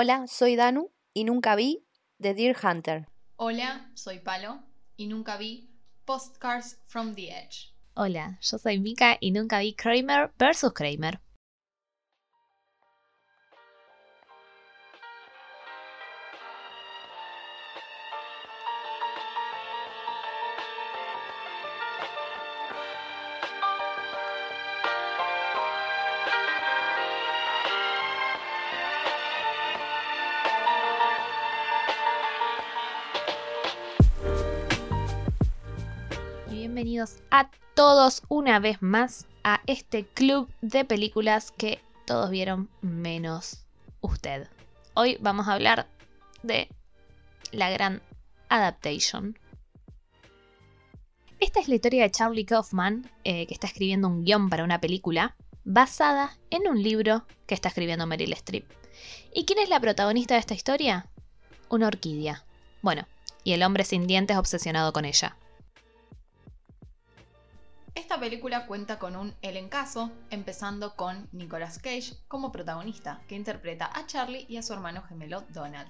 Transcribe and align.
Hola, 0.00 0.28
soy 0.28 0.54
Danu 0.54 0.92
y 1.12 1.24
nunca 1.24 1.56
vi 1.56 1.84
The 2.20 2.32
Deer 2.32 2.56
Hunter. 2.62 3.08
Hola, 3.34 3.90
soy 3.94 4.20
Palo 4.20 4.60
y 4.96 5.08
nunca 5.08 5.36
vi 5.38 5.72
Postcards 6.04 6.78
from 6.86 7.16
the 7.16 7.30
Edge. 7.30 7.74
Hola, 7.94 8.38
yo 8.40 8.58
soy 8.58 8.78
Mika 8.78 9.16
y 9.18 9.32
nunca 9.32 9.58
vi 9.58 9.74
Kramer 9.74 10.30
vs. 10.38 10.70
Kramer. 10.72 11.18
Bienvenidos 36.78 37.16
a 37.32 37.50
todos 37.74 38.22
una 38.28 38.60
vez 38.60 38.80
más 38.82 39.26
a 39.42 39.62
este 39.66 40.04
club 40.04 40.48
de 40.60 40.84
películas 40.84 41.50
que 41.50 41.80
todos 42.06 42.30
vieron 42.30 42.70
menos 42.82 43.66
usted. 44.00 44.46
Hoy 44.94 45.18
vamos 45.20 45.48
a 45.48 45.54
hablar 45.54 45.88
de 46.44 46.68
la 47.50 47.68
gran 47.70 48.00
adaptation. 48.48 49.36
Esta 51.40 51.58
es 51.58 51.66
la 51.66 51.74
historia 51.74 52.04
de 52.04 52.12
Charlie 52.12 52.44
Kaufman, 52.44 53.10
eh, 53.24 53.48
que 53.48 53.54
está 53.54 53.66
escribiendo 53.66 54.06
un 54.06 54.24
guion 54.24 54.48
para 54.48 54.62
una 54.62 54.80
película 54.80 55.34
basada 55.64 56.38
en 56.50 56.68
un 56.68 56.80
libro 56.80 57.26
que 57.48 57.56
está 57.56 57.70
escribiendo 57.70 58.06
Meryl 58.06 58.34
Streep. 58.34 58.70
¿Y 59.34 59.46
quién 59.46 59.58
es 59.58 59.68
la 59.68 59.80
protagonista 59.80 60.34
de 60.34 60.40
esta 60.40 60.54
historia? 60.54 61.08
Una 61.70 61.88
orquídea. 61.88 62.44
Bueno, 62.82 63.08
y 63.42 63.54
el 63.54 63.64
hombre 63.64 63.82
sin 63.82 64.06
dientes 64.06 64.36
obsesionado 64.36 64.92
con 64.92 65.04
ella. 65.04 65.36
Esta 67.98 68.20
película 68.20 68.66
cuenta 68.66 69.00
con 69.00 69.16
un 69.16 69.34
elencazo, 69.42 70.12
empezando 70.30 70.94
con 70.94 71.28
Nicolas 71.32 71.80
Cage 71.80 72.14
como 72.28 72.52
protagonista, 72.52 73.20
que 73.26 73.34
interpreta 73.34 73.90
a 73.92 74.06
Charlie 74.06 74.46
y 74.48 74.56
a 74.56 74.62
su 74.62 74.72
hermano 74.72 75.02
gemelo 75.02 75.40
Donald. 75.48 75.88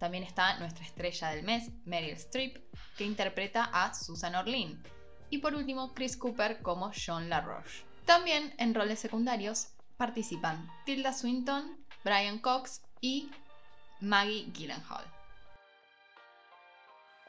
También 0.00 0.24
está 0.24 0.58
nuestra 0.58 0.84
estrella 0.84 1.28
del 1.28 1.44
mes, 1.44 1.70
Meryl 1.84 2.14
Streep, 2.14 2.56
que 2.98 3.04
interpreta 3.04 3.70
a 3.72 3.94
Susan 3.94 4.34
Orlean. 4.34 4.82
Y 5.30 5.38
por 5.38 5.54
último, 5.54 5.94
Chris 5.94 6.16
Cooper 6.16 6.60
como 6.60 6.90
John 6.90 7.30
LaRoche. 7.30 7.84
También 8.04 8.52
en 8.58 8.74
roles 8.74 8.98
secundarios 8.98 9.68
participan 9.96 10.68
Tilda 10.84 11.12
Swinton, 11.12 11.78
Brian 12.02 12.40
Cox 12.40 12.82
y 13.00 13.30
Maggie 14.00 14.50
Gyllenhaal. 14.52 15.13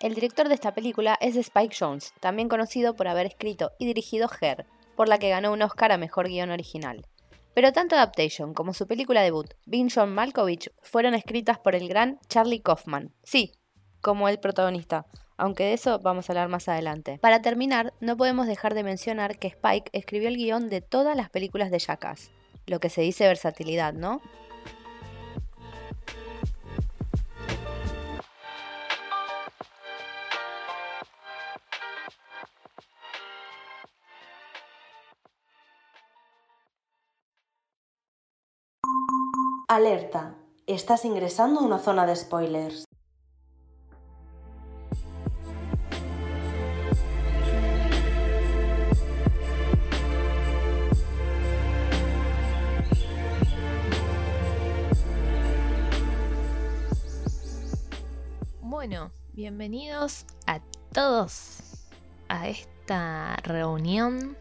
El 0.01 0.13
director 0.13 0.49
de 0.49 0.55
esta 0.55 0.73
película 0.73 1.17
es 1.21 1.37
Spike 1.37 1.75
Jones, 1.77 2.13
también 2.19 2.49
conocido 2.49 2.95
por 2.95 3.07
haber 3.07 3.25
escrito 3.25 3.71
y 3.79 3.85
dirigido 3.85 4.29
Her, 4.41 4.65
por 4.97 5.07
la 5.07 5.19
que 5.19 5.29
ganó 5.29 5.53
un 5.53 5.61
Oscar 5.61 5.93
a 5.93 5.97
Mejor 5.97 6.27
Guión 6.27 6.51
Original. 6.51 7.07
Pero 7.53 7.71
tanto 7.71 7.95
Adaptation 7.95 8.53
como 8.53 8.73
su 8.73 8.87
película 8.87 9.21
debut, 9.21 9.53
Being 9.65 9.89
John 9.89 10.13
Malkovich, 10.13 10.69
fueron 10.81 11.13
escritas 11.13 11.59
por 11.59 11.75
el 11.75 11.87
gran 11.87 12.19
Charlie 12.27 12.59
Kaufman. 12.59 13.13
Sí, 13.23 13.53
como 14.01 14.27
el 14.27 14.39
protagonista, 14.39 15.05
aunque 15.37 15.63
de 15.63 15.73
eso 15.73 15.99
vamos 15.99 16.29
a 16.29 16.33
hablar 16.33 16.49
más 16.49 16.67
adelante. 16.67 17.17
Para 17.21 17.41
terminar, 17.41 17.93
no 18.01 18.17
podemos 18.17 18.47
dejar 18.47 18.73
de 18.73 18.83
mencionar 18.83 19.39
que 19.39 19.47
Spike 19.47 19.91
escribió 19.93 20.27
el 20.27 20.35
guion 20.35 20.69
de 20.69 20.81
todas 20.81 21.15
las 21.15 21.29
películas 21.29 21.71
de 21.71 21.79
Jackass, 21.79 22.31
lo 22.65 22.81
que 22.81 22.89
se 22.89 23.01
dice 23.01 23.27
versatilidad, 23.27 23.93
¿no? 23.93 24.21
Alerta, 39.75 40.33
estás 40.67 41.03
ingresando 41.03 41.59
a 41.59 41.63
una 41.63 41.79
zona 41.79 42.05
de 42.05 42.15
spoilers. 42.15 42.85
Bueno, 58.61 59.11
bienvenidos 59.33 60.25
a 60.47 60.61
todos 60.93 61.57
a 62.29 62.47
esta 62.47 63.35
reunión 63.43 64.37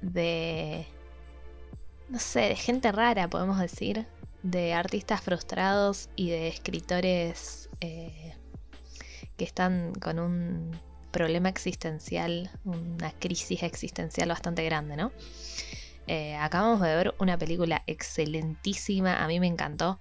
de, 0.00 0.86
no 2.08 2.18
sé, 2.18 2.40
de 2.40 2.56
gente 2.56 2.90
rara, 2.90 3.28
podemos 3.28 3.58
decir, 3.58 4.06
de 4.50 4.74
artistas 4.74 5.20
frustrados 5.20 6.08
y 6.14 6.30
de 6.30 6.46
escritores 6.46 7.68
eh, 7.80 8.32
que 9.36 9.44
están 9.44 9.92
con 9.94 10.20
un 10.20 10.70
problema 11.10 11.48
existencial, 11.48 12.50
una 12.64 13.10
crisis 13.18 13.64
existencial 13.64 14.28
bastante 14.28 14.64
grande, 14.64 14.96
¿no? 14.96 15.10
Eh, 16.06 16.36
acabamos 16.36 16.80
de 16.80 16.94
ver 16.94 17.14
una 17.18 17.36
película 17.36 17.82
excelentísima, 17.88 19.22
a 19.22 19.26
mí 19.26 19.40
me 19.40 19.48
encantó. 19.48 19.98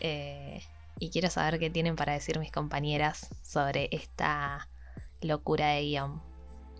Eh, 0.00 0.62
y 0.98 1.10
quiero 1.10 1.30
saber 1.30 1.60
qué 1.60 1.70
tienen 1.70 1.94
para 1.94 2.12
decir 2.12 2.40
mis 2.40 2.50
compañeras 2.50 3.28
sobre 3.42 3.88
esta 3.92 4.68
locura 5.20 5.68
de 5.68 5.82
guion. 5.82 6.20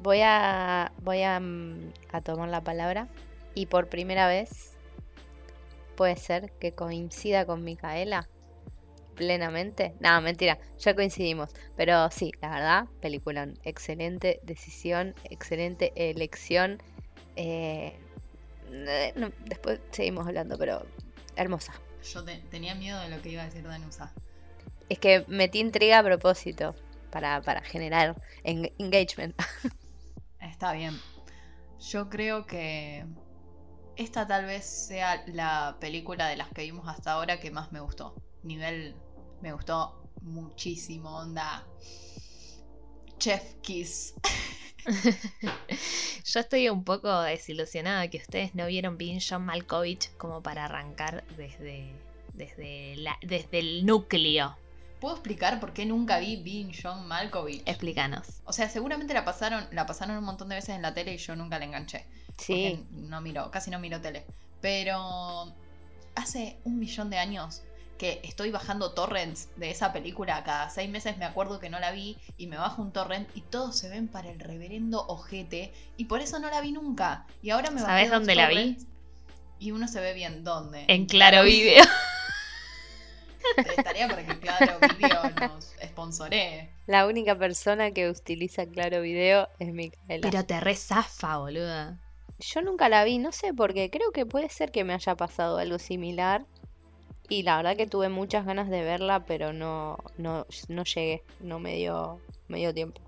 Voy 0.01 0.23
a, 0.23 0.93
voy 1.03 1.23
a, 1.23 1.39
mm, 1.39 1.93
a 2.13 2.21
tomar 2.21 2.49
la 2.49 2.63
palabra 2.63 3.07
y 3.55 3.67
por 3.67 3.89
primera 3.89 4.27
vez 4.27 4.70
puede 6.01 6.17
ser 6.17 6.51
que 6.53 6.73
coincida 6.73 7.45
con 7.45 7.63
Micaela 7.63 8.27
plenamente. 9.17 9.93
No, 10.01 10.19
mentira, 10.23 10.59
ya 10.79 10.95
coincidimos. 10.95 11.51
Pero 11.77 12.11
sí, 12.11 12.33
la 12.41 12.49
verdad, 12.49 12.85
película, 13.03 13.47
excelente 13.65 14.41
decisión, 14.43 15.15
excelente 15.25 15.93
elección. 15.95 16.83
Eh, 17.37 17.99
después 19.45 19.81
seguimos 19.91 20.27
hablando, 20.27 20.57
pero 20.57 20.87
hermosa. 21.37 21.75
Yo 22.03 22.25
tenía 22.51 22.75
miedo 22.75 22.99
de 22.99 23.11
lo 23.11 23.21
que 23.21 23.29
iba 23.29 23.43
a 23.43 23.45
decir 23.45 23.63
Danusa. 23.65 24.11
Es 24.89 24.99
que 24.99 25.27
metí 25.29 25.61
intriga 25.61 25.99
a 25.99 26.03
propósito 26.03 26.75
para, 27.11 27.43
para 27.43 27.61
generar 27.61 28.17
engagement. 28.43 29.39
Está 30.41 30.73
bien. 30.73 30.99
Yo 31.79 32.09
creo 32.09 32.47
que 32.47 33.05
esta 34.01 34.27
tal 34.27 34.47
vez 34.47 34.65
sea 34.65 35.23
la 35.27 35.77
película 35.79 36.27
de 36.27 36.37
las 36.37 36.49
que 36.49 36.63
vimos 36.63 36.89
hasta 36.89 37.13
ahora 37.13 37.39
que 37.39 37.51
más 37.51 37.71
me 37.71 37.81
gustó. 37.81 38.15
Nivel, 38.43 38.95
me 39.43 39.53
gustó 39.53 40.03
muchísimo, 40.23 41.19
onda. 41.19 41.67
Chef 43.19 43.55
Kiss. 43.61 44.15
Yo 46.25 46.41
estoy 46.41 46.71
un 46.71 46.85
poco 46.85 47.21
desilusionada 47.21 48.09
que 48.09 48.17
ustedes 48.17 48.55
no 48.55 48.67
vieron 48.67 48.97
bien 48.97 49.21
John 49.21 49.45
Malkovich 49.45 50.11
como 50.17 50.43
para 50.43 50.65
arrancar 50.65 51.23
desde, 51.37 51.93
desde, 52.33 52.97
la, 52.97 53.19
desde 53.21 53.59
el 53.59 53.85
núcleo. 53.85 54.57
¿Puedo 54.99 55.15
explicar 55.15 55.61
por 55.61 55.75
qué 55.75 55.85
nunca 55.85 56.19
vi 56.19 56.43
Being 56.43 56.73
John 56.73 57.07
Malkovich? 57.07 57.63
Explícanos. 57.67 58.41
O 58.45 58.55
sea, 58.55 58.71
seguramente 58.71 59.13
la 59.13 59.27
pasaron, 59.27 59.67
la 59.73 59.85
pasaron 59.85 60.17
un 60.17 60.25
montón 60.25 60.49
de 60.49 60.55
veces 60.55 60.75
en 60.75 60.83
la 60.83 60.95
tele 60.95 61.13
y 61.15 61.19
yo 61.19 61.37
nunca 61.37 61.59
la 61.59 61.67
enganché. 61.67 62.07
Sí. 62.41 62.85
No 62.93 63.21
miro, 63.21 63.51
casi 63.51 63.71
no 63.71 63.79
miro 63.79 64.01
tele. 64.01 64.27
Pero 64.61 65.53
hace 66.15 66.59
un 66.65 66.79
millón 66.79 67.11
de 67.11 67.19
años 67.19 67.63
que 68.01 68.19
estoy 68.23 68.51
bajando 68.51 68.93
torrents 68.93 69.51
de 69.57 69.71
esa 69.71 69.93
película. 69.93 70.43
Cada 70.43 70.71
seis 70.71 70.89
meses 70.89 71.19
me 71.19 71.27
acuerdo 71.27 71.61
que 71.61 71.69
no 71.69 71.79
la 71.81 71.93
vi 71.93 72.17
y 72.39 72.47
me 72.47 72.57
bajo 72.57 72.81
un 72.81 72.93
torrent 72.93 73.29
y 73.35 73.43
todos 73.43 73.77
se 73.77 73.91
ven 73.91 74.09
para 74.09 74.31
el 74.31 74.41
reverendo 74.41 75.07
ojete. 75.07 75.73
Y 75.99 76.07
por 76.07 76.23
eso 76.23 76.39
no 76.39 76.49
la 76.49 76.63
vi 76.63 76.73
nunca. 76.73 77.27
Y 77.43 77.51
ahora 77.51 77.71
me 77.71 77.81
¿Sabes 77.81 78.11
dónde 78.11 78.35
la 78.35 78.49
vi? 78.49 78.79
Y 79.59 79.73
uno 79.73 79.87
se 79.87 80.01
ve 80.01 80.15
bien 80.15 80.45
dónde. 80.45 80.87
En 80.89 81.05
Claro 81.05 81.45
Video. 81.45 81.85
Estaría 83.77 84.09
para 84.09 84.25
que 84.25 84.39
Claro 84.39 84.79
Video 84.97 85.49
nos 85.49 85.75
sponsoree. 85.85 86.71
La 86.87 87.07
única 87.07 87.37
persona 87.37 87.91
que 87.91 88.09
utiliza 88.09 88.65
Claro 88.65 89.03
Video 89.03 89.47
es 89.59 89.75
Micaela. 89.75 90.31
Pero 90.31 90.47
te 90.47 90.59
rezafa, 90.59 91.37
boluda. 91.37 91.99
Yo 92.41 92.63
nunca 92.63 92.89
la 92.89 93.05
vi, 93.05 93.19
no 93.19 93.33
sé 93.33 93.53
por 93.53 93.75
qué. 93.75 93.91
Creo 93.91 94.13
que 94.13 94.27
puede 94.27 94.49
ser 94.49 94.73
que 94.73 94.85
me 94.85 94.95
haya 94.95 95.15
pasado 95.15 95.59
algo 95.59 95.79
similar. 95.79 96.47
Y 97.29 97.43
la 97.43 97.57
verdad 97.57 97.77
que 97.77 97.87
tuve 97.87 98.09
muchas 98.09 98.45
ganas 98.45 98.69
de 98.71 98.83
verla, 98.83 99.25
pero 99.25 99.53
no, 99.53 99.99
no, 100.17 100.47
no 100.69 100.85
llegué. 100.85 101.23
No 101.41 101.61
me 101.61 101.77
dio, 101.77 102.19
me 102.49 102.59
dio 102.59 102.75
tiempo. 102.75 103.01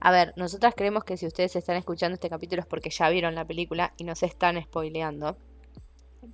A 0.00 0.10
ver, 0.10 0.32
nosotras 0.36 0.74
creemos 0.76 1.04
que 1.04 1.16
si 1.16 1.26
ustedes 1.26 1.54
están 1.54 1.76
escuchando 1.76 2.14
este 2.14 2.30
capítulo 2.30 2.62
es 2.62 2.66
porque 2.66 2.90
ya 2.90 3.08
vieron 3.10 3.34
la 3.34 3.44
película 3.44 3.92
y 3.98 4.04
no 4.04 4.14
se 4.14 4.26
están 4.26 4.60
spoileando. 4.62 5.36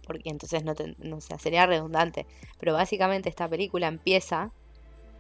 Porque 0.07 0.31
entonces 0.31 0.65
no, 0.65 0.75
no 0.99 1.21
sería 1.21 1.67
redundante. 1.67 2.27
Pero 2.59 2.73
básicamente 2.73 3.29
esta 3.29 3.49
película 3.49 3.89
empieza 3.89 4.53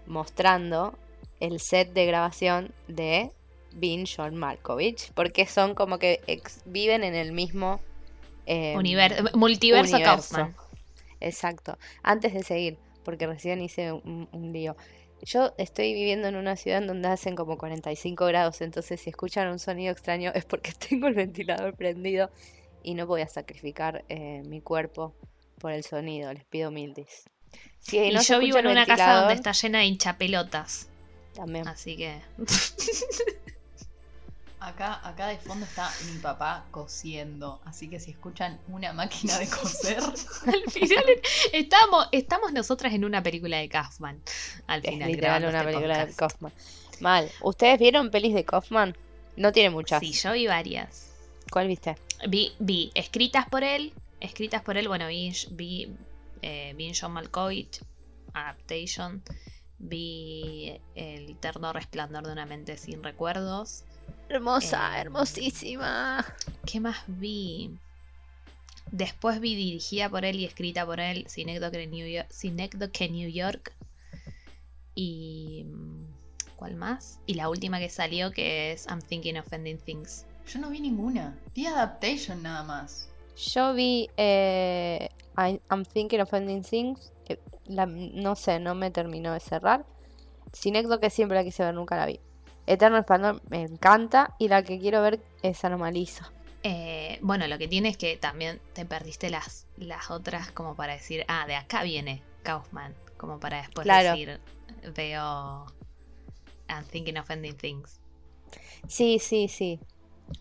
mostrando 0.06 0.96
el 1.40 1.60
set 1.60 1.92
de 1.92 2.06
grabación 2.06 2.72
de 2.86 3.32
Bean 3.74 4.04
John 4.06 4.36
Malkovich. 4.36 5.12
Porque 5.14 5.46
son 5.46 5.74
como 5.74 5.98
que 5.98 6.20
ex- 6.26 6.62
viven 6.64 7.04
en 7.04 7.14
el 7.14 7.32
mismo 7.32 7.80
eh, 8.46 8.74
Univer- 8.76 9.34
multiverso 9.34 9.96
universo. 9.96 10.34
Kaufman. 10.34 10.56
Exacto. 11.20 11.78
Antes 12.02 12.34
de 12.34 12.42
seguir, 12.42 12.78
porque 13.04 13.26
recién 13.26 13.60
hice 13.62 13.92
un, 13.92 14.28
un 14.32 14.52
lío. 14.52 14.76
Yo 15.22 15.54
estoy 15.56 15.94
viviendo 15.94 16.28
en 16.28 16.36
una 16.36 16.54
ciudad 16.56 16.78
en 16.82 16.86
donde 16.86 17.08
hacen 17.08 17.34
como 17.34 17.56
45 17.56 18.26
grados, 18.26 18.60
entonces 18.60 19.00
si 19.00 19.08
escuchan 19.08 19.48
un 19.48 19.58
sonido 19.58 19.90
extraño 19.92 20.30
es 20.34 20.44
porque 20.44 20.72
tengo 20.88 21.06
el 21.06 21.14
ventilador 21.14 21.74
prendido 21.74 22.30
y 22.82 22.94
no 22.94 23.06
voy 23.06 23.22
a 23.22 23.28
sacrificar 23.28 24.04
eh, 24.10 24.42
mi 24.44 24.60
cuerpo 24.60 25.14
por 25.58 25.72
el 25.72 25.82
sonido, 25.84 26.30
les 26.32 26.44
pido 26.44 26.70
mil 26.70 26.92
dis. 26.92 27.24
Si 27.78 27.96
Y 27.98 28.12
no 28.12 28.20
yo 28.20 28.38
vivo 28.38 28.58
en 28.58 28.66
una 28.66 28.84
casa 28.84 29.14
donde 29.20 29.34
está 29.34 29.52
llena 29.52 29.78
de 29.78 29.86
hinchapelotas. 29.86 30.88
También. 31.34 31.66
Así 31.68 31.96
que. 31.96 32.20
Acá, 34.64 35.06
acá 35.06 35.26
de 35.28 35.36
fondo 35.36 35.66
está 35.66 35.90
mi 36.10 36.18
papá 36.18 36.64
cosiendo. 36.70 37.60
Así 37.66 37.88
que 37.88 38.00
si 38.00 38.12
escuchan 38.12 38.58
una 38.68 38.94
máquina 38.94 39.38
de 39.38 39.46
coser. 39.46 39.98
Al 40.46 40.70
final 40.70 41.04
estamos, 41.52 42.08
estamos 42.12 42.52
nosotras 42.52 42.94
en 42.94 43.04
una 43.04 43.22
película 43.22 43.58
de 43.58 43.68
Kaufman. 43.68 44.22
Al 44.66 44.80
Es 44.82 44.90
final. 44.90 45.10
literal 45.10 45.42
grabando 45.42 45.48
una 45.50 45.58
este 45.58 45.70
película 45.72 46.06
de. 46.06 46.14
Kaufman. 46.14 46.52
Mal. 47.00 47.30
¿Ustedes 47.42 47.78
vieron 47.78 48.10
pelis 48.10 48.32
de 48.32 48.44
Kaufman? 48.44 48.96
No 49.36 49.52
tiene 49.52 49.68
muchas. 49.68 50.00
Sí, 50.00 50.12
yo 50.12 50.32
vi 50.32 50.46
varias. 50.46 51.10
¿Cuál 51.50 51.68
viste? 51.68 51.96
Vi, 52.28 52.54
vi 52.58 52.90
escritas 52.94 53.46
por 53.48 53.64
él. 53.64 53.92
Escritas 54.20 54.62
por 54.62 54.78
él, 54.78 54.88
bueno, 54.88 55.08
vi, 55.08 55.30
vi, 55.50 55.94
eh, 56.40 56.72
vi 56.74 56.90
John 56.98 57.12
Malkovich, 57.12 57.82
Adaptation. 58.32 59.22
Vi 59.78 60.80
El 60.94 61.30
eterno 61.32 61.72
resplandor 61.74 62.24
de 62.26 62.32
una 62.32 62.46
mente 62.46 62.78
sin 62.78 63.02
recuerdos. 63.02 63.84
Hermosa, 64.28 64.96
Eh, 64.96 65.00
hermosísima. 65.02 66.24
¿Qué 66.66 66.80
más 66.80 66.96
vi? 67.06 67.70
Después 68.90 69.40
vi 69.40 69.54
dirigida 69.54 70.08
por 70.08 70.24
él 70.24 70.36
y 70.36 70.44
escrita 70.44 70.86
por 70.86 71.00
él 71.00 71.24
Synecdoche 71.28 71.86
New 71.86 72.06
York. 72.06 72.26
Synecdoche 72.30 73.08
New 73.10 73.28
York. 73.28 73.72
Y. 74.94 75.64
mm, 75.66 76.04
¿Cuál 76.56 76.76
más? 76.76 77.18
Y 77.26 77.34
la 77.34 77.48
última 77.48 77.78
que 77.80 77.88
salió 77.90 78.30
que 78.30 78.72
es 78.72 78.86
I'm 78.86 79.00
Thinking 79.02 79.36
of 79.38 79.52
Ending 79.52 79.78
Things. 79.78 80.24
Yo 80.46 80.60
no 80.60 80.70
vi 80.70 80.80
ninguna. 80.80 81.36
Vi 81.54 81.66
Adaptation 81.66 82.42
nada 82.42 82.62
más. 82.62 83.08
Yo 83.36 83.74
vi 83.74 84.08
eh, 84.16 85.08
I- 85.36 85.60
I'm 85.70 85.84
Thinking 85.84 86.20
of 86.20 86.32
Ending 86.32 86.62
Things. 86.62 87.12
la- 87.66 87.86
no 87.86 88.36
sé, 88.36 88.60
no 88.60 88.74
me 88.74 88.90
terminó 88.90 89.32
de 89.32 89.40
cerrar. 89.40 89.84
Sinecdo 90.52 91.00
que 91.00 91.10
siempre 91.10 91.36
la 91.38 91.44
quise 91.44 91.64
ver, 91.64 91.74
nunca 91.74 91.96
la 91.96 92.06
vi. 92.06 92.20
Eterno 92.66 92.96
Resplandor 92.98 93.42
me 93.48 93.62
encanta. 93.62 94.34
Y 94.38 94.48
la 94.48 94.62
que 94.62 94.78
quiero 94.78 95.02
ver 95.02 95.20
es 95.42 95.64
Anomalizo. 95.64 96.24
Eh, 96.62 97.18
bueno, 97.20 97.46
lo 97.46 97.58
que 97.58 97.68
tiene 97.68 97.90
es 97.90 97.96
que 97.96 98.16
también 98.16 98.60
te 98.72 98.86
perdiste 98.86 99.28
las, 99.30 99.66
las 99.76 100.10
otras 100.10 100.50
como 100.52 100.74
para 100.74 100.94
decir, 100.94 101.24
ah, 101.28 101.46
de 101.46 101.56
acá 101.56 101.82
viene 101.82 102.22
Kaufman. 102.42 102.94
Como 103.16 103.38
para 103.38 103.58
después 103.58 103.84
Claro. 103.84 104.10
decir, 104.10 104.40
veo 104.94 105.66
I'm 106.68 106.84
Thinking 106.90 107.18
of 107.18 107.30
Ending 107.30 107.56
Things. 107.56 108.00
Sí, 108.88 109.18
sí, 109.18 109.48
sí. 109.48 109.78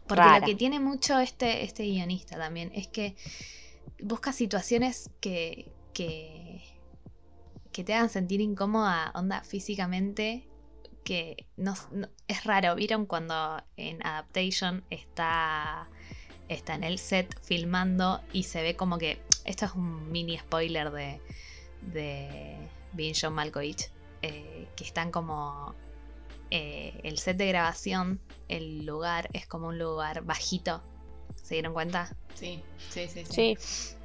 Porque 0.07 0.21
Rara. 0.23 0.39
lo 0.39 0.45
que 0.45 0.55
tiene 0.55 0.79
mucho 0.79 1.19
este, 1.19 1.63
este 1.63 1.83
guionista 1.83 2.37
también 2.37 2.71
es 2.73 2.87
que 2.87 3.15
busca 4.01 4.31
situaciones 4.31 5.09
que, 5.19 5.71
que, 5.93 6.61
que 7.73 7.83
te 7.83 7.93
hagan 7.93 8.09
sentir 8.09 8.39
incómoda, 8.41 9.11
onda 9.13 9.43
físicamente, 9.43 10.47
que 11.03 11.45
no, 11.57 11.75
no- 11.91 12.09
es 12.27 12.43
raro. 12.45 12.75
¿Vieron 12.75 13.05
cuando 13.05 13.61
en 13.77 14.05
Adaptation 14.05 14.83
está, 14.89 15.87
está 16.49 16.75
en 16.75 16.83
el 16.83 16.97
set 16.99 17.39
filmando 17.43 18.21
y 18.31 18.43
se 18.43 18.61
ve 18.61 18.75
como 18.75 18.97
que, 18.97 19.21
esto 19.45 19.65
es 19.65 19.73
un 19.73 20.11
mini 20.11 20.37
spoiler 20.37 20.91
de, 20.91 21.19
de 21.81 22.57
Being 22.93 23.15
John 23.19 23.33
Malkovich, 23.33 23.89
eh, 24.21 24.67
que 24.75 24.83
están 24.83 25.11
como 25.11 25.75
eh, 26.51 26.99
el 27.03 27.17
set 27.17 27.37
de 27.37 27.47
grabación, 27.47 28.21
el 28.47 28.85
lugar 28.85 29.29
es 29.33 29.45
como 29.47 29.67
un 29.67 29.77
lugar 29.79 30.23
bajito. 30.23 30.81
¿Se 31.41 31.55
dieron 31.55 31.73
cuenta? 31.73 32.15
Sí, 32.35 32.61
sí, 32.89 33.07
sí. 33.07 33.23
Sí. 33.29 33.55
Sí. 33.59 33.95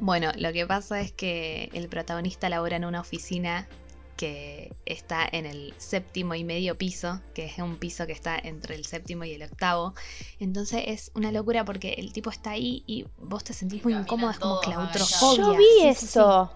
Bueno, 0.00 0.32
lo 0.36 0.52
que 0.52 0.66
pasa 0.66 1.00
es 1.00 1.12
que 1.12 1.70
el 1.72 1.88
protagonista 1.88 2.48
labora 2.48 2.76
en 2.76 2.84
una 2.84 3.00
oficina 3.00 3.68
que 4.16 4.72
está 4.86 5.26
en 5.30 5.44
el 5.46 5.74
séptimo 5.78 6.34
y 6.34 6.44
medio 6.44 6.76
piso, 6.78 7.20
que 7.34 7.44
es 7.46 7.58
un 7.58 7.76
piso 7.76 8.06
que 8.06 8.12
está 8.12 8.38
entre 8.38 8.74
el 8.76 8.84
séptimo 8.84 9.24
y 9.24 9.32
el 9.32 9.42
octavo. 9.42 9.94
Entonces 10.38 10.84
es 10.86 11.10
una 11.14 11.32
locura 11.32 11.64
porque 11.64 11.94
el 11.94 12.12
tipo 12.12 12.30
está 12.30 12.50
ahí 12.52 12.84
y 12.86 13.06
vos 13.18 13.42
te 13.44 13.52
sentís 13.52 13.82
muy 13.84 13.94
incómoda, 13.94 14.32
es 14.32 14.38
como 14.38 14.60
claustrofobia. 14.60 15.44
Yo 15.44 15.56
vi 15.56 15.64
Sí, 15.64 15.70
sí, 15.70 15.80
sí. 15.82 15.88
eso. 15.88 16.52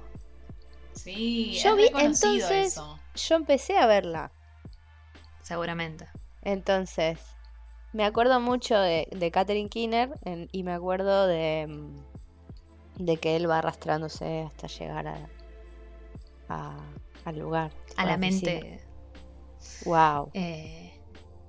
Sí, 0.93 1.59
Yo 1.62 1.71
es 1.71 1.77
vi, 1.77 1.87
entonces- 2.00 2.50
eso. 2.73 2.99
Yo 3.15 3.35
empecé 3.37 3.77
a 3.79 3.87
verla. 3.87 4.31
Seguramente. 5.43 6.07
Entonces, 6.43 7.19
me 7.93 8.05
acuerdo 8.05 8.38
mucho 8.41 8.79
de, 8.79 9.09
de 9.11 9.31
Catherine 9.31 9.69
Kinner 9.69 10.11
en- 10.25 10.49
y 10.53 10.62
me 10.62 10.73
acuerdo 10.73 11.27
de, 11.27 11.67
mm, 11.69 13.05
de 13.05 13.17
que 13.17 13.37
él 13.37 13.49
va 13.50 13.59
arrastrándose 13.59 14.43
hasta 14.43 14.67
llegar 14.67 15.07
a, 15.09 15.29
a- 16.49 16.77
al 17.28 17.38
lugar. 17.38 17.70
A 17.97 18.04
la 18.06 18.16
mente. 18.16 18.80
Wow. 19.85 20.30
Eh, 20.35 20.92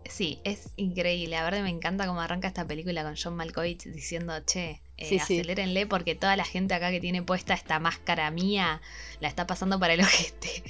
sí, 0.06 0.40
es 0.44 0.70
increíble. 0.76 1.36
A 1.38 1.50
ver, 1.50 1.62
me 1.64 1.70
encanta 1.70 2.08
cómo 2.08 2.22
arranca 2.22 2.48
esta 2.48 2.66
película 2.66 3.04
con 3.04 3.16
John 3.22 3.36
Malkovich 3.36 3.84
diciendo, 3.86 4.34
che, 4.46 4.82
eh, 4.98 5.06
Sí, 5.06 5.20
sí. 5.20 5.40
acelérenle 5.40 5.86
porque 5.88 6.16
toda 6.16 6.36
la 6.36 6.46
gente 6.46 6.74
acá 6.74 6.92
que 6.92 7.00
tiene 7.00 7.22
puesta 7.24 7.54
esta 7.54 7.80
máscara 7.80 8.30
mía 8.32 8.82
la 9.20 9.28
está 9.28 9.48
pasando 9.48 9.80
para 9.80 9.94
el 9.94 10.02
ojete. 10.02 10.64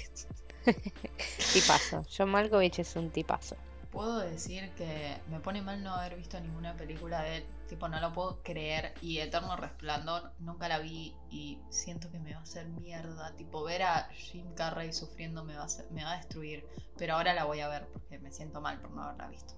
Tipazo. 1.53 2.05
John 2.15 2.29
Malkovich 2.29 2.79
es 2.79 2.95
un 2.95 3.09
tipazo. 3.09 3.55
Puedo 3.91 4.19
decir 4.19 4.69
que 4.75 5.17
me 5.29 5.39
pone 5.39 5.63
mal 5.63 5.83
no 5.83 5.95
haber 5.95 6.15
visto 6.15 6.39
ninguna 6.39 6.77
película 6.77 7.23
de 7.23 7.37
él. 7.37 7.45
Tipo, 7.67 7.87
no 7.87 7.99
lo 7.99 8.13
puedo 8.13 8.43
creer. 8.43 8.93
Y 9.01 9.17
Eterno 9.17 9.55
Resplandor 9.55 10.31
nunca 10.39 10.67
la 10.67 10.77
vi 10.79 11.15
y 11.31 11.57
siento 11.69 12.11
que 12.11 12.19
me 12.19 12.33
va 12.33 12.39
a 12.39 12.43
hacer 12.43 12.67
mierda. 12.67 13.35
Tipo, 13.35 13.63
ver 13.63 13.83
a 13.83 14.09
Jim 14.13 14.53
Carrey 14.53 14.93
sufriendo 14.93 15.43
me 15.43 15.55
va 15.55 15.63
a, 15.63 15.91
me 15.91 16.03
va 16.03 16.13
a 16.13 16.17
destruir. 16.17 16.67
Pero 16.97 17.15
ahora 17.15 17.33
la 17.33 17.45
voy 17.45 17.61
a 17.61 17.67
ver 17.67 17.87
porque 17.91 18.19
me 18.19 18.31
siento 18.31 18.61
mal 18.61 18.79
por 18.79 18.91
no 18.91 19.03
haberla 19.03 19.27
visto. 19.27 19.55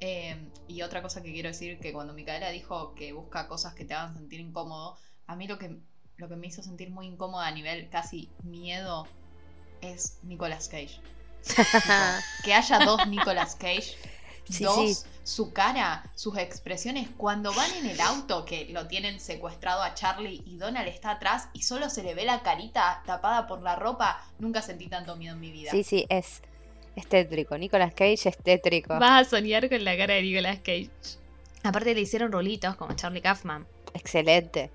Eh, 0.00 0.50
y 0.68 0.82
otra 0.82 1.02
cosa 1.02 1.22
que 1.22 1.32
quiero 1.32 1.48
decir, 1.48 1.78
que 1.78 1.92
cuando 1.92 2.14
Micaela 2.14 2.50
dijo 2.50 2.94
que 2.94 3.12
busca 3.12 3.48
cosas 3.48 3.74
que 3.74 3.84
te 3.84 3.94
hagan 3.94 4.14
sentir 4.14 4.38
incómodo, 4.40 4.96
a 5.26 5.34
mí 5.34 5.48
lo 5.48 5.58
que, 5.58 5.80
lo 6.16 6.28
que 6.28 6.36
me 6.36 6.46
hizo 6.46 6.62
sentir 6.62 6.90
muy 6.90 7.06
incómoda 7.06 7.46
a 7.46 7.50
nivel 7.50 7.88
casi 7.88 8.30
miedo 8.42 9.06
es 9.80 10.18
Nicolas 10.22 10.68
Cage. 10.68 11.00
Que 12.44 12.54
haya 12.54 12.78
dos 12.80 13.06
Nicolas 13.08 13.56
Cage. 13.56 13.96
Sí, 14.46 14.62
dos, 14.62 14.76
sí. 14.76 15.08
su 15.22 15.54
cara, 15.54 16.10
sus 16.14 16.36
expresiones. 16.36 17.08
Cuando 17.16 17.50
van 17.54 17.72
en 17.76 17.86
el 17.86 17.98
auto, 17.98 18.44
que 18.44 18.66
lo 18.66 18.86
tienen 18.88 19.18
secuestrado 19.18 19.82
a 19.82 19.94
Charlie 19.94 20.42
y 20.44 20.58
Donald 20.58 20.86
está 20.86 21.12
atrás 21.12 21.48
y 21.54 21.62
solo 21.62 21.88
se 21.88 22.02
le 22.02 22.12
ve 22.14 22.26
la 22.26 22.42
carita 22.42 23.02
tapada 23.06 23.46
por 23.46 23.62
la 23.62 23.74
ropa, 23.74 24.22
nunca 24.38 24.60
sentí 24.60 24.86
tanto 24.86 25.16
miedo 25.16 25.32
en 25.32 25.40
mi 25.40 25.50
vida. 25.50 25.70
Sí, 25.70 25.82
sí, 25.82 26.04
es, 26.10 26.42
es 26.94 27.06
tétrico. 27.06 27.56
Nicolas 27.56 27.94
Cage 27.94 28.28
es 28.28 28.36
tétrico. 28.36 28.98
Vas 28.98 29.26
a 29.26 29.30
soñar 29.30 29.66
con 29.70 29.82
la 29.82 29.96
cara 29.96 30.12
de 30.12 30.20
Nicolas 30.20 30.58
Cage. 30.58 30.90
Aparte 31.62 31.94
le 31.94 32.02
hicieron 32.02 32.30
rulitos 32.30 32.76
como 32.76 32.92
Charlie 32.92 33.22
Kaufman. 33.22 33.66
Excelente. 33.94 34.70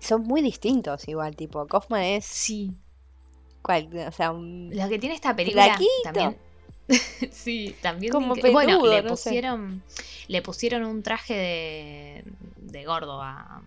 Son 0.00 0.22
muy 0.22 0.42
distintos 0.42 1.08
igual, 1.08 1.34
tipo, 1.34 1.66
Kaufman 1.66 2.02
es... 2.02 2.26
Sí. 2.26 2.74
Cual- 3.62 3.88
o 4.08 4.12
sea, 4.12 4.30
un... 4.32 4.70
Lo 4.72 4.88
que 4.88 4.98
tiene 4.98 5.14
esta 5.14 5.34
película 5.34 5.78
también. 6.04 6.38
sí, 7.32 7.74
también. 7.82 8.12
Como 8.12 8.34
bueno, 8.52 8.84
le 8.86 9.02
no 9.02 9.16
sé. 9.16 9.28
pusieron, 9.30 9.82
le 10.28 10.42
pusieron 10.42 10.84
un 10.84 11.02
traje 11.02 11.34
de, 11.34 12.24
de 12.56 12.84
gordo 12.84 13.20
a, 13.20 13.62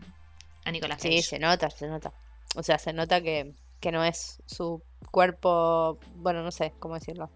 a 0.66 0.72
Nicolas 0.72 0.98
Cage. 0.98 1.18
Sí, 1.18 1.22
se 1.22 1.40
nota, 1.40 1.70
se 1.70 1.88
nota. 1.88 2.14
O 2.56 2.64
sea, 2.64 2.78
se 2.80 2.94
nota 2.94 3.22
que, 3.22 3.54
que 3.80 3.92
no 3.92 4.04
es 4.04 4.42
su 4.48 4.82
cuerpo, 5.12 6.00
bueno, 6.16 6.42
no 6.44 6.52
sé 6.52 6.74
cómo 6.80 6.96
decirlo. 6.96 7.30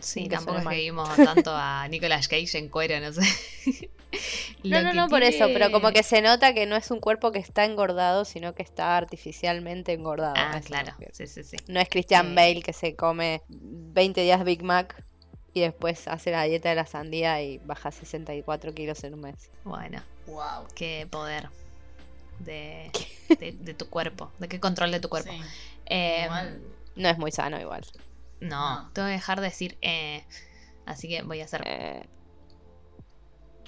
Sí, 0.00 0.28
tampoco 0.28 0.58
es 0.58 0.66
que 0.66 0.76
vimos 0.76 1.08
tanto 1.16 1.50
a 1.54 1.86
Nicolas 1.88 2.28
Cage 2.28 2.56
en 2.58 2.68
cuero, 2.68 3.00
no 3.00 3.12
sé. 3.12 3.20
No, 4.64 4.80
no, 4.82 4.94
no 4.94 5.08
por 5.08 5.22
eso, 5.22 5.46
pero 5.52 5.70
como 5.70 5.92
que 5.92 6.02
se 6.02 6.22
nota 6.22 6.54
que 6.54 6.66
no 6.66 6.76
es 6.76 6.90
un 6.90 6.98
cuerpo 7.00 7.30
que 7.30 7.38
está 7.38 7.64
engordado, 7.64 8.24
sino 8.24 8.54
que 8.54 8.62
está 8.62 8.96
artificialmente 8.96 9.92
engordado. 9.92 10.34
Ah, 10.36 10.60
claro. 10.64 10.94
Sí, 11.12 11.26
sí, 11.26 11.44
sí. 11.44 11.56
No 11.68 11.78
es 11.80 11.88
Christian 11.88 12.32
Eh. 12.32 12.34
Bale 12.34 12.62
que 12.62 12.72
se 12.72 12.96
come 12.96 13.42
20 13.48 14.22
días 14.22 14.42
Big 14.44 14.62
Mac 14.62 15.04
y 15.52 15.60
después 15.60 16.08
hace 16.08 16.30
la 16.30 16.44
dieta 16.44 16.68
de 16.70 16.74
la 16.76 16.86
sandía 16.86 17.42
y 17.42 17.58
baja 17.58 17.90
64 17.90 18.72
kilos 18.74 19.02
en 19.04 19.14
un 19.14 19.20
mes. 19.20 19.50
Bueno, 19.64 20.02
Wow. 20.26 20.66
qué 20.74 21.06
poder 21.10 21.48
de, 22.38 22.90
de, 23.38 23.52
de 23.52 23.74
tu 23.74 23.88
cuerpo, 23.90 24.30
de 24.38 24.48
qué 24.48 24.58
control 24.60 24.90
de 24.90 25.00
tu 25.00 25.08
cuerpo. 25.08 25.32
Sí. 25.32 25.40
Eh, 25.86 26.22
Igual. 26.24 26.60
No 26.96 27.08
es 27.08 27.18
muy 27.18 27.30
sano 27.32 27.60
igual. 27.60 27.84
No, 28.40 28.82
No. 28.84 28.90
tengo 28.92 29.08
que 29.08 29.12
dejar 29.12 29.40
de 29.40 29.46
decir 29.46 29.78
eh, 29.82 30.24
así 30.86 31.08
que 31.08 31.22
voy 31.22 31.40
a 31.40 31.44
hacer 31.44 31.62
Eh, 31.66 32.06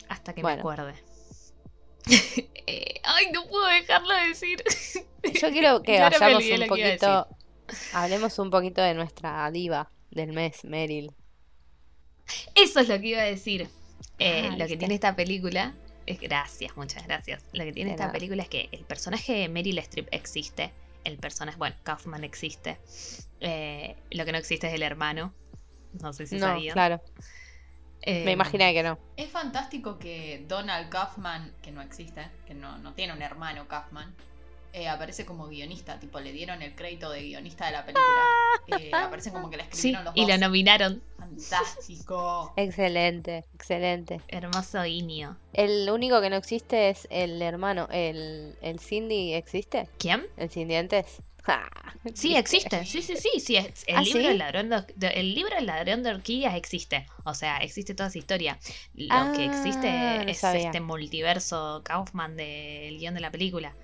hasta 0.09 0.33
que 0.35 0.43
bueno. 0.43 0.57
me 0.57 0.61
acuerde. 0.61 0.95
Eh, 2.67 3.01
ay, 3.03 3.27
no 3.33 3.47
puedo 3.49 3.67
dejarlo 3.67 4.15
de 4.15 4.29
decir. 4.29 4.63
yo 5.43 5.51
quiero 5.51 5.83
que 5.83 5.99
vayamos 6.01 6.45
un 6.45 6.67
poquito, 6.69 7.27
hablemos 7.93 8.39
un 8.39 8.51
poquito 8.51 8.81
de 8.81 8.95
nuestra 8.95 9.51
diva 9.51 9.91
del 10.11 10.33
mes, 10.33 10.65
Meryl. 10.65 11.13
Eso 12.55 12.81
es 12.81 12.89
lo 12.89 13.01
que 13.01 13.07
iba 13.09 13.21
a 13.23 13.25
decir. 13.25 13.69
Eh, 14.19 14.49
Ah, 14.53 14.57
lo 14.57 14.67
que 14.69 14.77
tiene 14.77 14.95
esta 14.95 15.17
película 15.17 15.75
es 16.07 16.21
gracias, 16.21 16.77
muchas 16.77 17.05
gracias. 17.07 17.43
Lo 17.53 17.65
que 17.65 17.73
tiene 17.73 17.91
De 17.91 17.95
esta 17.95 18.05
nada. 18.07 18.13
película 18.13 18.43
es 18.43 18.49
que 18.49 18.69
el 18.71 18.85
personaje 18.85 19.33
de 19.33 19.49
Meryl 19.49 19.79
Streep 19.79 20.09
existe. 20.13 20.73
El 21.05 21.19
personaje, 21.19 21.57
bueno, 21.59 21.77
Kaufman 21.83 22.25
existe. 22.25 22.79
Eh, 23.41 23.97
lo 24.11 24.25
que 24.25 24.33
no 24.33 24.39
existe 24.39 24.69
es 24.69 24.75
el 24.75 24.83
hermano. 24.83 25.33
No 26.01 26.13
sé 26.13 26.27
si 26.27 26.37
no, 26.37 26.47
sabían. 26.47 26.73
claro, 26.75 27.01
Eh, 28.03 28.25
me 28.25 28.33
imaginé 28.33 28.73
que 28.73 28.83
no. 28.83 28.99
Es 29.17 29.29
fantástico 29.31 29.99
que 29.99 30.45
Donald 30.49 30.89
Kaufman, 30.89 31.53
que 31.63 31.71
no 31.71 31.83
existe, 31.83 32.31
que 32.47 32.55
no, 32.55 32.79
no 32.79 32.95
tiene 32.95 33.13
un 33.13 33.23
hermano 33.23 33.67
Kaufman, 33.69 34.15
eh, 34.73 34.89
aparece 34.89 35.25
como 35.25 35.47
guionista. 35.49 35.99
Tipo, 36.01 36.21
le 36.21 36.33
dieron 36.33 36.63
el 36.63 36.75
crédito 36.75 37.11
de 37.11 37.23
guionista 37.23 37.67
de 37.67 37.73
la 37.73 37.85
película. 37.85 38.07
Eh, 38.79 38.91
aparece 38.95 39.31
como 39.33 39.51
que 39.51 39.57
la 39.57 39.65
Sí, 39.65 39.71
escribieron 39.93 40.05
los 40.05 40.17
y 40.17 40.21
lo 40.23 40.27
dos. 40.29 40.39
nominaron. 40.41 41.03
Fantástico. 41.19 42.53
Excelente, 42.57 43.45
excelente. 43.55 44.21
Hermoso 44.29 44.83
guiño. 44.83 45.37
El 45.53 45.89
único 45.91 46.21
que 46.21 46.31
no 46.31 46.37
existe 46.37 46.91
es 46.91 47.07
el 47.11 47.41
hermano, 47.43 47.89
el, 47.91 48.57
el 48.63 48.81
Cindy, 48.81 49.35
¿existe? 49.35 49.89
¿Quién? 49.99 50.27
¿El 50.37 50.51
sin 50.51 50.69
dientes? 50.69 51.23
Ja, 51.43 51.71
Sí, 52.15 52.37
existe. 52.37 52.85
Sí, 52.85 53.01
sí, 53.03 53.17
sí. 53.17 53.41
sí 53.41 53.57
es- 53.57 53.85
el, 53.87 53.97
¿Ah, 53.97 54.03
libro 54.03 54.21
sí? 54.21 54.27
El 54.27 54.39
ladrón 54.39 54.69
de, 54.69 55.09
el 55.09 55.35
libro 55.35 55.57
El 55.57 55.67
ladrón 55.67 56.03
de 56.03 56.11
orquídeas 56.11 56.55
existe. 56.55 57.07
O 57.25 57.33
sea, 57.35 57.59
existe 57.59 57.95
toda 57.95 58.09
esa 58.11 58.19
historia. 58.19 58.59
Lo 58.95 59.33
que 59.33 59.47
existe 59.47 59.89
Ah, 59.89 60.23
no 60.25 60.31
es 60.31 60.39
sabía. 60.39 60.67
este 60.67 60.81
multiverso 60.81 61.81
Kaufman 61.85 62.37
del 62.37 62.99
guion 62.99 63.15
de 63.15 63.21
la 63.21 63.31
película. 63.31 63.75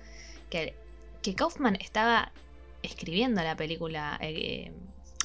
Que, 0.49 0.75
que 1.21 1.35
Kaufman 1.35 1.75
estaba 1.77 2.31
escribiendo 2.83 3.41
la 3.43 3.55
película, 3.55 4.17
eh, 4.21 4.71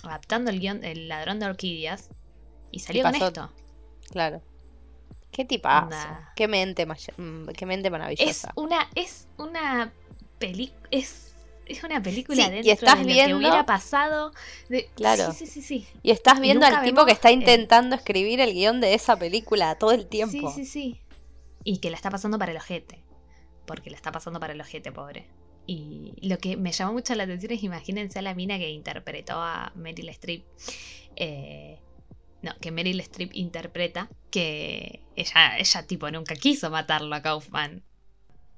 adaptando 0.03 0.51
el 0.51 0.59
guion 0.61 0.83
El 0.85 1.09
ladrón 1.09 1.39
de 1.39 1.47
orquídeas. 1.47 2.11
Y 2.71 2.81
salió 2.81 3.03
con 3.03 3.15
esto. 3.15 3.53
Claro. 4.11 4.43
Qué 5.31 5.45
tipazo. 5.45 5.97
Qué 6.37 6.49
mente, 6.49 6.87
mm, 6.87 7.47
qué 7.57 7.67
mente 7.67 7.89
Es 7.89 7.93
maravillosa. 7.93 8.53
una, 8.57 8.89
es 8.95 9.29
una 9.39 9.93
película. 10.39 10.89
Es, 10.91 11.35
es 11.67 11.83
una 11.85 12.03
película 12.03 12.37
Sí, 12.45 12.49
y 12.49 12.53
dentro 12.53 12.73
estás 12.73 12.99
de 12.99 13.05
lo 13.05 13.07
viendo- 13.13 13.29
que 13.29 13.35
hubiera 13.47 13.65
pasado. 13.67 14.33
de- 14.69 14.91
Claro. 14.95 15.33
Sí, 15.33 15.47
sí, 15.47 15.61
sí, 15.61 15.63
sí. 15.63 15.87
Y 16.03 16.11
estás 16.11 16.41
viendo 16.41 16.67
nunca 16.67 16.81
al 16.81 16.85
tipo 16.85 17.07
que 17.07 17.13
está 17.13 17.31
el- 17.31 17.39
intentando 17.41 17.95
escribir 17.97 18.41
el 18.41 18.53
guion 18.53 18.81
de 18.81 18.95
esa 18.95 19.17
película 19.17 19.75
todo 19.77 19.93
el 19.93 20.07
tiempo. 20.07 20.51
Sí, 20.53 20.65
sí, 20.65 20.67
sí. 20.67 21.01
Y 21.65 21.79
que 21.79 21.91
la 21.91 21.97
está 21.97 22.11
pasando 22.11 22.39
para 22.39 22.51
el 22.53 22.59
ojete. 22.59 23.02
Porque 23.73 23.89
la 23.89 23.97
está 23.97 24.13
pasando 24.13 24.39
para 24.39 24.53
el 24.53 24.61
ojete, 24.61 24.93
pobre. 24.93 25.25
Y 25.67 26.13
lo 26.21 26.37
que 26.37 26.59
me 26.59 26.73
llamó 26.73 26.93
mucho 26.93 27.15
la 27.15 27.23
atención 27.23 27.53
es 27.53 27.63
imagínense 27.63 28.19
a 28.19 28.23
la 28.23 28.35
mina 28.35 28.59
que 28.59 28.69
interpretó 28.69 29.41
a 29.41 29.73
Meryl 29.75 30.11
Streep. 30.11 30.45
eh, 31.17 31.79
no, 32.43 32.55
que 32.61 32.71
Meryl 32.71 33.01
Streep 33.01 33.31
interpreta 33.35 34.11
que 34.31 35.01
ella, 35.17 35.57
ella 35.59 35.87
tipo 35.87 36.11
nunca 36.11 36.35
quiso 36.35 36.69
matarlo 36.71 37.15
a 37.15 37.23
Kaufman. 37.23 37.83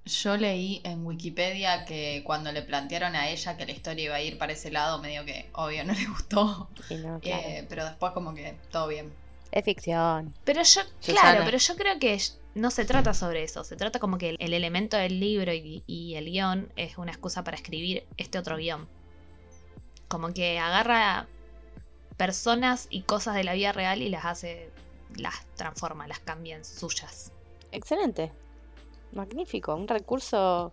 Yo 0.05 0.37
leí 0.37 0.81
en 0.83 1.07
Wikipedia 1.07 1.85
que 1.85 2.23
cuando 2.25 2.51
le 2.51 2.63
plantearon 2.63 3.15
a 3.15 3.31
ella 3.31 3.57
que 3.57 3.67
la 3.67 3.73
historia 3.73 4.05
iba 4.07 4.15
a 4.17 4.21
ir 4.21 4.37
para 4.37 4.53
ese 4.53 4.73
lado, 4.73 5.01
medio 5.01 5.25
que 5.25 5.49
obvio 5.53 5.85
no 5.85 5.95
le 5.95 6.07
gustó. 6.07 6.69
Y 6.91 6.97
no, 6.97 7.21
claro. 7.21 7.43
Eh, 7.47 7.67
pero 7.69 7.85
después 7.85 8.13
como 8.13 8.35
que 8.35 8.57
todo 8.73 8.89
bien. 8.89 9.13
Es 9.55 9.65
ficción. 9.65 10.35
Pero 10.45 10.63
yo, 10.65 10.83
Susana. 10.99 11.21
claro, 11.21 11.43
pero 11.45 11.59
yo 11.59 11.77
creo 11.77 11.99
que 12.01 12.21
no 12.57 12.73
se 12.73 12.85
trata 12.85 13.15
sobre 13.15 13.45
eso. 13.45 13.63
Se 13.63 13.77
trata 13.77 14.01
como 14.01 14.19
que 14.19 14.31
el, 14.31 14.37
el 14.41 14.53
elemento 14.53 14.97
del 14.97 15.21
libro 15.21 15.53
y, 15.53 15.85
y 15.87 16.17
el 16.17 16.25
guion 16.25 16.73
es 16.75 16.99
una 16.99 17.13
excusa 17.13 17.45
para 17.45 17.57
escribir 17.57 18.05
este 18.17 18.37
otro 18.37 18.57
guion. 18.57 18.89
Como 20.09 20.35
que 20.35 20.59
agarra 20.59 21.29
personas 22.17 22.89
y 22.91 23.03
cosas 23.03 23.37
de 23.37 23.45
la 23.45 23.55
vida 23.55 23.71
real 23.71 24.03
y 24.03 24.09
las 24.09 24.25
hace, 24.25 24.71
las 25.17 25.47
transforma, 25.55 26.09
las 26.09 26.19
cambia 26.19 26.57
en 26.57 26.65
suyas. 26.65 27.31
Excelente. 27.71 28.33
Magnífico. 29.13 29.77
Un 29.77 29.87
recurso 29.87 30.73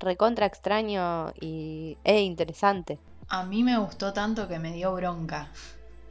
recontra 0.00 0.46
extraño 0.46 1.32
y, 1.40 1.96
e 2.02 2.20
interesante. 2.22 2.98
A 3.28 3.44
mí 3.44 3.62
me 3.62 3.78
gustó 3.78 4.12
tanto 4.12 4.48
que 4.48 4.58
me 4.58 4.72
dio 4.72 4.92
bronca. 4.92 5.52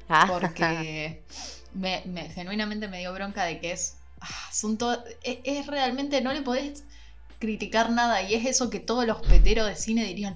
Ah, 0.08 0.26
Porque 0.30 1.24
me, 1.78 2.04
me- 2.06 2.30
genuinamente 2.30 2.88
me 2.88 3.00
dio 3.00 3.14
bronca 3.14 3.44
de 3.46 3.60
que 3.60 3.72
es. 3.72 3.98
ah, 4.22 4.28
son 4.52 4.78
todo- 4.78 5.04
es, 5.24 5.38
es 5.44 5.68
realmente, 5.68 6.22
no 6.22 6.34
le 6.34 6.42
podés 6.42 6.84
criticar 7.40 7.90
nada. 7.92 8.22
Y 8.24 8.34
es 8.36 8.46
eso 8.46 8.70
que 8.70 8.80
todos 8.80 9.06
los 9.06 9.22
peteros 9.22 9.68
de 9.68 9.76
cine 9.76 10.04
dirían: 10.06 10.36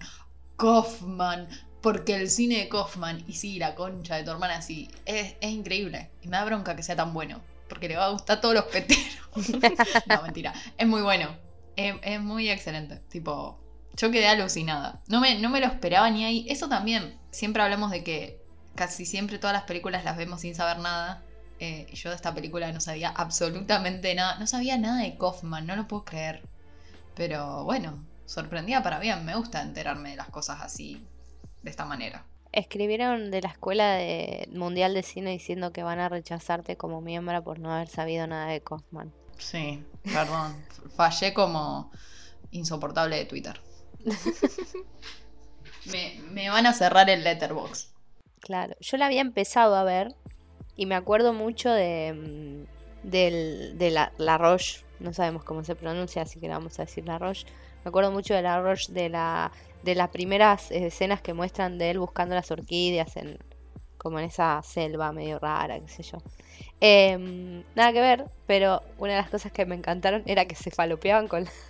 Kaufman, 0.57 1.47
porque 1.81 2.15
el 2.15 2.29
cine 2.29 2.57
de 2.59 2.69
Kaufman. 2.69 3.23
Y 3.27 3.33
sí, 3.33 3.57
la 3.59 3.75
concha 3.75 4.15
de 4.15 4.23
tu 4.23 4.31
hermana, 4.31 4.61
sí. 4.61 4.89
Es, 5.05 5.35
es 5.41 5.51
increíble. 5.51 6.09
Y 6.21 6.27
me 6.27 6.37
da 6.37 6.45
bronca 6.45 6.75
que 6.75 6.83
sea 6.83 6.95
tan 6.95 7.13
bueno. 7.13 7.41
Porque 7.69 7.87
le 7.87 7.95
va 7.97 8.05
a 8.05 8.11
gustar 8.11 8.37
a 8.37 8.41
todos 8.41 8.53
los 8.55 8.65
peteros. 8.65 9.05
no, 10.07 10.21
mentira. 10.23 10.53
Es 10.77 10.87
muy 10.87 11.01
bueno. 11.01 11.29
Es, 11.75 11.95
es 12.03 12.19
muy 12.21 12.49
excelente. 12.49 12.97
Tipo, 13.09 13.57
yo 13.95 14.11
quedé 14.11 14.27
alucinada. 14.27 15.01
No 15.07 15.21
me, 15.21 15.39
no 15.39 15.49
me 15.49 15.59
lo 15.61 15.67
esperaba 15.67 16.09
ni 16.09 16.25
ahí. 16.25 16.45
Eso 16.49 16.67
también. 16.69 17.17
Siempre 17.31 17.63
hablamos 17.63 17.91
de 17.91 18.03
que 18.03 18.41
casi 18.75 19.05
siempre 19.05 19.39
todas 19.39 19.53
las 19.53 19.63
películas 19.63 20.03
las 20.03 20.17
vemos 20.17 20.41
sin 20.41 20.53
saber 20.53 20.79
nada. 20.79 21.23
Eh, 21.63 21.85
yo 21.93 22.09
de 22.09 22.15
esta 22.15 22.33
película 22.33 22.71
no 22.71 22.79
sabía 22.79 23.09
absolutamente 23.09 24.15
nada. 24.15 24.39
No 24.39 24.47
sabía 24.47 24.79
nada 24.79 25.03
de 25.03 25.15
Kaufman, 25.15 25.67
no 25.67 25.75
lo 25.75 25.87
puedo 25.87 26.03
creer. 26.03 26.41
Pero 27.13 27.63
bueno, 27.65 28.03
sorprendida 28.25 28.81
para 28.81 28.97
bien. 28.97 29.23
Me 29.25 29.35
gusta 29.35 29.61
enterarme 29.61 30.09
de 30.09 30.15
las 30.15 30.29
cosas 30.29 30.59
así, 30.61 31.05
de 31.61 31.69
esta 31.69 31.85
manera. 31.85 32.25
Escribieron 32.51 33.29
de 33.29 33.41
la 33.41 33.49
escuela 33.49 33.93
de 33.93 34.49
mundial 34.51 34.95
de 34.95 35.03
cine 35.03 35.29
diciendo 35.29 35.71
que 35.71 35.83
van 35.83 35.99
a 35.99 36.09
rechazarte 36.09 36.77
como 36.77 36.99
miembro 36.99 37.43
por 37.43 37.59
no 37.59 37.71
haber 37.71 37.89
sabido 37.89 38.25
nada 38.25 38.47
de 38.47 38.61
Kaufman. 38.63 39.13
Sí, 39.37 39.85
perdón. 40.03 40.65
Fallé 40.95 41.31
como 41.31 41.91
insoportable 42.49 43.17
de 43.17 43.25
Twitter. 43.25 43.61
me, 45.85 46.19
me 46.31 46.49
van 46.49 46.65
a 46.65 46.73
cerrar 46.73 47.07
el 47.11 47.23
letterbox. 47.23 47.93
Claro, 48.39 48.75
yo 48.79 48.97
la 48.97 49.05
había 49.05 49.21
empezado 49.21 49.75
a 49.75 49.83
ver 49.83 50.15
y 50.81 50.87
me 50.87 50.95
acuerdo 50.95 51.31
mucho 51.31 51.69
de, 51.69 52.11
mm, 53.03 53.07
del, 53.07 53.77
de 53.77 53.91
la, 53.91 54.11
la 54.17 54.39
Roche, 54.39 54.83
no 54.99 55.13
sabemos 55.13 55.43
cómo 55.43 55.63
se 55.63 55.75
pronuncia, 55.75 56.23
así 56.23 56.39
que 56.39 56.47
le 56.47 56.53
vamos 56.53 56.79
a 56.79 56.85
decir 56.85 57.05
la 57.05 57.19
Roche. 57.19 57.45
Me 57.85 57.89
acuerdo 57.89 58.11
mucho 58.11 58.33
de 58.33 58.41
la 58.41 58.59
Roche, 58.59 58.91
de, 58.91 59.07
la, 59.09 59.51
de 59.83 59.93
las 59.93 60.09
primeras 60.09 60.71
escenas 60.71 61.21
que 61.21 61.35
muestran 61.35 61.77
de 61.77 61.91
él 61.91 61.99
buscando 61.99 62.33
las 62.33 62.49
orquídeas 62.49 63.15
en 63.17 63.37
como 63.99 64.17
en 64.17 64.25
esa 64.25 64.59
selva 64.63 65.11
medio 65.11 65.37
rara, 65.37 65.79
qué 65.79 65.87
sé 65.87 66.01
yo. 66.01 66.17
Em, 66.79 67.63
nada 67.75 67.93
que 67.93 68.01
ver, 68.01 68.25
pero 68.47 68.81
una 68.97 69.11
de 69.13 69.19
las 69.21 69.29
cosas 69.29 69.51
que 69.51 69.67
me 69.67 69.75
encantaron 69.75 70.23
era 70.25 70.45
que 70.45 70.55
se 70.55 70.71
falopeaban 70.71 71.27
con... 71.27 71.43
la- 71.43 71.51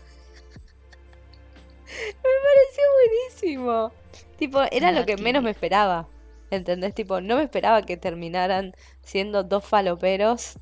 me 1.86 2.14
pareció 2.24 2.84
buenísimo. 2.96 3.92
Tipo, 4.38 4.62
era 4.72 4.94
lo 4.94 5.06
que 5.06 5.18
menos 5.18 5.44
me 5.44 5.52
esperaba. 5.52 6.08
¿Entendés? 6.52 6.94
Tipo, 6.94 7.22
no 7.22 7.38
me 7.38 7.44
esperaba 7.44 7.82
que 7.84 7.96
terminaran 7.96 8.74
siendo 9.04 9.44
dos 9.44 9.64
faloperos. 9.66 10.54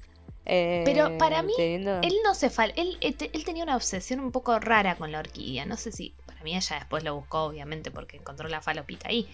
eh, 0.45 0.81
Pero 0.85 1.17
para 1.19 1.43
mí, 1.43 1.53
teniendo- 1.57 1.99
Él 2.01 2.15
no 2.23 2.33
se 2.33 2.49
fal 2.49 2.73
él, 2.75 2.97
él 3.01 3.15
te- 3.15 3.29
él 3.35 3.43
tenía 3.45 3.63
una 3.63 3.75
obsesión 3.75 4.19
un 4.19 4.31
poco 4.31 4.57
rara 4.59 4.95
con 4.95 5.11
la 5.11 5.19
orquídea. 5.19 5.65
No 5.65 5.77
sé 5.77 5.91
si 5.91 6.15
para 6.25 6.41
mí 6.43 6.55
ella 6.55 6.77
después 6.77 7.03
lo 7.03 7.15
buscó, 7.15 7.43
obviamente, 7.43 7.91
porque 7.91 8.17
encontró 8.17 8.47
la 8.49 8.61
falopita 8.61 9.09
ahí. 9.09 9.27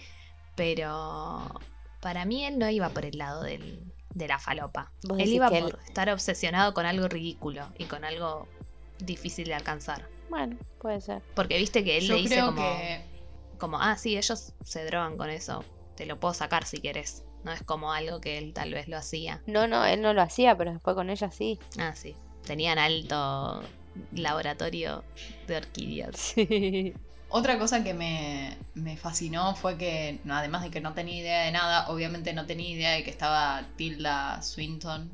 Pero 0.56 1.60
para 2.00 2.24
mí 2.24 2.44
él 2.44 2.58
no 2.58 2.68
iba 2.68 2.88
por 2.90 3.04
el 3.04 3.18
lado 3.18 3.42
del, 3.42 3.80
de 4.14 4.28
la 4.28 4.38
falopa. 4.38 4.90
Él 5.18 5.28
iba 5.32 5.48
por 5.48 5.78
estar 5.86 6.10
obsesionado 6.10 6.74
con 6.74 6.86
algo 6.86 7.08
ridículo 7.08 7.66
y 7.78 7.84
con 7.84 8.04
algo 8.04 8.48
difícil 8.98 9.46
de 9.46 9.54
alcanzar. 9.54 10.06
Bueno, 10.28 10.56
puede 10.80 11.00
ser. 11.00 11.22
Porque 11.34 11.56
viste 11.58 11.84
que 11.84 11.98
él 11.98 12.04
Yo 12.04 12.16
le 12.16 12.22
dice 12.22 12.40
como, 12.40 12.62
que. 12.62 13.00
como, 13.58 13.80
ah, 13.80 13.96
sí, 13.96 14.16
ellos 14.16 14.52
se 14.64 14.84
drogan 14.84 15.16
con 15.16 15.30
eso. 15.30 15.64
Te 15.94 16.04
lo 16.06 16.18
puedo 16.18 16.34
sacar 16.34 16.64
si 16.64 16.78
quieres. 16.80 17.22
No 17.46 17.52
es 17.52 17.62
como 17.62 17.92
algo 17.92 18.20
que 18.20 18.38
él 18.38 18.52
tal 18.52 18.74
vez 18.74 18.88
lo 18.88 18.96
hacía. 18.96 19.40
No, 19.46 19.68
no, 19.68 19.84
él 19.84 20.02
no 20.02 20.12
lo 20.12 20.20
hacía, 20.20 20.56
pero 20.56 20.72
después 20.72 20.96
con 20.96 21.10
ella 21.10 21.30
sí. 21.30 21.60
Ah, 21.78 21.94
sí. 21.94 22.16
Tenían 22.44 22.76
alto 22.76 23.62
laboratorio 24.12 25.04
de 25.46 25.56
orquídeas. 25.56 26.16
Sí. 26.34 26.92
Otra 27.28 27.58
cosa 27.58 27.84
que 27.84 27.94
me, 27.94 28.56
me 28.74 28.96
fascinó 28.96 29.54
fue 29.54 29.76
que, 29.76 30.20
no, 30.24 30.34
además 30.34 30.62
de 30.62 30.70
que 30.70 30.80
no 30.80 30.92
tenía 30.94 31.20
idea 31.20 31.42
de 31.42 31.52
nada, 31.52 31.88
obviamente 31.88 32.32
no 32.32 32.46
tenía 32.46 32.68
idea 32.68 32.90
de 32.92 33.04
que 33.04 33.10
estaba 33.10 33.64
Tilda 33.76 34.42
Swinton, 34.42 35.10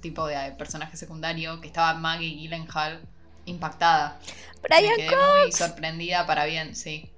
tipo 0.00 0.26
de 0.26 0.52
personaje 0.58 0.96
secundario, 0.96 1.60
que 1.60 1.66
estaba 1.68 1.94
Maggie 1.94 2.34
Gyllenhaal 2.36 3.00
impactada. 3.46 4.18
Brian 4.62 4.96
me 4.96 5.06
quedé 5.06 5.16
muy 5.42 5.52
sorprendida 5.52 6.26
para 6.26 6.46
bien, 6.46 6.74
sí. 6.74 7.10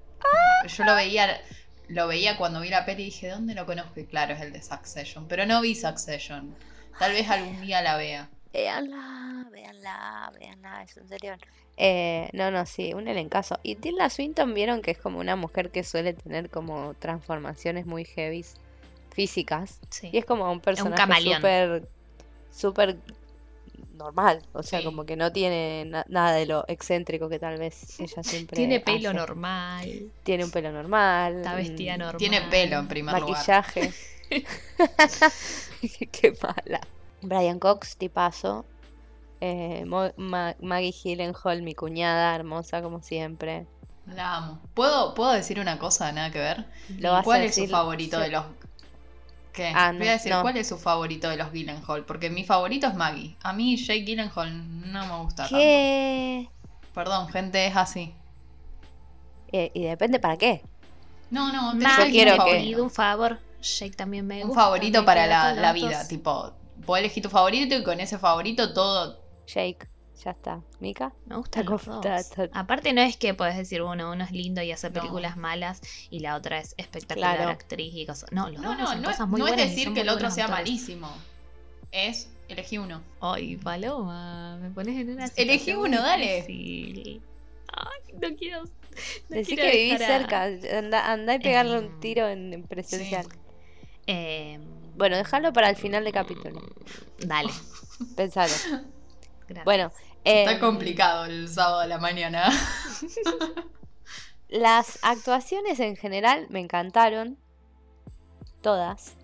Yo 0.69 0.85
lo 0.85 0.95
veía, 0.95 1.41
lo 1.89 2.09
veía 2.09 2.37
cuando 2.37 2.61
vi 2.61 2.69
la 2.69 2.85
peli 2.85 3.03
y 3.03 3.07
dije, 3.07 3.29
¿dónde 3.31 3.55
lo 3.55 3.67
conozco? 3.67 4.01
Y 4.01 4.07
claro, 4.07 4.35
es 4.35 4.41
el 4.41 4.53
de 4.53 4.63
Succession. 4.63 5.27
Pero 5.29 5.47
no 5.47 5.61
vi 5.61 5.75
Succession. 5.75 6.55
Tal 6.99 7.13
vez 7.13 7.29
algún 7.29 7.61
día 7.61 7.83
la 7.83 7.97
vea. 7.97 8.29
Véanla, 8.53 9.47
véanla, 9.51 10.33
véanla, 10.39 10.83
es 10.83 10.97
un 10.97 11.09
serio. 11.09 11.37
Eh, 11.77 12.31
no, 12.33 12.51
no, 12.51 12.65
sí, 12.65 12.95
un 12.95 13.07
elencazo. 13.07 13.61
Y 13.63 13.77
Tilda 13.77 14.09
Swinton 14.09 14.55
vieron 14.55 14.81
que 14.81 14.93
es 14.93 14.99
como 14.99 15.19
una 15.21 15.37
mujer 15.37 15.71
que 15.71 15.85
suele 15.85 16.15
tener 16.15 16.49
como 16.49 16.95
transformaciones 16.95 17.85
muy 17.87 18.05
heavy 18.05 18.45
físicas. 19.11 19.81
Sí. 19.91 20.11
Y 20.13 20.19
es 20.19 20.25
como 20.25 20.51
un 20.51 20.61
personaje 20.61 21.21
súper, 21.21 21.89
súper 22.51 22.97
normal. 23.97 24.43
O 24.53 24.63
sea, 24.63 24.79
Sí. 24.81 24.85
como 24.85 25.05
que 25.05 25.17
no 25.17 25.33
tiene 25.33 25.85
na- 25.87 26.05
nada 26.09 26.33
de 26.33 26.47
lo 26.47 26.65
excéntrico 26.69 27.29
que 27.29 27.39
tal 27.39 27.59
vez 27.59 27.99
ella 28.01 28.23
siempre 28.23 28.57
Tiene 28.57 28.81
pelo 28.81 29.11
hace. 29.11 29.19
normal. 29.19 30.03
Tiene 30.23 30.45
un 30.45 30.51
pelo 30.51 30.71
normal. 30.73 31.37
Está 31.39 31.55
vestida 31.55 31.97
mm, 31.97 31.99
normal. 31.99 32.17
Tiene 32.19 32.41
pelo 32.43 32.79
en 32.79 32.89
primer 32.89 33.21
lugar. 33.21 33.31
Maquillaje. 33.37 33.93
Qué 36.13 36.33
mala. 36.43 36.81
Brian 37.23 37.59
Cox, 37.59 37.97
tipazo. 37.97 38.65
Eh, 39.41 39.85
Mo- 39.87 40.13
Ma- 40.17 40.57
Maggie 40.61 40.93
Gyllenhaal, 40.93 41.63
mi 41.63 41.75
cuñada, 41.75 42.35
hermosa 42.35 42.83
como 42.83 43.03
siempre. 43.03 43.67
La 44.07 44.37
amo. 44.37 44.61
¿Puedo, 44.75 45.15
¿Puedo 45.15 45.33
decir 45.33 45.59
una 45.61 45.79
cosa? 45.79 46.11
Nada 46.13 46.31
que 46.31 46.39
ver. 46.39 46.65
Lo 46.99 47.21
¿Cuál 47.23 47.43
es 47.43 47.57
su 47.57 47.67
favorito 47.67 48.17
sí. 48.19 48.23
de 48.25 48.29
los.? 48.31 48.45
¿Qué? 49.57 49.73
Ah, 49.75 49.91
no, 49.91 49.99
Voy 50.01 50.09
a 50.09 50.13
decir, 50.13 50.31
no. 50.31 50.43
¿cuál 50.43 50.57
es 50.59 50.69
su 50.69 50.77
favorito 50.77 51.31
de 51.31 51.39
los 51.39 51.51
Gyllenhaal? 51.51 52.05
Porque 52.05 52.29
mi 52.29 52.45
favorito 52.45 52.87
es 52.87 52.95
Maggie. 52.95 53.37
A 53.43 53.55
mí 53.55 53.77
Jake 53.79 54.05
Gyllenhaal 54.05 54.91
no 54.93 55.07
me 55.07 55.23
gusta 55.25 55.45
tanto. 55.45 55.57
¿Qué? 55.57 56.49
Perdón, 56.95 57.29
gente, 57.29 57.67
es 57.67 57.75
así. 57.75 58.15
Eh, 59.53 59.71
y 59.75 59.85
depende 59.85 60.19
para 60.21 60.37
qué. 60.37 60.63
No, 61.31 61.53
no, 61.53 61.73
tenés 61.73 61.89
Maggie, 61.89 62.05
un 62.05 62.11
quiero 62.13 62.45
te 62.45 62.51
que- 62.75 62.81
un 62.81 62.91
favor. 62.91 63.39
Jake 63.63 63.97
también 63.97 64.27
me 64.27 64.43
Un 64.43 64.49
gusta, 64.49 64.63
favorito 64.65 65.01
me 65.01 65.07
para 65.07 65.27
la, 65.27 65.55
la 65.55 65.73
vida. 65.73 66.07
Tipo, 66.07 66.53
vos 66.85 66.99
elegís 66.99 67.23
tu 67.23 67.31
favorito 67.31 67.75
y 67.75 67.83
con 67.83 67.99
ese 67.99 68.19
favorito 68.19 68.73
todo. 68.75 69.25
Jake, 69.47 69.89
ya 70.25 70.31
está. 70.33 70.61
¿Mika? 70.81 71.13
Me 71.27 71.37
gustan 71.37 71.67
los 71.67 71.85
dos. 71.85 72.05
está- 72.07 72.49
Aparte 72.53 72.93
no 72.93 73.01
es 73.03 73.17
que 73.17 73.35
puedes 73.35 73.57
decir, 73.57 73.83
bueno, 73.83 74.11
uno 74.13 74.25
es 74.25 74.31
lindo 74.33 74.63
y 74.63 74.73
hace 74.73 74.89
No. 74.89 74.95
películas 74.95 75.37
malas 75.37 75.81
y 76.11 76.21
la 76.21 76.37
otra 76.37 76.59
es 76.59 76.75
espectacular 76.79 77.37
Claro. 77.37 77.51
actriz 77.51 77.93
y 77.95 78.07
cosas. 78.07 78.31
No, 78.33 78.49
los 78.51 78.61
No, 78.63 78.71
dos 78.77 78.79
no, 78.79 78.95
no, 78.97 79.09
cosas 79.09 79.29
muy 79.29 79.41
no 79.41 79.47
es 79.47 79.53
buenas 79.55 79.71
decir 79.71 79.93
que 79.95 80.01
el 80.01 80.09
otro 80.09 80.31
sea 80.31 80.45
actores. 80.47 80.65
malísimo. 80.67 81.11
Es, 81.93 82.29
elegí 82.49 82.79
uno. 82.79 83.03
Ay, 83.21 83.57
Paloma, 83.57 84.57
me 84.61 84.71
pones 84.71 84.99
en 85.01 85.11
una 85.11 85.27
Elegí 85.37 85.73
uno, 85.75 86.03
dale. 86.03 86.37
difícil. 86.43 87.23
Ay, 87.73 88.15
no 88.21 88.37
quiero. 88.37 88.63
No 88.65 89.37
Decí 89.37 89.55
quiero 89.57 89.71
que 89.71 89.77
vivís 89.77 90.01
a- 90.01 90.07
cerca. 90.07 90.45
Anda, 90.79 91.13
anda 91.13 91.35
y 91.35 91.39
pegarle 91.39 91.79
un 91.79 91.85
Em, 91.85 92.01
tiro 92.01 92.29
en, 92.29 92.53
en 92.55 92.63
presencial. 92.65 93.27
Eh, 94.07 94.59
Bueno, 94.97 95.17
déjalo 95.19 95.53
para 95.53 95.69
el 95.69 95.77
final 95.77 96.05
de 96.05 96.13
capítulo. 96.13 96.63
dale. 97.19 97.53
Pensalo. 98.17 98.53
Gracias. 99.49 99.65
Bueno, 99.65 99.93
Está 100.25 100.53
em, 100.53 100.61
complicado 100.61 101.25
el 101.27 101.49
sábado 101.49 101.81
a 101.81 101.87
la 101.87 101.99
mañana. 101.99 102.49
Las 104.49 104.99
actuaciones 105.03 105.81
en 105.81 105.97
general 105.97 106.47
me 106.51 106.61
encantaron. 106.61 107.39
Todas. 108.61 109.15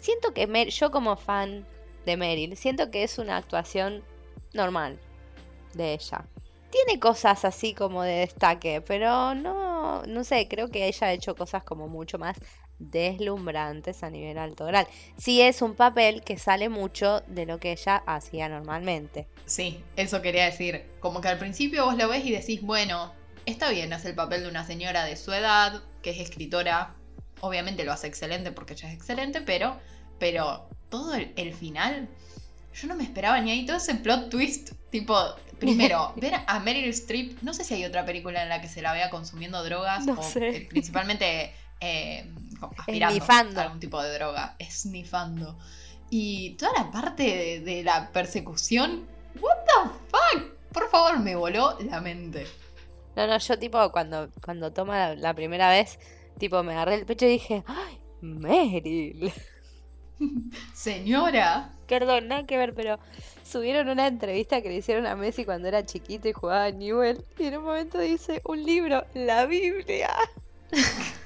Siento 0.00 0.32
que 0.32 0.46
Mer- 0.46 0.70
yo 0.70 0.90
como 0.90 1.16
fan 1.16 1.66
de 2.04 2.16
Meryl, 2.16 2.56
siento 2.56 2.90
que 2.90 3.02
es 3.02 3.18
una 3.18 3.36
actuación 3.36 4.04
normal 4.52 4.98
de 5.74 5.94
ella. 5.94 6.24
Tiene 6.70 7.00
cosas 7.00 7.44
así 7.44 7.74
como 7.74 8.02
de 8.02 8.20
destaque, 8.20 8.80
pero 8.80 9.34
no, 9.34 10.02
no 10.04 10.24
sé, 10.24 10.46
creo 10.48 10.70
que 10.70 10.86
ella 10.86 11.08
ha 11.08 11.12
hecho 11.12 11.34
cosas 11.34 11.64
como 11.64 11.88
mucho 11.88 12.18
más 12.18 12.36
deslumbrantes 12.78 14.02
a 14.02 14.10
nivel 14.10 14.38
altoral. 14.38 14.86
Sí 15.16 15.40
es 15.40 15.62
un 15.62 15.74
papel 15.74 16.22
que 16.22 16.38
sale 16.38 16.68
mucho 16.68 17.22
de 17.26 17.46
lo 17.46 17.58
que 17.58 17.72
ella 17.72 18.02
hacía 18.06 18.48
normalmente. 18.48 19.26
Sí, 19.46 19.82
eso 19.96 20.22
quería 20.22 20.44
decir. 20.44 20.84
Como 21.00 21.20
que 21.20 21.28
al 21.28 21.38
principio 21.38 21.84
vos 21.84 21.96
lo 21.96 22.08
ves 22.08 22.24
y 22.24 22.32
decís, 22.32 22.62
bueno, 22.62 23.12
está 23.46 23.70
bien, 23.70 23.92
hace 23.92 24.08
el 24.08 24.14
papel 24.14 24.42
de 24.42 24.48
una 24.48 24.66
señora 24.66 25.04
de 25.04 25.16
su 25.16 25.32
edad, 25.32 25.82
que 26.02 26.10
es 26.10 26.20
escritora. 26.20 26.94
Obviamente 27.40 27.84
lo 27.84 27.92
hace 27.92 28.06
excelente 28.06 28.50
porque 28.52 28.74
ella 28.74 28.88
es 28.88 28.94
excelente, 28.94 29.40
pero, 29.40 29.76
pero 30.18 30.68
todo 30.88 31.14
el, 31.14 31.32
el 31.36 31.52
final, 31.52 32.08
yo 32.74 32.88
no 32.88 32.96
me 32.96 33.04
esperaba 33.04 33.40
ni 33.40 33.50
ahí 33.50 33.66
todo 33.66 33.76
ese 33.76 33.94
plot 33.94 34.30
twist. 34.30 34.72
Tipo, 34.90 35.16
primero, 35.58 36.12
ver 36.16 36.34
a 36.46 36.58
Meryl 36.60 36.88
Streep, 36.90 37.40
no 37.42 37.54
sé 37.54 37.64
si 37.64 37.74
hay 37.74 37.84
otra 37.84 38.04
película 38.04 38.42
en 38.42 38.48
la 38.48 38.60
que 38.60 38.68
se 38.68 38.82
la 38.82 38.92
vea 38.92 39.10
consumiendo 39.10 39.62
drogas 39.64 40.06
No 40.06 40.18
o 40.18 40.22
sé. 40.22 40.66
principalmente 40.68 41.52
eh, 41.80 42.24
como 42.58 42.72
aspirando 42.78 43.14
Esnifando. 43.16 43.60
algún 43.60 43.80
tipo 43.80 44.02
de 44.02 44.14
droga, 44.14 44.56
esnifando. 44.58 45.58
Y 46.10 46.50
toda 46.56 46.72
la 46.74 46.90
parte 46.90 47.22
de, 47.24 47.60
de 47.60 47.82
la 47.82 48.10
persecución, 48.12 49.06
what 49.40 49.56
the 49.66 49.90
fuck, 50.10 50.52
por 50.72 50.88
favor, 50.90 51.18
me 51.20 51.34
voló 51.36 51.76
la 51.80 52.00
mente. 52.00 52.46
No, 53.16 53.26
no, 53.26 53.38
yo 53.38 53.58
tipo 53.58 53.90
cuando, 53.92 54.30
cuando 54.44 54.72
toma 54.72 54.98
la, 54.98 55.14
la 55.16 55.34
primera 55.34 55.70
vez, 55.70 55.98
tipo 56.38 56.62
me 56.62 56.72
agarré 56.74 56.96
el 56.96 57.06
pecho 57.06 57.26
y 57.26 57.30
dije, 57.30 57.64
¡ay, 57.66 57.98
Meryl! 58.20 59.32
Señora, 60.74 61.72
Perdón, 61.86 62.26
nada 62.28 62.44
que 62.46 62.56
ver, 62.58 62.74
pero 62.74 62.98
subieron 63.44 63.88
una 63.88 64.08
entrevista 64.08 64.60
que 64.60 64.68
le 64.68 64.76
hicieron 64.76 65.06
a 65.06 65.14
Messi 65.14 65.44
cuando 65.44 65.68
era 65.68 65.86
chiquito 65.86 66.28
y 66.28 66.32
jugaba 66.32 66.64
a 66.64 66.70
Newell 66.72 67.24
y 67.38 67.44
en 67.46 67.58
un 67.58 67.64
momento 67.64 67.98
dice, 68.00 68.42
un 68.44 68.64
libro, 68.64 69.04
la 69.14 69.46
Biblia. 69.46 70.10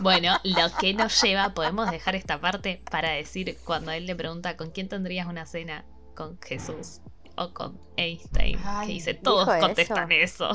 Bueno, 0.00 0.36
lo 0.44 0.74
que 0.78 0.94
nos 0.94 1.20
lleva, 1.22 1.54
podemos 1.54 1.90
dejar 1.90 2.14
esta 2.16 2.40
parte 2.40 2.82
para 2.90 3.10
decir 3.10 3.58
cuando 3.64 3.92
él 3.92 4.06
le 4.06 4.16
pregunta 4.16 4.56
con 4.56 4.70
quién 4.70 4.88
tendrías 4.88 5.26
una 5.26 5.46
cena, 5.46 5.84
con 6.14 6.38
Jesús 6.40 7.00
o 7.36 7.52
con 7.52 7.80
Einstein, 7.96 8.58
Ay, 8.64 8.86
que 8.86 8.92
dice 8.94 9.12
¿dijo 9.14 9.22
todos 9.24 9.48
eso? 9.48 9.60
contestan 9.66 10.12
eso. 10.12 10.48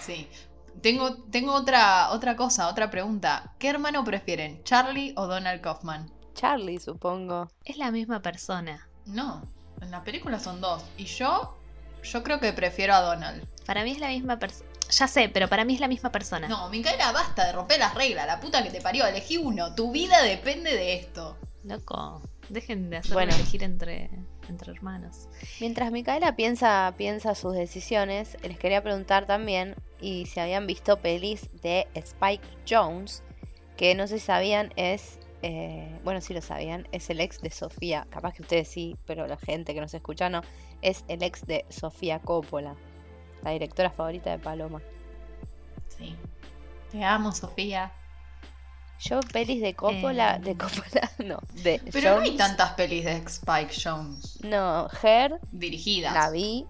sí. 0.00 0.28
Tengo, 0.82 1.22
tengo 1.30 1.54
otra, 1.54 2.10
otra 2.10 2.36
cosa, 2.36 2.68
otra 2.68 2.90
pregunta. 2.90 3.54
¿Qué 3.58 3.68
hermano 3.68 4.04
prefieren, 4.04 4.62
Charlie 4.64 5.14
o 5.16 5.26
Donald 5.26 5.60
Kaufman? 5.62 6.10
Charlie, 6.34 6.78
supongo. 6.78 7.50
Es 7.64 7.78
la 7.78 7.90
misma 7.90 8.20
persona. 8.20 8.90
No, 9.06 9.42
en 9.80 9.90
la 9.90 10.02
película 10.04 10.38
son 10.40 10.60
dos. 10.60 10.84
Y 10.96 11.04
yo, 11.06 11.56
yo 12.02 12.22
creo 12.22 12.38
que 12.40 12.52
prefiero 12.52 12.94
a 12.94 13.00
Donald. 13.00 13.46
Para 13.64 13.82
mí 13.84 13.92
es 13.92 13.98
la 13.98 14.08
misma 14.08 14.38
persona. 14.38 14.68
Ya 14.98 15.08
sé, 15.08 15.28
pero 15.28 15.48
para 15.48 15.64
mí 15.64 15.74
es 15.74 15.80
la 15.80 15.88
misma 15.88 16.10
persona. 16.10 16.46
No, 16.48 16.68
Micaela, 16.70 17.10
basta 17.12 17.46
de 17.46 17.52
romper 17.52 17.78
las 17.78 17.94
reglas, 17.94 18.26
la 18.26 18.40
puta 18.40 18.62
que 18.62 18.70
te 18.70 18.80
parió. 18.80 19.06
Elegí 19.06 19.36
uno, 19.36 19.74
tu 19.74 19.90
vida 19.90 20.22
depende 20.22 20.72
de 20.74 20.94
esto. 20.94 21.36
Loco, 21.64 22.22
dejen 22.48 22.90
de 22.90 22.98
hacerme 22.98 23.14
Bueno. 23.14 23.34
elegir 23.34 23.62
entre, 23.62 24.10
entre 24.48 24.72
hermanos. 24.72 25.28
Mientras 25.60 25.90
Micaela 25.90 26.36
piensa, 26.36 26.94
piensa 26.96 27.34
sus 27.34 27.54
decisiones, 27.54 28.36
les 28.42 28.58
quería 28.58 28.82
preguntar 28.82 29.26
también 29.26 29.74
y 30.00 30.26
si 30.26 30.40
habían 30.40 30.66
visto 30.66 30.98
pelis 31.00 31.48
de 31.62 31.88
Spike 31.94 32.46
Jones, 32.68 33.22
que 33.76 33.94
no 33.94 34.06
sé 34.06 34.18
si 34.18 34.26
sabían 34.26 34.72
es, 34.76 35.18
eh, 35.42 35.88
bueno 36.04 36.20
sí 36.20 36.34
lo 36.34 36.42
sabían, 36.42 36.86
es 36.92 37.08
el 37.10 37.20
ex 37.20 37.40
de 37.40 37.50
Sofía, 37.50 38.06
capaz 38.10 38.34
que 38.34 38.42
ustedes 38.42 38.68
sí, 38.68 38.96
pero 39.06 39.26
la 39.26 39.38
gente 39.38 39.72
que 39.74 39.80
nos 39.80 39.94
escucha 39.94 40.28
no, 40.28 40.42
es 40.82 41.04
el 41.08 41.22
ex 41.22 41.46
de 41.46 41.64
Sofía 41.70 42.18
Coppola, 42.20 42.76
la 43.44 43.50
directora 43.50 43.90
favorita 43.90 44.30
de 44.30 44.38
Paloma. 44.38 44.80
Sí. 45.96 46.16
Te 46.90 47.04
amo, 47.04 47.32
Sofía. 47.32 47.92
Yo 49.00 49.20
pelis 49.32 49.60
de 49.60 49.74
Coppola, 49.74 50.36
Eh. 50.36 50.40
de 50.40 50.56
Coppola, 50.56 51.10
no, 51.24 51.38
de 51.62 51.80
Pero 51.92 52.14
no 52.16 52.20
hay 52.22 52.28
Jones, 52.30 52.38
tantas 52.38 52.72
pelis 52.74 53.04
de 53.04 53.16
Spike 53.26 53.74
Jones 53.82 54.38
no, 54.42 54.88
Her, 55.02 55.40
dirigidas. 55.52 56.14
la 56.14 56.30
vi, 56.30 56.64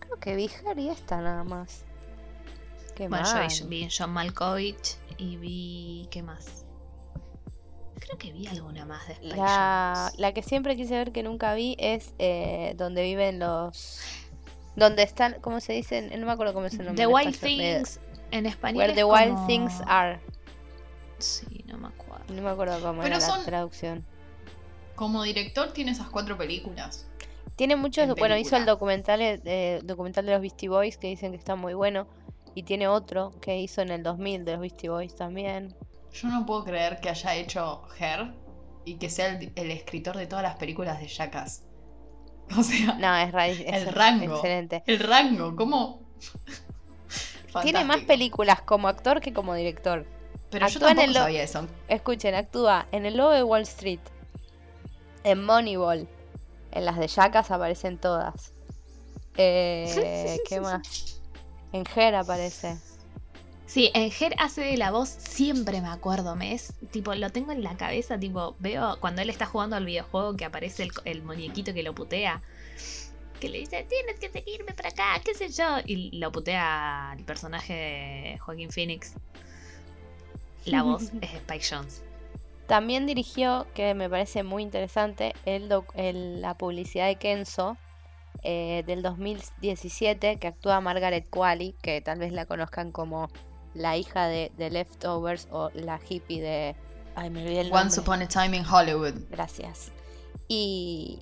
creo 0.00 0.16
que 0.18 0.34
vi 0.34 0.50
Her 0.66 0.78
y 0.78 0.88
esta 0.90 1.18
nada 1.20 1.44
más. 1.44 1.84
Qué 2.96 3.08
Bueno, 3.08 3.48
yo 3.48 3.66
vi 3.68 3.88
John 3.96 4.10
Malkovich 4.10 4.96
y 5.18 5.36
vi. 5.36 6.08
¿Qué 6.10 6.22
más? 6.22 6.64
Creo 8.00 8.18
que 8.18 8.32
vi 8.32 8.46
alguna 8.48 8.84
más 8.84 9.06
de 9.06 9.14
Spike 9.14 9.36
La, 9.36 9.94
Jonze. 10.08 10.20
la 10.20 10.32
que 10.34 10.42
siempre 10.42 10.76
quise 10.76 10.94
ver 10.94 11.12
que 11.12 11.22
nunca 11.22 11.54
vi 11.54 11.76
es 11.78 12.12
eh, 12.18 12.74
donde 12.76 13.02
viven 13.02 13.38
los... 13.38 14.00
Donde 14.78 15.02
están, 15.02 15.36
¿cómo 15.40 15.60
se 15.60 15.72
dice? 15.72 16.02
No 16.16 16.26
me 16.26 16.32
acuerdo 16.32 16.54
cómo 16.54 16.66
es 16.66 16.74
el 16.74 16.86
nombre. 16.86 16.96
The 16.96 17.02
en 17.04 17.14
Wild 17.14 17.28
español. 17.34 17.58
Things 17.76 18.00
en 18.30 18.46
español. 18.46 18.78
Where 18.78 18.92
es 18.92 18.96
the 18.96 19.04
Wild 19.04 19.46
Things 19.46 19.82
Are. 19.86 20.20
Sí, 21.18 21.64
no 21.66 21.78
me 21.78 21.88
acuerdo. 21.88 22.24
No 22.32 22.42
me 22.42 22.50
acuerdo 22.50 22.80
cómo 22.80 23.02
Pero 23.02 23.16
era 23.16 23.20
son- 23.26 23.40
la 23.40 23.44
traducción. 23.44 24.04
Como 24.94 25.22
director 25.22 25.72
tiene 25.72 25.92
esas 25.92 26.08
cuatro 26.08 26.36
películas. 26.36 27.06
Tiene 27.56 27.74
muchos, 27.76 28.04
en 28.04 28.14
bueno, 28.14 28.36
hizo 28.36 28.56
el 28.56 28.66
documental, 28.66 29.20
eh, 29.20 29.80
documental 29.82 30.26
de 30.26 30.32
los 30.32 30.40
Beastie 30.40 30.68
Boys 30.68 30.96
que 30.96 31.08
dicen 31.08 31.32
que 31.32 31.38
está 31.38 31.56
muy 31.56 31.74
bueno. 31.74 32.06
Y 32.54 32.62
tiene 32.64 32.88
otro 32.88 33.32
que 33.40 33.58
hizo 33.58 33.82
en 33.82 33.90
el 33.90 34.02
2000 34.02 34.44
de 34.44 34.52
los 34.52 34.60
Beastie 34.60 34.88
Boys 34.90 35.14
también. 35.16 35.74
Yo 36.12 36.28
no 36.28 36.46
puedo 36.46 36.64
creer 36.64 37.00
que 37.00 37.08
haya 37.10 37.34
hecho 37.34 37.82
Her 37.98 38.32
y 38.84 38.94
que 38.94 39.10
sea 39.10 39.28
el, 39.36 39.52
el 39.54 39.70
escritor 39.70 40.16
de 40.16 40.26
todas 40.26 40.42
las 40.42 40.56
películas 40.56 41.00
de 41.00 41.08
Jackass. 41.08 41.62
O 42.56 42.62
sea, 42.62 42.94
No, 42.94 43.14
es, 43.16 43.60
es 43.60 43.74
El 43.74 43.86
rango. 43.92 44.34
excelente. 44.36 44.82
el 44.86 44.98
rango, 45.00 45.54
¿cómo? 45.56 46.00
Tiene 47.62 47.84
más 47.84 48.00
películas 48.00 48.62
como 48.62 48.88
actor 48.88 49.20
que 49.20 49.32
como 49.32 49.54
director. 49.54 50.06
Pero 50.50 50.66
yo 50.68 50.78
en 50.78 50.80
tampoco 50.86 51.04
el 51.04 51.12
lo- 51.14 51.20
sabía 51.20 51.42
eso. 51.42 51.66
Escuchen, 51.88 52.34
actúa 52.34 52.86
en 52.92 53.04
El 53.06 53.16
Lobo 53.16 53.30
de 53.32 53.42
Wall 53.42 53.62
Street, 53.62 54.00
en 55.24 55.44
Moneyball, 55.44 56.08
en 56.72 56.84
las 56.84 56.96
de 56.98 57.08
Jackass 57.08 57.50
aparecen 57.50 57.98
todas. 57.98 58.52
Eh, 59.36 60.38
¿Qué 60.48 60.60
más? 60.60 61.20
En 61.72 61.84
Her 61.94 62.14
aparece. 62.14 62.78
Sí, 63.68 63.90
en 63.92 64.10
Her 64.10 64.34
hace 64.38 64.62
de 64.62 64.78
la 64.78 64.90
voz, 64.90 65.10
siempre 65.10 65.82
me 65.82 65.88
acuerdo, 65.88 66.34
me 66.36 66.54
es, 66.54 66.72
tipo, 66.90 67.14
lo 67.14 67.28
tengo 67.28 67.52
en 67.52 67.62
la 67.62 67.76
cabeza, 67.76 68.18
tipo, 68.18 68.56
veo 68.60 68.96
cuando 68.98 69.20
él 69.20 69.28
está 69.28 69.44
jugando 69.44 69.76
al 69.76 69.84
videojuego 69.84 70.34
que 70.38 70.46
aparece 70.46 70.84
el, 70.84 70.90
el 71.04 71.22
muñequito 71.22 71.74
que 71.74 71.82
lo 71.82 71.94
putea, 71.94 72.40
que 73.38 73.50
le 73.50 73.58
dice, 73.58 73.86
tienes 73.86 74.18
que 74.18 74.30
seguirme 74.30 74.72
para 74.72 74.88
acá, 74.88 75.20
qué 75.22 75.34
sé 75.34 75.50
yo, 75.50 75.80
y 75.84 76.18
lo 76.18 76.32
putea 76.32 77.14
el 77.18 77.24
personaje 77.26 77.74
de 77.74 78.38
Joaquín 78.38 78.70
Phoenix. 78.70 79.12
La 80.64 80.82
voz 80.82 81.12
es 81.20 81.34
Spike 81.34 81.66
Jones. 81.70 82.02
También 82.68 83.04
dirigió, 83.04 83.66
que 83.74 83.92
me 83.92 84.08
parece 84.08 84.44
muy 84.44 84.62
interesante, 84.62 85.34
el 85.44 85.68
la 86.40 86.56
publicidad 86.56 87.06
de 87.06 87.16
Kenzo 87.16 87.76
eh, 88.42 88.82
del 88.86 89.02
2017, 89.02 90.38
que 90.38 90.46
actúa 90.46 90.80
Margaret 90.80 91.28
Qualley, 91.28 91.74
que 91.82 92.00
tal 92.00 92.18
vez 92.18 92.32
la 92.32 92.46
conozcan 92.46 92.92
como 92.92 93.28
la 93.78 93.96
hija 93.96 94.26
de, 94.26 94.52
de 94.58 94.70
Leftovers 94.70 95.48
o 95.50 95.70
la 95.74 95.98
hippie 96.08 96.40
de... 96.42 96.76
Ay, 97.14 97.30
me 97.30 97.42
olvidé 97.42 97.60
el 97.62 97.68
nombre. 97.70 97.82
Once 97.82 98.00
Upon 98.00 98.22
a 98.22 98.28
Time 98.28 98.56
in 98.56 98.64
Hollywood. 98.64 99.14
Gracias. 99.30 99.90
Y, 100.46 101.18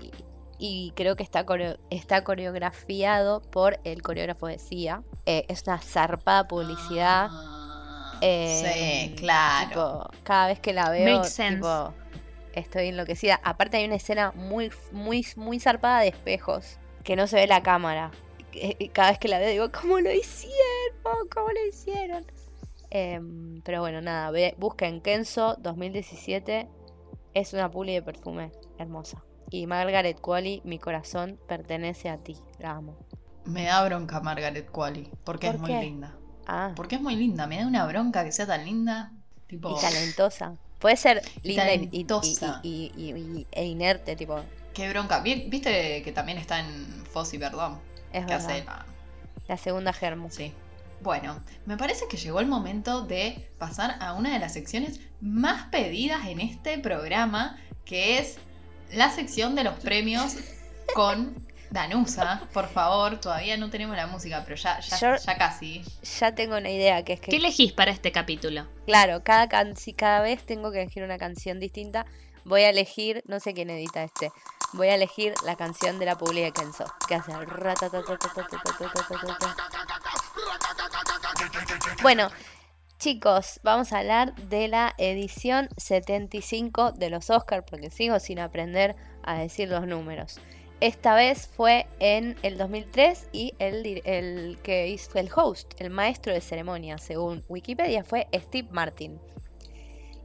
y 0.58 0.92
creo 0.94 1.16
que 1.16 1.22
está, 1.22 1.44
coreo- 1.46 1.78
está 1.90 2.22
coreografiado 2.24 3.40
por 3.42 3.78
el 3.84 4.02
coreógrafo 4.02 4.46
de 4.46 4.58
Sia. 4.58 5.02
Eh, 5.26 5.44
es 5.48 5.62
una 5.66 5.78
zarpada 5.80 6.48
publicidad. 6.48 7.28
Ah, 7.30 8.18
Eh, 8.22 9.08
sí, 9.08 9.14
claro. 9.16 9.68
tipo, 9.68 10.10
cada 10.22 10.46
vez 10.48 10.60
que 10.60 10.72
la 10.72 10.88
veo, 10.90 11.22
tipo, 11.22 11.92
estoy 12.54 12.88
enloquecida. 12.88 13.40
Aparte 13.44 13.76
hay 13.78 13.84
una 13.84 13.96
escena 13.96 14.32
muy, 14.34 14.70
muy, 14.92 15.26
muy 15.36 15.60
zarpada 15.60 16.00
de 16.00 16.08
espejos, 16.08 16.78
que 17.04 17.14
no 17.16 17.26
se 17.26 17.36
ve 17.36 17.46
la 17.46 17.62
cámara. 17.62 18.10
Cada 18.94 19.10
vez 19.10 19.18
que 19.18 19.28
la 19.28 19.38
veo 19.38 19.50
digo, 19.50 19.70
¿cómo 19.70 20.00
lo 20.00 20.10
hicieron? 20.10 21.28
¿Cómo 21.34 21.48
lo 21.48 21.66
hicieron? 21.68 22.24
Em, 23.00 23.60
pero 23.62 23.80
bueno, 23.80 24.00
nada, 24.00 24.30
ve- 24.30 24.54
busquen 24.58 25.02
Kenzo 25.02 25.56
2017. 25.58 26.66
Es 27.34 27.52
una 27.52 27.70
puli 27.70 27.92
de 27.92 28.00
perfume 28.02 28.52
hermosa. 28.78 29.22
Y 29.50 29.66
Margaret 29.66 30.18
Qualley, 30.20 30.62
mi 30.64 30.78
corazón 30.78 31.38
pertenece 31.46 32.08
a 32.08 32.16
ti. 32.16 32.36
La 32.58 32.70
amo. 32.72 32.96
Me 33.44 33.64
da 33.64 33.84
bronca 33.84 34.20
Margaret 34.20 34.70
Qualley, 34.70 35.10
porque 35.24 35.46
¿Por 35.48 35.56
es 35.56 35.60
muy 35.60 35.74
linda. 35.74 36.14
Ah, 36.46 36.72
Porque 36.74 36.94
es 36.96 37.02
muy 37.02 37.16
linda, 37.16 37.46
me 37.46 37.58
da 37.58 37.66
una 37.66 37.84
bronca 37.86 38.24
que 38.24 38.32
sea 38.32 38.46
tan 38.46 38.64
linda. 38.64 39.12
Tipo, 39.46 39.76
y 39.76 39.80
talentosa. 39.80 40.54
Puede 40.78 40.96
ser 40.96 41.20
linda 41.42 41.64
y, 41.74 42.92
y- 42.96 43.46
e 43.52 43.64
inerte, 43.66 44.16
tipo, 44.16 44.40
qué 44.72 44.88
bronca. 44.88 45.20
Vi- 45.20 45.48
Viste 45.50 46.02
que 46.02 46.12
también 46.12 46.38
está 46.38 46.60
en 46.60 47.04
Fossi, 47.12 47.38
perdón. 47.38 47.78
es 48.12 48.24
Que 48.24 48.32
hace 48.34 48.52
verdad. 48.54 48.66
la- 48.66 48.86
La 49.48 49.56
segunda 49.58 49.92
germo. 49.92 50.28
Sí. 50.30 50.52
Bueno, 51.00 51.40
me 51.66 51.76
parece 51.76 52.06
que 52.08 52.16
llegó 52.16 52.40
el 52.40 52.46
momento 52.46 53.02
de 53.02 53.50
pasar 53.58 53.96
a 54.00 54.14
una 54.14 54.32
de 54.32 54.38
las 54.38 54.54
secciones 54.54 55.00
más 55.20 55.68
pedidas 55.68 56.26
en 56.26 56.40
este 56.40 56.78
programa, 56.78 57.58
que 57.84 58.18
es 58.18 58.38
la 58.92 59.10
sección 59.10 59.54
de 59.54 59.64
los 59.64 59.74
premios 59.74 60.36
con 60.94 61.34
Danusa. 61.70 62.42
Por 62.52 62.68
favor, 62.68 63.20
todavía 63.20 63.56
no 63.56 63.70
tenemos 63.70 63.96
la 63.96 64.06
música, 64.06 64.42
pero 64.44 64.56
ya, 64.56 64.80
ya, 64.80 65.38
casi. 65.38 65.82
Ya 66.18 66.34
tengo 66.34 66.56
una 66.56 66.70
idea 66.70 67.04
que 67.04 67.14
es 67.14 67.20
que... 67.20 67.30
¿Qué 67.30 67.36
elegís 67.36 67.72
para 67.72 67.90
este 67.90 68.12
capítulo? 68.12 68.66
Claro, 68.86 69.22
cada, 69.22 69.48
cada 69.48 70.20
vez 70.20 70.44
tengo 70.44 70.72
que 70.72 70.82
elegir 70.82 71.02
una 71.02 71.18
canción 71.18 71.60
distinta. 71.60 72.06
Voy 72.44 72.62
a 72.62 72.70
elegir, 72.70 73.22
no 73.26 73.40
sé 73.40 73.54
quién 73.54 73.70
edita 73.70 74.04
este, 74.04 74.30
voy 74.72 74.88
a 74.88 74.94
elegir 74.94 75.34
la 75.44 75.56
canción 75.56 75.98
de 75.98 76.06
la 76.06 76.16
publi 76.16 76.42
de 76.42 76.52
Kenzo, 76.52 76.84
que 77.08 77.16
hace... 77.16 77.32
Bueno, 82.02 82.30
chicos, 82.98 83.60
vamos 83.62 83.92
a 83.92 83.98
hablar 83.98 84.34
de 84.34 84.68
la 84.68 84.94
edición 84.98 85.68
75 85.76 86.92
de 86.92 87.10
los 87.10 87.30
Oscars, 87.30 87.64
porque 87.68 87.90
sigo 87.90 88.18
sin 88.20 88.38
aprender 88.38 88.96
a 89.22 89.38
decir 89.38 89.68
los 89.68 89.86
números. 89.86 90.38
Esta 90.80 91.14
vez 91.14 91.48
fue 91.48 91.86
en 92.00 92.36
el 92.42 92.58
2003 92.58 93.28
y 93.32 93.54
el, 93.58 94.02
el 94.04 94.58
que 94.62 94.88
hizo 94.88 95.18
el 95.18 95.30
host, 95.34 95.72
el 95.78 95.90
maestro 95.90 96.34
de 96.34 96.42
ceremonia, 96.42 96.98
según 96.98 97.42
Wikipedia, 97.48 98.04
fue 98.04 98.28
Steve 98.34 98.68
Martin. 98.70 99.18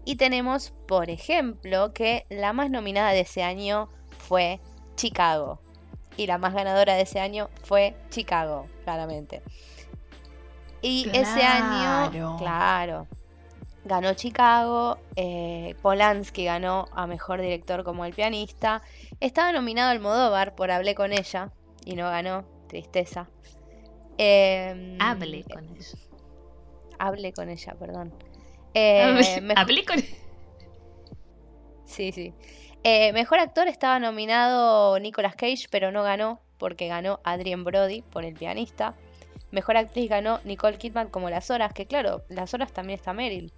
Y 0.03 0.15
tenemos, 0.15 0.73
por 0.88 1.10
ejemplo, 1.10 1.93
que 1.93 2.25
la 2.29 2.53
más 2.53 2.69
nominada 2.69 3.12
de 3.12 3.21
ese 3.21 3.43
año 3.43 3.89
fue 4.17 4.60
Chicago. 4.95 5.62
Y 6.17 6.27
la 6.27 6.38
más 6.38 6.53
ganadora 6.53 6.95
de 6.95 7.03
ese 7.03 7.19
año 7.19 7.49
fue 7.63 7.95
Chicago, 8.10 8.67
claramente. 8.84 9.41
Y 10.82 11.10
ese 11.13 11.44
año, 11.44 12.38
Claro. 12.38 13.08
ganó 13.86 14.13
Chicago, 14.13 14.98
eh, 15.15 15.76
Polanski 15.82 16.46
ganó 16.46 16.86
a 16.94 17.08
Mejor 17.08 17.41
Director 17.41 17.84
como 17.84 18.06
el 18.06 18.13
pianista, 18.13 18.82
estaba 19.20 19.52
nominado 19.52 19.91
Almodóvar 19.91 20.56
por 20.56 20.72
Hablé 20.72 20.96
con 20.96 21.13
ella 21.13 21.52
y 21.86 21.96
no 21.96 22.10
ganó, 22.10 22.46
tristeza. 22.67 23.28
Em, 24.17 24.98
Hable 25.02 25.44
con 25.44 25.65
ella. 25.70 25.98
Hablé 27.00 27.34
con 27.34 27.50
ella, 27.50 27.76
perdón. 27.80 28.13
Eh, 28.74 29.04
Hablé- 29.04 29.54
Hablé 29.56 29.86
con 29.86 29.98
Sí, 31.86 32.12
sí. 32.12 32.34
Eh, 32.84 33.12
mejor 33.13 33.39
actor 33.39 33.67
estaba 33.67 34.00
nominado 34.00 34.98
Nicolas 35.00 35.36
Cage, 35.36 35.67
pero 35.70 35.91
no 35.91 36.04
ganó 36.04 36.39
porque 36.58 36.88
ganó 36.88 37.20
Adrien 37.24 37.63
Brody 37.63 38.02
por 38.02 38.24
el 38.26 38.34
pianista. 38.36 38.96
Mejor 39.52 39.78
actriz 39.78 40.10
ganó 40.10 40.40
Nicole 40.46 40.78
Kidman 40.78 41.10
como 41.10 41.30
Las 41.30 41.50
Horas, 41.50 41.74
que 41.74 41.86
claro, 41.86 42.24
Las 42.30 42.54
Horas 42.54 42.72
también 42.72 42.98
está 42.98 43.14
Meryl. 43.14 43.52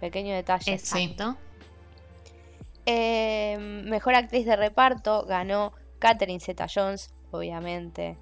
Pequeño 0.00 0.34
detalle. 0.34 0.72
Exacto. 0.72 1.36
Eh, 2.84 3.56
mejor 3.58 4.14
actriz 4.14 4.46
de 4.46 4.54
reparto 4.54 5.24
ganó 5.24 5.72
Catherine 5.98 6.38
Zeta-Jones, 6.38 7.10
obviamente, 7.30 8.16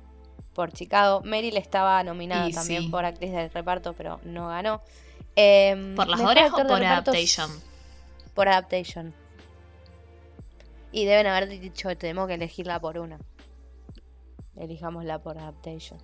por 0.54 0.72
Chicago. 0.72 1.20
Meryl 1.22 1.56
estaba 1.56 2.02
nominada 2.04 2.48
Y 2.48 2.52
también 2.52 2.84
sí. 2.84 2.88
por 2.88 3.04
actriz 3.04 3.32
de 3.32 3.48
reparto, 3.48 3.92
pero 3.92 4.20
no 4.22 4.48
ganó. 4.48 4.80
Eh, 5.36 5.92
¿Por 5.96 6.08
las 6.08 6.20
horas 6.20 6.52
o 6.52 6.56
por 6.56 6.84
adaptation? 6.84 7.50
Por 8.34 8.48
adaptation. 8.48 9.12
Y 10.92 11.06
deben 11.06 11.26
haber 11.26 11.48
dicho, 11.48 11.94
tenemos 11.96 12.28
que 12.28 12.34
elegirla 12.34 12.80
por 12.80 12.98
una. 12.98 13.18
Elijámosla 14.56 15.18
por 15.18 15.36
adaptation. 15.36 15.98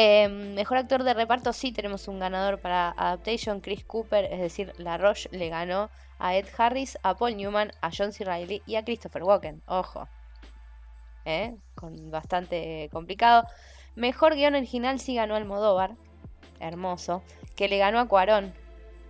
Eh, 0.00 0.28
mejor 0.28 0.76
actor 0.76 1.02
de 1.02 1.12
reparto, 1.12 1.52
sí 1.52 1.72
tenemos 1.72 2.06
un 2.06 2.20
ganador 2.20 2.60
para 2.60 2.90
adaptation, 2.96 3.60
Chris 3.60 3.84
Cooper, 3.84 4.26
es 4.32 4.38
decir, 4.38 4.72
La 4.78 4.96
Roche 4.96 5.28
le 5.32 5.48
ganó 5.48 5.90
a 6.20 6.36
Ed 6.36 6.46
Harris, 6.56 6.96
a 7.02 7.16
Paul 7.16 7.36
Newman, 7.36 7.72
a 7.80 7.90
John 7.90 8.12
C. 8.12 8.24
Reilly 8.24 8.62
y 8.64 8.76
a 8.76 8.84
Christopher 8.84 9.24
Walken. 9.24 9.60
Ojo. 9.66 10.06
¿Eh? 11.24 11.56
Con 11.74 12.12
bastante 12.12 12.88
complicado. 12.92 13.44
Mejor 13.96 14.36
guion 14.36 14.54
original 14.54 15.00
sí 15.00 15.16
ganó 15.16 15.34
Almodóvar. 15.34 15.96
Hermoso. 16.60 17.24
Que 17.56 17.66
le 17.66 17.78
ganó 17.78 17.98
a 17.98 18.06
Cuarón. 18.06 18.54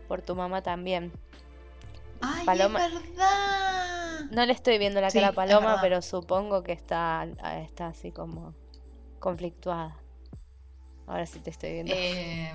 Por 0.09 0.23
tu 0.23 0.35
mamá 0.35 0.63
también. 0.63 1.13
¡Ay, 2.23 2.47
Paloma- 2.47 2.87
es 2.87 2.95
verdad! 2.95 4.21
No 4.31 4.47
le 4.47 4.55
estoy 4.55 4.79
viendo 4.79 5.03
la 5.03 5.11
Sí, 5.11 5.19
cara 5.19 5.29
a 5.29 5.33
Paloma, 5.33 5.79
pero 5.83 6.01
supongo 6.01 6.63
que 6.63 6.73
está, 6.73 7.27
está 7.63 7.89
así 7.89 8.11
como 8.11 8.55
conflictuada. 9.19 9.99
Ahora 11.09 11.27
sí 11.27 11.39
te 11.41 11.51
estoy 11.51 11.73
viendo. 11.73 11.95
Eh, 11.95 12.53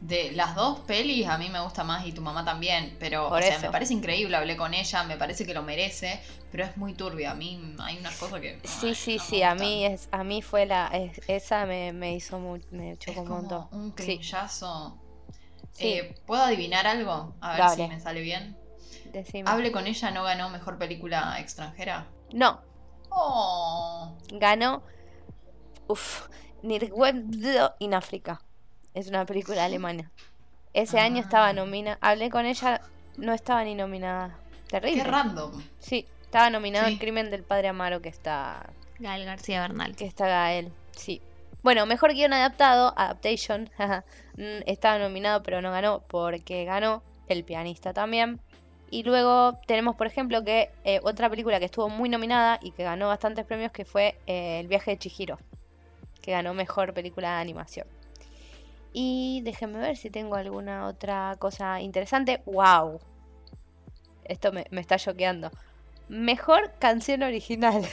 de 0.00 0.32
las 0.32 0.54
dos 0.54 0.80
pelis 0.80 1.26
a 1.26 1.38
mí 1.38 1.48
me 1.48 1.60
gusta 1.60 1.82
más 1.84 2.06
y 2.06 2.12
tu 2.12 2.20
mamá 2.20 2.44
también, 2.44 2.96
pero 3.00 3.28
Por 3.30 3.38
o 3.38 3.42
sea, 3.42 3.58
me 3.58 3.70
parece 3.70 3.94
increíble, 3.94 4.36
hablé 4.36 4.56
con 4.56 4.74
ella, 4.74 5.02
me 5.04 5.16
parece 5.16 5.46
que 5.46 5.54
lo 5.54 5.62
merece, 5.62 6.20
pero 6.52 6.64
es 6.64 6.76
muy 6.76 6.92
turbia, 6.94 7.30
a 7.30 7.34
mí 7.34 7.74
hay 7.80 7.98
unas 7.98 8.16
cosas 8.16 8.40
que... 8.40 8.58
sí, 8.64 8.88
ay, 8.88 8.94
sí, 8.94 9.18
no 9.18 9.24
sí, 9.24 9.42
a 9.42 9.54
mí 9.54 9.86
es, 9.86 10.08
a 10.12 10.24
mí 10.24 10.42
fue 10.42 10.66
la, 10.66 10.88
es- 10.88 11.20
esa 11.28 11.64
me, 11.66 11.92
me 11.92 12.14
hizo 12.14 12.38
muy, 12.38 12.60
me 12.70 12.92
Es 12.92 12.98
chocó 12.98 13.20
un 13.22 13.28
como 13.28 13.40
montón. 13.40 13.68
un 13.72 13.94
sí, 15.72 16.00
Eh, 16.00 16.14
¿Puedo 16.26 16.42
adivinar 16.42 16.86
algo? 16.86 17.34
A 17.40 17.54
ver 17.54 17.58
Dale. 17.58 17.84
si 17.86 17.88
me 17.94 18.00
sale 18.00 18.20
bien. 18.20 18.56
decime. 19.12 19.50
Hable 19.50 19.72
con 19.72 19.86
ella 19.86 20.10
no 20.10 20.22
ganó 20.24 20.50
mejor 20.50 20.78
película 20.78 21.36
extranjera. 21.40 22.06
No, 22.32 22.60
Oh, 23.10 24.12
ganó, 24.32 24.82
uff, 25.88 26.28
Nirgwebdo 26.64 27.74
in 27.78 27.94
África. 27.94 28.40
Es 28.94 29.08
una 29.08 29.24
película 29.26 29.64
alemana. 29.64 30.10
Ese 30.72 30.98
año 30.98 31.18
Ah. 31.18 31.20
estaba 31.20 31.52
nominada, 31.52 31.98
hablé 32.00 32.30
con 32.30 32.46
ella, 32.46 32.80
no 33.16 33.32
estaba 33.32 33.62
ni 33.64 33.74
nominada. 33.74 34.36
Terrible. 34.68 35.02
qué 35.04 35.08
random. 35.10 35.62
Sí, 35.78 36.06
estaba 36.22 36.50
nominado 36.50 36.86
Sí. 36.86 36.92
El 36.94 36.98
crimen 36.98 37.30
del 37.30 37.44
padre 37.44 37.68
Amaro 37.68 38.00
que 38.02 38.08
está 38.08 38.70
Gael 38.98 39.24
García 39.24 39.60
Bernal. 39.60 39.94
que 39.94 40.04
está 40.06 40.26
Gael. 40.26 40.72
Sí. 40.92 41.20
Bueno, 41.62 41.86
mejor 41.86 42.12
guion 42.12 42.32
adaptado, 42.32 42.92
Adaptation, 42.96 43.70
mm, 44.36 44.62
estaba 44.66 44.98
nominado 44.98 45.42
pero 45.42 45.62
no 45.62 45.70
ganó 45.70 46.02
porque 46.08 46.64
ganó 46.64 47.02
El 47.28 47.44
pianista 47.44 47.92
también. 47.92 48.40
Y 48.90 49.02
luego 49.02 49.58
tenemos, 49.66 49.96
por 49.96 50.06
ejemplo, 50.06 50.44
que 50.44 50.70
eh, 50.84 51.00
otra 51.04 51.30
película 51.30 51.58
que 51.58 51.64
estuvo 51.66 51.88
muy 51.88 52.08
nominada 52.08 52.58
y 52.62 52.70
que 52.72 52.84
ganó 52.84 53.08
bastantes 53.08 53.44
premios 53.46 53.72
que 53.72 53.84
fue 53.84 54.18
eh, 54.26 54.60
El 54.60 54.68
viaje 54.68 54.90
de 54.92 54.98
Chihiro, 54.98 55.38
que 56.24 56.32
ganó 56.32 56.54
mejor 56.54 56.94
película 56.94 57.34
de 57.34 57.40
animación. 57.42 57.86
Y 58.94 59.42
déjenme 59.44 59.78
ver 59.78 59.98
si 59.98 60.08
tengo 60.08 60.36
alguna 60.36 60.86
otra 60.86 61.36
cosa 61.38 61.82
interesante. 61.82 62.40
¡Wow! 62.46 62.98
Esto 64.24 64.50
me, 64.52 64.64
me 64.70 64.80
está 64.80 64.98
choqueando. 64.98 65.50
Mejor 66.08 66.72
canción 66.78 67.22
original. 67.22 67.82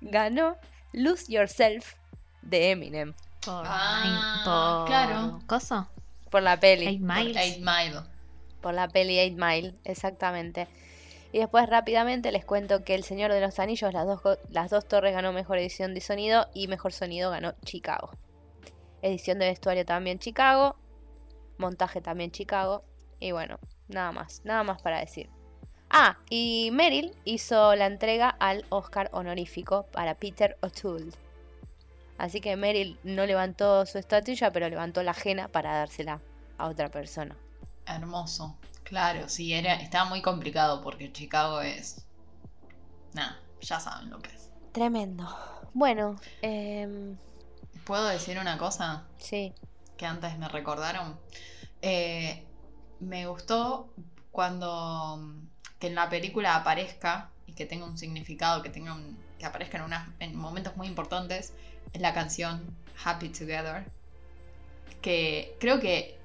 Ganó 0.00 0.56
Lose 0.92 1.32
Yourself 1.32 1.94
de 2.42 2.72
Eminem 2.72 3.14
Por, 3.44 3.64
Ah, 3.66 4.42
por- 4.44 4.86
claro. 4.88 5.38
¿Coso? 5.46 5.88
por 6.30 6.42
la 6.42 6.58
peli. 6.58 6.86
Eight 6.88 7.00
Miles. 7.00 7.36
Eight 7.36 7.58
Mile. 7.58 8.00
Por 8.60 8.74
la 8.74 8.88
peli 8.88 9.20
Eight 9.20 9.38
Mile, 9.38 9.74
exactamente. 9.84 10.66
Y 11.34 11.40
después 11.40 11.68
rápidamente 11.68 12.30
les 12.30 12.44
cuento 12.44 12.84
que 12.84 12.94
El 12.94 13.02
Señor 13.02 13.32
de 13.32 13.40
los 13.40 13.58
Anillos, 13.58 13.92
las 13.92 14.06
dos, 14.06 14.20
las 14.50 14.70
dos 14.70 14.86
torres 14.86 15.12
ganó 15.12 15.32
mejor 15.32 15.58
edición 15.58 15.92
de 15.92 16.00
sonido 16.00 16.46
y 16.54 16.68
mejor 16.68 16.92
sonido 16.92 17.32
ganó 17.32 17.54
Chicago. 17.64 18.12
Edición 19.02 19.40
de 19.40 19.46
vestuario 19.46 19.84
también 19.84 20.20
Chicago. 20.20 20.76
Montaje 21.58 22.00
también 22.00 22.30
Chicago. 22.30 22.84
Y 23.18 23.32
bueno, 23.32 23.58
nada 23.88 24.12
más, 24.12 24.42
nada 24.44 24.62
más 24.62 24.80
para 24.80 25.00
decir. 25.00 25.28
Ah, 25.90 26.18
y 26.30 26.70
Meryl 26.72 27.16
hizo 27.24 27.74
la 27.74 27.86
entrega 27.86 28.28
al 28.28 28.64
Oscar 28.68 29.10
honorífico 29.12 29.86
para 29.90 30.14
Peter 30.14 30.56
O'Toole. 30.60 31.10
Así 32.16 32.40
que 32.40 32.54
Meryl 32.54 32.96
no 33.02 33.26
levantó 33.26 33.86
su 33.86 33.98
estatuilla, 33.98 34.52
pero 34.52 34.68
levantó 34.68 35.02
la 35.02 35.10
ajena 35.10 35.48
para 35.48 35.78
dársela 35.78 36.20
a 36.58 36.68
otra 36.68 36.90
persona. 36.90 37.36
Hermoso. 37.86 38.56
Claro, 38.84 39.28
sí, 39.28 39.52
era, 39.54 39.74
estaba 39.74 40.04
muy 40.08 40.22
complicado 40.22 40.82
porque 40.82 41.12
Chicago 41.12 41.60
es. 41.60 42.04
Nada, 43.14 43.40
ya 43.60 43.80
saben 43.80 44.10
lo 44.10 44.20
que 44.20 44.30
es. 44.34 44.50
Tremendo. 44.72 45.26
Bueno, 45.72 46.16
em, 46.42 47.16
¿Puedo 47.84 48.06
decir 48.06 48.38
una 48.38 48.58
cosa 48.58 49.04
sí. 49.18 49.52
que 49.96 50.06
antes 50.06 50.38
me 50.38 50.48
recordaron? 50.48 51.18
Eh, 51.82 52.44
me 53.00 53.26
gustó 53.26 53.92
cuando 54.30 55.32
que 55.78 55.88
en 55.88 55.94
la 55.94 56.08
película 56.08 56.56
aparezca 56.56 57.30
y 57.46 57.52
que 57.54 57.66
tenga 57.66 57.84
un 57.86 57.98
significado, 57.98 58.62
que 58.62 58.70
tenga 58.70 58.94
un- 58.94 59.18
que 59.38 59.46
aparezca 59.46 59.78
en, 59.78 59.84
unas- 59.84 60.08
en 60.20 60.36
momentos 60.36 60.76
muy 60.76 60.86
importantes, 60.86 61.52
es 61.92 62.00
la 62.00 62.14
canción 62.14 62.64
Happy 63.04 63.28
Together. 63.28 63.84
Que 65.02 65.56
creo 65.60 65.80
que, 65.80 66.18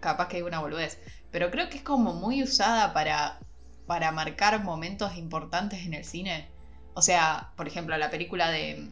capaz 0.00 0.28
que 0.28 0.36
hay 0.36 0.42
una 0.42 0.60
boludez, 0.60 0.98
pero 1.34 1.50
creo 1.50 1.68
que 1.68 1.78
es 1.78 1.82
como 1.82 2.12
muy 2.12 2.44
usada 2.44 2.92
para, 2.92 3.40
para 3.88 4.12
marcar 4.12 4.62
momentos 4.62 5.16
importantes 5.16 5.84
en 5.84 5.92
el 5.92 6.04
cine. 6.04 6.46
O 6.94 7.02
sea, 7.02 7.50
por 7.56 7.66
ejemplo, 7.66 7.98
la 7.98 8.08
película 8.08 8.52
de 8.52 8.88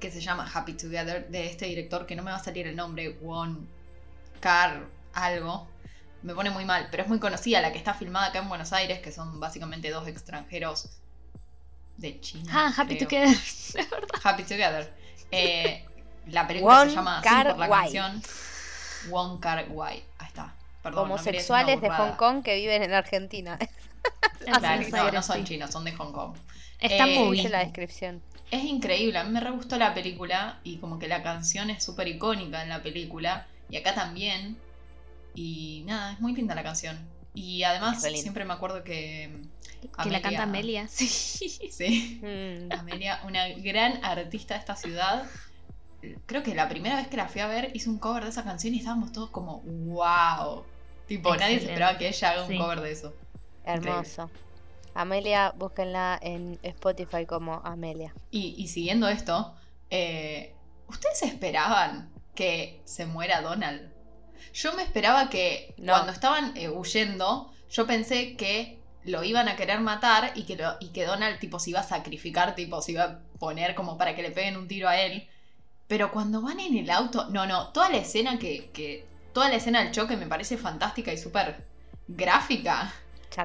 que 0.00 0.10
se 0.10 0.20
llama 0.20 0.50
Happy 0.52 0.72
Together 0.72 1.28
de 1.28 1.46
este 1.46 1.66
director 1.66 2.04
que 2.04 2.16
no 2.16 2.24
me 2.24 2.32
va 2.32 2.38
a 2.38 2.42
salir 2.42 2.66
el 2.66 2.74
nombre, 2.74 3.10
Won 3.20 3.68
Car 4.40 4.88
algo. 5.14 5.68
Me 6.24 6.34
pone 6.34 6.50
muy 6.50 6.64
mal, 6.64 6.88
pero 6.90 7.04
es 7.04 7.08
muy 7.08 7.20
conocida 7.20 7.60
la 7.60 7.70
que 7.70 7.78
está 7.78 7.94
filmada 7.94 8.26
acá 8.26 8.40
en 8.40 8.48
Buenos 8.48 8.72
Aires, 8.72 8.98
que 8.98 9.12
son 9.12 9.38
básicamente 9.38 9.88
dos 9.90 10.08
extranjeros 10.08 10.88
de 11.96 12.20
China. 12.20 12.50
Ah, 12.52 12.74
Happy 12.76 12.96
creo. 12.96 13.08
Together. 13.08 13.38
Happy 14.24 14.42
Together. 14.42 14.92
Eh, 15.30 15.86
la 16.26 16.44
película 16.48 16.80
Wong 16.80 16.88
se 16.88 16.96
llama 16.96 17.20
así 17.20 17.28
por 17.28 17.56
la 17.56 17.68
Wai. 17.68 17.82
canción 17.82 18.22
Wong 19.10 19.38
Kar 19.38 19.66
Wai. 19.70 20.02
Perdón, 20.82 21.08
no 21.08 21.14
Homosexuales 21.14 21.80
de. 21.80 21.90
Hong 21.90 22.16
Kong 22.16 22.42
que 22.42 22.56
viven 22.56 22.82
en 22.82 22.92
Argentina. 22.92 23.58
En 24.40 24.52
Claro, 24.90 25.12
no, 25.12 25.22
son 25.22 25.44
chinos, 25.44 25.70
son 25.70 25.84
de 25.84 25.92
Hong 25.92 26.12
Kong. 26.12 26.36
Está 26.80 27.06
Eh, 27.06 27.18
muy 27.18 27.36
bien. 27.38 27.52
la 27.52 27.60
descripción. 27.60 28.22
Es 28.50 28.64
increíble, 28.64 29.18
a 29.18 29.24
mí 29.24 29.30
me 29.30 29.40
re 29.40 29.50
gustó 29.50 29.78
la 29.78 29.94
película 29.94 30.60
y 30.64 30.76
como 30.78 30.98
que 30.98 31.08
la 31.08 31.22
canción 31.22 31.70
es 31.70 31.82
súper 31.84 32.08
icónica 32.08 32.62
en 32.62 32.68
la 32.68 32.82
película 32.82 33.46
y 33.70 33.76
acá 33.76 33.94
también. 33.94 34.56
Y 35.34 35.84
nada, 35.86 36.12
es 36.12 36.20
muy 36.20 36.34
linda 36.34 36.54
la 36.54 36.62
canción. 36.62 36.98
Y 37.34 37.62
además 37.62 38.02
siempre 38.02 38.44
me 38.44 38.52
acuerdo 38.52 38.84
que... 38.84 39.30
Que 40.02 40.10
la 40.10 40.20
canta 40.20 40.42
Amelia, 40.42 40.86
sí. 40.88 41.08
Sí, 41.08 42.20
Mm, 42.22 42.72
Amelia, 42.72 43.20
una 43.24 43.48
gran 43.48 44.04
artista 44.04 44.54
de 44.54 44.60
esta 44.60 44.76
ciudad. 44.76 45.24
Creo 46.26 46.42
que 46.42 46.54
la 46.54 46.68
primera 46.68 46.96
vez 46.96 47.06
que 47.08 47.16
la 47.16 47.28
fui 47.28 47.40
a 47.40 47.46
ver 47.46 47.70
hizo 47.74 47.90
un 47.90 47.98
cover 47.98 48.24
de 48.24 48.30
esa 48.30 48.42
canción 48.44 48.74
y 48.74 48.78
estábamos 48.78 49.12
todos 49.12 49.30
como, 49.30 49.60
wow. 49.60 50.64
Tipo, 51.06 51.34
nadie 51.36 51.58
se 51.60 51.66
esperaba 51.66 51.98
que 51.98 52.08
ella 52.08 52.30
haga 52.30 52.42
un 52.42 52.48
Sí. 52.48 52.58
cover 52.58 52.80
de 52.80 52.92
eso. 52.92 53.14
hermoso. 53.64 54.28
Amelia, 54.94 55.52
búsquenla 55.56 56.18
en 56.20 56.58
Spotify 56.62 57.24
como 57.26 57.54
Amelia. 57.64 58.12
Y, 58.30 58.54
y 58.58 58.68
siguiendo 58.68 59.08
esto, 59.08 59.54
eh, 59.90 60.54
¿ustedes 60.88 61.22
esperaban 61.22 62.10
que 62.34 62.80
se 62.84 63.06
muera 63.06 63.40
Donald? 63.40 63.90
Yo 64.52 64.72
me 64.74 64.82
esperaba 64.82 65.30
que 65.30 65.74
No. 65.78 65.92
cuando 65.92 66.12
estaban 66.12 66.56
eh, 66.56 66.68
huyendo, 66.68 67.52
yo 67.70 67.86
pensé 67.86 68.36
que 68.36 68.80
lo 69.04 69.22
iban 69.24 69.48
a 69.48 69.56
querer 69.56 69.80
matar 69.80 70.32
y 70.34 70.42
que, 70.44 70.56
lo- 70.56 70.76
y 70.80 70.88
que 70.88 71.04
Donald 71.06 71.38
tipo 71.38 71.58
se 71.58 71.70
iba 71.70 71.80
a 71.80 71.84
sacrificar, 71.84 72.54
tipo 72.54 72.82
se 72.82 72.92
iba 72.92 73.04
a 73.04 73.18
poner 73.38 73.74
como 73.74 73.96
para 73.96 74.14
que 74.14 74.22
le 74.22 74.30
peguen 74.30 74.56
un 74.56 74.68
tiro 74.68 74.88
a 74.88 75.00
él. 75.00 75.28
Pero 75.92 76.10
cuando 76.10 76.40
van 76.40 76.58
en 76.58 76.74
el 76.78 76.88
auto, 76.90 77.26
no, 77.28 77.44
no, 77.46 77.68
toda 77.68 77.90
la 77.90 77.98
escena 77.98 78.38
que, 78.38 78.70
que 78.72 79.04
toda 79.34 79.50
la 79.50 79.56
escena 79.56 79.82
del 79.84 79.92
choque 79.92 80.16
me 80.16 80.26
parece 80.26 80.56
fantástica 80.56 81.12
y 81.12 81.18
súper 81.18 81.66
gráfica. 82.08 82.90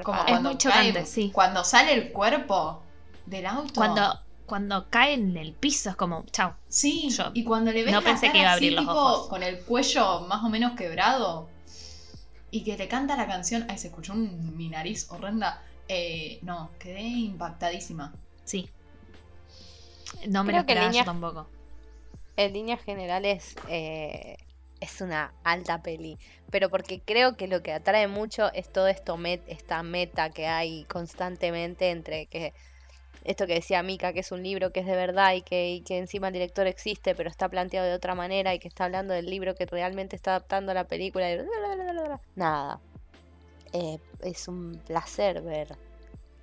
Como 0.02 0.16
Zarpada. 0.16 0.20
Es 0.22 0.32
cuando 0.32 0.50
muy 0.52 0.58
chocante, 0.58 0.94
cae- 1.02 1.06
sí. 1.06 1.30
Cuando 1.34 1.66
sale 1.66 1.92
el 1.94 2.14
cuerpo 2.14 2.82
del 3.26 3.48
auto. 3.48 3.74
Cuando, 3.76 4.18
cuando 4.46 4.90
cae 4.90 5.16
en 5.16 5.36
el 5.36 5.52
piso 5.52 5.90
es 5.90 5.98
como, 5.98 6.24
chao. 6.32 6.56
Sí, 6.70 7.10
Yo 7.10 7.32
y 7.34 7.44
cuando 7.44 7.74
le 7.74 7.84
ves 7.84 7.92
no 7.92 8.00
la 8.00 8.06
pensé 8.06 8.32
que 8.32 8.38
iba 8.40 8.52
a 8.52 8.54
así, 8.54 8.68
abrir 8.68 8.72
los 8.78 8.86
tipo, 8.86 8.94
ojos. 8.98 9.28
con 9.28 9.44
el 9.44 9.60
cuello 9.66 10.22
más 10.22 10.42
o 10.46 10.48
menos 10.48 10.72
quebrado 10.78 11.50
y 12.50 12.64
que 12.64 12.78
le 12.78 12.88
canta 12.88 13.18
la 13.18 13.28
canción, 13.28 13.66
ay, 13.70 13.78
se 13.78 13.88
escuchó 13.90 14.14
un, 14.14 14.56
mi 14.56 14.70
nariz 14.70 15.08
horrenda. 15.12 15.62
Eh, 15.90 16.40
no, 16.44 16.70
quedé 16.80 17.02
impactadísima. 17.02 18.14
Sí. 18.46 18.70
No 20.30 20.46
me 20.46 20.52
Creo 20.52 20.62
lo 20.62 20.66
que 20.66 20.76
líneas- 20.76 21.06
tampoco. 21.06 21.50
En 22.38 22.54
líneas 22.54 22.82
generales 22.84 23.56
eh, 23.68 24.38
es 24.80 25.02
una 25.02 25.34
alta 25.44 25.82
peli, 25.82 26.20
pero 26.52 26.70
porque 26.70 27.02
creo 27.02 27.36
que 27.36 27.48
lo 27.48 27.64
que 27.64 27.74
atrae 27.74 28.08
mucho 28.08 28.54
es 28.54 28.72
todo 28.72 28.88
esto 28.88 29.18
esta 29.48 29.84
meta 29.84 30.30
que 30.30 30.46
hay 30.46 30.84
constantemente 30.86 31.90
entre 31.90 32.28
que 32.28 32.54
esto 33.24 33.48
que 33.48 33.56
decía 33.56 33.84
Mika, 33.84 34.14
que 34.14 34.20
es 34.22 34.32
un 34.32 34.44
libro 34.44 34.72
que 34.72 34.82
es 34.82 34.86
de 34.86 34.96
verdad 34.96 35.34
y 35.34 35.42
que, 35.42 35.84
encima 35.90 36.28
el 36.28 36.34
director 36.34 36.68
existe, 36.68 37.16
pero 37.16 37.30
está 37.30 37.50
planteado 37.50 37.88
de 37.88 37.94
otra 37.94 38.16
manera 38.16 38.54
y 38.54 38.60
que 38.60 38.68
está 38.68 38.86
hablando 38.86 39.14
del 39.14 39.26
libro 39.26 39.56
que 39.56 39.66
realmente 39.66 40.16
está 40.16 40.32
adaptando 40.32 40.72
a 40.72 40.76
la 40.76 40.88
película. 40.88 41.30
y 41.32 41.40
Nada. 42.36 42.80
Eh, 43.74 44.00
es 44.22 44.48
un 44.48 44.80
placer 44.86 45.42
ver 45.42 45.76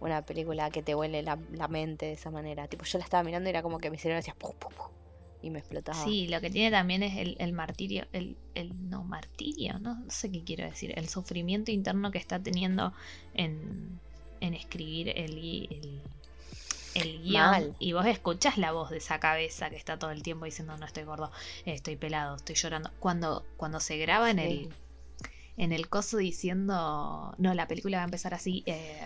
una 0.00 0.22
película 0.22 0.70
que 0.70 0.83
te 0.83 0.94
huele 0.94 1.22
la, 1.22 1.37
mente 1.68 2.07
de 2.07 2.12
esa 2.12 2.30
manera. 2.30 2.68
Tipo, 2.68 2.85
yo 2.85 2.98
la 2.98 3.04
estaba 3.04 3.22
mirando 3.22 3.48
y 3.48 3.50
era 3.50 3.62
como 3.62 3.78
que 3.78 3.90
pu, 3.90 4.52
pu, 4.59 4.68
pu, 4.68 4.90
y 5.44 5.50
me 5.50 5.59
explotaba. 5.59 6.02
Sí, 6.02 6.26
lo 6.28 6.40
que 6.40 6.50
tiene 6.50 6.70
también 6.70 7.02
es 7.02 7.16
el, 7.18 7.37
el 7.38 7.52
martirio, 7.52 8.07
el, 8.12 8.37
el 8.54 8.88
no 8.88 9.04
martirio, 9.04 9.78
¿no? 9.78 9.96
no 9.96 10.11
sé 10.11 10.33
qué 10.33 10.42
quiero 10.42 10.64
decir, 10.64 10.92
el 10.96 11.09
sufrimiento 11.09 11.70
interno 11.70 12.11
que 12.11 12.18
está 12.18 12.38
teniendo 12.38 12.94
en, 13.35 14.00
en 14.40 14.54
escribir 14.54 15.11
el, 15.11 15.37
el, 15.70 16.00
el 16.94 17.22
guion 17.22 17.50
Mal. 17.50 17.76
y 17.78 17.92
vos 17.92 18.07
escuchás 18.07 18.57
la 18.57 18.72
voz 18.72 18.88
de 18.88 18.98
esa 18.98 19.20
cabeza 19.20 19.68
que 19.68 19.76
está 19.76 19.98
todo 19.98 20.12
el 20.12 20.22
tiempo 20.22 20.46
diciendo 20.46 20.76
no 20.78 20.87
estoy 20.87 21.04
gordo, 21.04 21.30
estoy 21.66 21.96
pelado, 21.96 22.37
estoy 22.37 22.54
llorando. 22.54 22.90
Cuando, 23.00 23.44
cuando 23.59 23.80
se 23.80 23.98
graba 23.98 24.30
en 24.30 24.38
el 24.38 24.68
en 25.57 25.72
el 25.72 25.88
coso 25.88 26.16
diciendo 26.16 27.35
no, 27.38 27.54
la 27.54 27.68
película 27.68 27.98
va 27.98 28.02
a 28.02 28.07
empezar 28.07 28.35
así, 28.35 28.62
eh, 28.66 28.98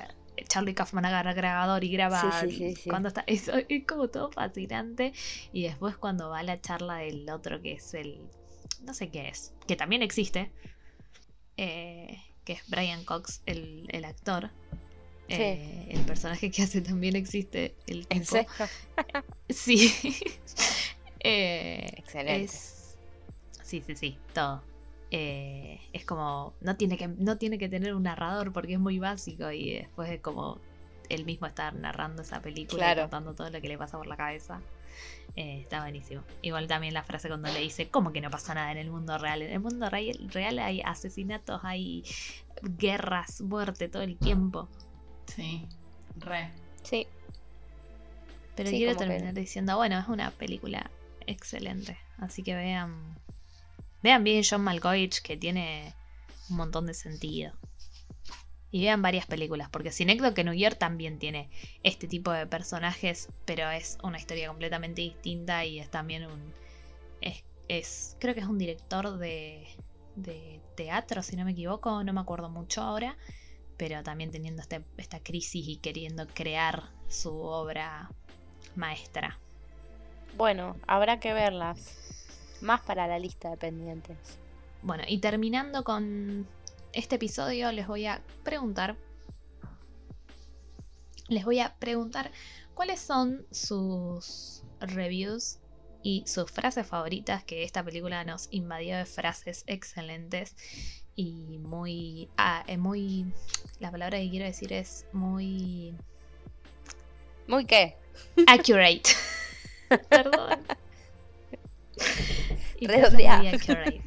Charlie 0.47 0.75
Kaufman 0.75 1.05
agarra 1.05 1.33
grabador 1.35 1.83
y 1.85 1.91
graba 1.91 2.41
Sí, 2.43 2.51
sí, 2.51 2.75
sí, 2.77 2.91
cuando 2.91 3.09
está 3.09 3.23
eso 3.27 3.53
es 3.69 3.85
como 3.87 4.09
todo 4.09 4.31
fascinante 4.31 5.13
y 5.53 5.63
después 5.65 5.97
cuando 5.97 6.29
va 6.31 6.43
la 6.43 6.61
charla 6.61 6.97
del 6.99 7.29
otro 7.31 7.61
que 7.63 7.73
es 7.73 7.95
el 7.95 8.21
no 8.83 8.95
sé 8.95 9.09
qué 9.11 9.29
es, 9.29 9.53
que 9.67 9.75
también 9.77 10.03
existe, 10.03 10.51
eh, 11.57 12.23
que 12.45 12.53
es 12.55 12.63
Brian 12.69 13.05
Cox, 13.05 13.43
el, 13.47 13.87
el 13.91 14.05
actor. 14.05 14.51
Sí. 15.29 15.35
Eh, 15.35 15.87
el 15.91 16.01
personaje 16.07 16.51
que 16.51 16.63
hace 16.63 16.81
también 16.81 17.15
existe. 17.17 17.75
El 17.87 18.07
¿En 18.09 18.21
tipo. 18.21 18.25
serio? 18.37 18.49
Sí. 19.51 19.93
Eh, 21.21 21.95
Excelente. 21.97 22.45
es- 22.45 22.97
Sí, 23.65 23.83
sí, 23.85 23.97
sí, 23.97 24.17
todo. 24.33 24.63
Eh, 25.11 25.81
es 25.93 26.05
como. 26.05 26.55
No 26.61 26.77
tiene, 26.77 26.97
que, 26.99 27.09
no 27.09 27.39
tiene 27.39 27.59
que 27.59 27.69
tener 27.69 27.95
un 27.95 28.03
narrador 28.03 28.53
porque 28.53 28.75
es 28.75 28.79
muy 28.79 28.99
básico 28.99 29.51
y 29.51 29.75
después 29.75 30.11
es 30.11 30.21
como 30.21 30.59
él 31.09 31.25
mismo 31.25 31.47
estar 31.47 31.75
narrando 31.75 32.21
esa 32.23 32.43
película 32.43 32.93
y 32.93 32.97
contando 32.97 33.35
todo 33.35 33.49
lo 33.49 33.61
que 33.61 33.69
le 33.69 33.79
pasa 33.79 33.97
por 33.97 34.07
la 34.07 34.17
cabeza. 34.17 34.61
Eh, 35.37 35.61
está 35.63 35.81
buenísimo. 35.81 36.23
Igual 36.43 36.67
también 36.67 36.93
la 36.93 37.03
frase 37.05 37.29
cuando 37.29 37.51
le 37.53 37.61
dice, 37.61 37.89
¿cómo 37.89 38.13
que 38.13 38.21
no 38.21 38.31
pasa 38.31 38.53
nada 38.55 38.73
en 38.73 38.79
el 38.79 38.91
mundo 38.91 39.17
real? 39.17 39.41
En 39.43 39.53
el 39.53 39.61
mundo 39.61 39.89
real, 39.89 40.19
real 40.31 40.59
hay 40.59 40.83
asesinatos, 40.83 41.61
hay 41.63 42.03
guerras, 42.63 43.41
muerte 43.41 43.89
todo 43.89 44.03
el 44.03 44.19
tiempo. 44.19 44.69
Sí, 45.27 45.67
re. 46.17 46.51
Sí, 46.83 47.07
Pero 48.57 48.71
Sí, 48.71 48.77
quiero 48.79 48.93
que- 48.99 49.07
terminar 49.07 49.35
diciendo, 49.35 49.77
bueno, 49.77 49.99
es 49.99 50.09
una 50.09 50.31
película 50.33 50.91
excelente. 51.27 51.97
Así 52.19 52.43
que 52.43 52.55
vean. 52.57 53.17
Vean 54.03 54.25
bien 54.25 54.43
John 54.49 54.63
Malkovich, 54.63 55.21
que 55.23 55.37
tiene 55.37 55.95
un 56.51 56.57
montón 56.57 56.87
de 56.87 56.95
sentido. 56.95 57.53
Y 58.71 58.83
vean 58.83 59.01
varias 59.01 59.25
películas, 59.27 59.71
porque 59.71 59.91
Synecdoche 59.93 60.45
New 60.45 60.53
York 60.55 60.77
también 60.79 61.19
tiene 61.19 61.49
este 61.83 62.07
tipo 62.07 62.31
de 62.33 62.47
personajes, 62.47 63.29
pero 63.47 63.71
es 63.71 63.97
una 64.03 64.19
historia 64.19 64.49
completamente 64.49 65.01
distinta 65.01 65.65
y 65.65 65.79
es 65.81 65.91
también 65.91 66.27
un. 66.27 66.53
Es, 67.23 67.45
es- 67.69 68.17
creo 68.21 68.35
que 68.35 68.41
es 68.41 68.47
un 68.47 68.59
director 68.59 69.17
de, 69.17 69.67
de 70.17 70.61
teatro, 70.77 71.23
si 71.23 71.35
no 71.37 71.45
me 71.47 71.53
equivoco, 71.53 72.05
no 72.05 72.13
me 72.13 72.21
acuerdo 72.21 72.51
mucho 72.51 72.83
ahora, 72.83 73.17
pero 73.79 74.03
también 74.03 74.31
teniendo 74.31 74.61
este- 74.61 74.85
esta 74.99 75.21
crisis 75.21 75.67
y 75.67 75.77
queriendo 75.79 76.27
crear 76.29 76.91
su 77.09 77.35
obra 77.41 78.11
maestra. 78.77 79.39
bueno, 80.37 80.77
habrá 80.87 81.21
que 81.21 81.33
verlas. 81.33 81.97
Más 82.61 82.81
para 82.81 83.07
la 83.07 83.19
lista 83.19 83.51
de 83.51 83.57
pendientes. 83.57 84.17
Bueno, 84.83 85.05
y 85.07 85.19
terminando 85.19 85.85
con 85.85 86.47
este 86.93 87.17
episodio, 87.17 87.73
les 87.73 87.87
voy 87.87 88.07
a 88.07 88.23
preguntar. 88.43 88.97
Les 91.29 91.45
voy 91.45 91.61
a 91.61 91.75
preguntar 91.79 92.31
cuáles 92.75 93.01
son 93.01 93.47
sus 93.51 94.63
reviews 94.81 95.59
y 96.03 96.25
sus 96.27 96.51
frases 96.51 96.87
favoritas, 96.87 97.45
que 97.45 97.65
esta 97.65 97.85
película 97.85 98.25
nos 98.25 98.49
invadió 98.51 98.97
de 98.97 99.05
frases 99.05 99.65
excelentes 99.67 100.57
y 101.17 101.59
muy. 101.59 102.29
Ah, 102.37 102.65
muy. 102.79 103.27
La 103.81 103.91
palabra 103.91 104.19
que 104.19 104.31
quiero 104.31 104.47
decir 104.47 104.73
es 104.73 105.07
muy. 105.13 105.95
¿Muy 107.47 107.65
qué? 107.65 107.97
accurate. 108.47 109.03
Perdón. 110.09 110.61
Y 112.81 112.87
muy 113.39 113.49
accurate. 113.49 114.03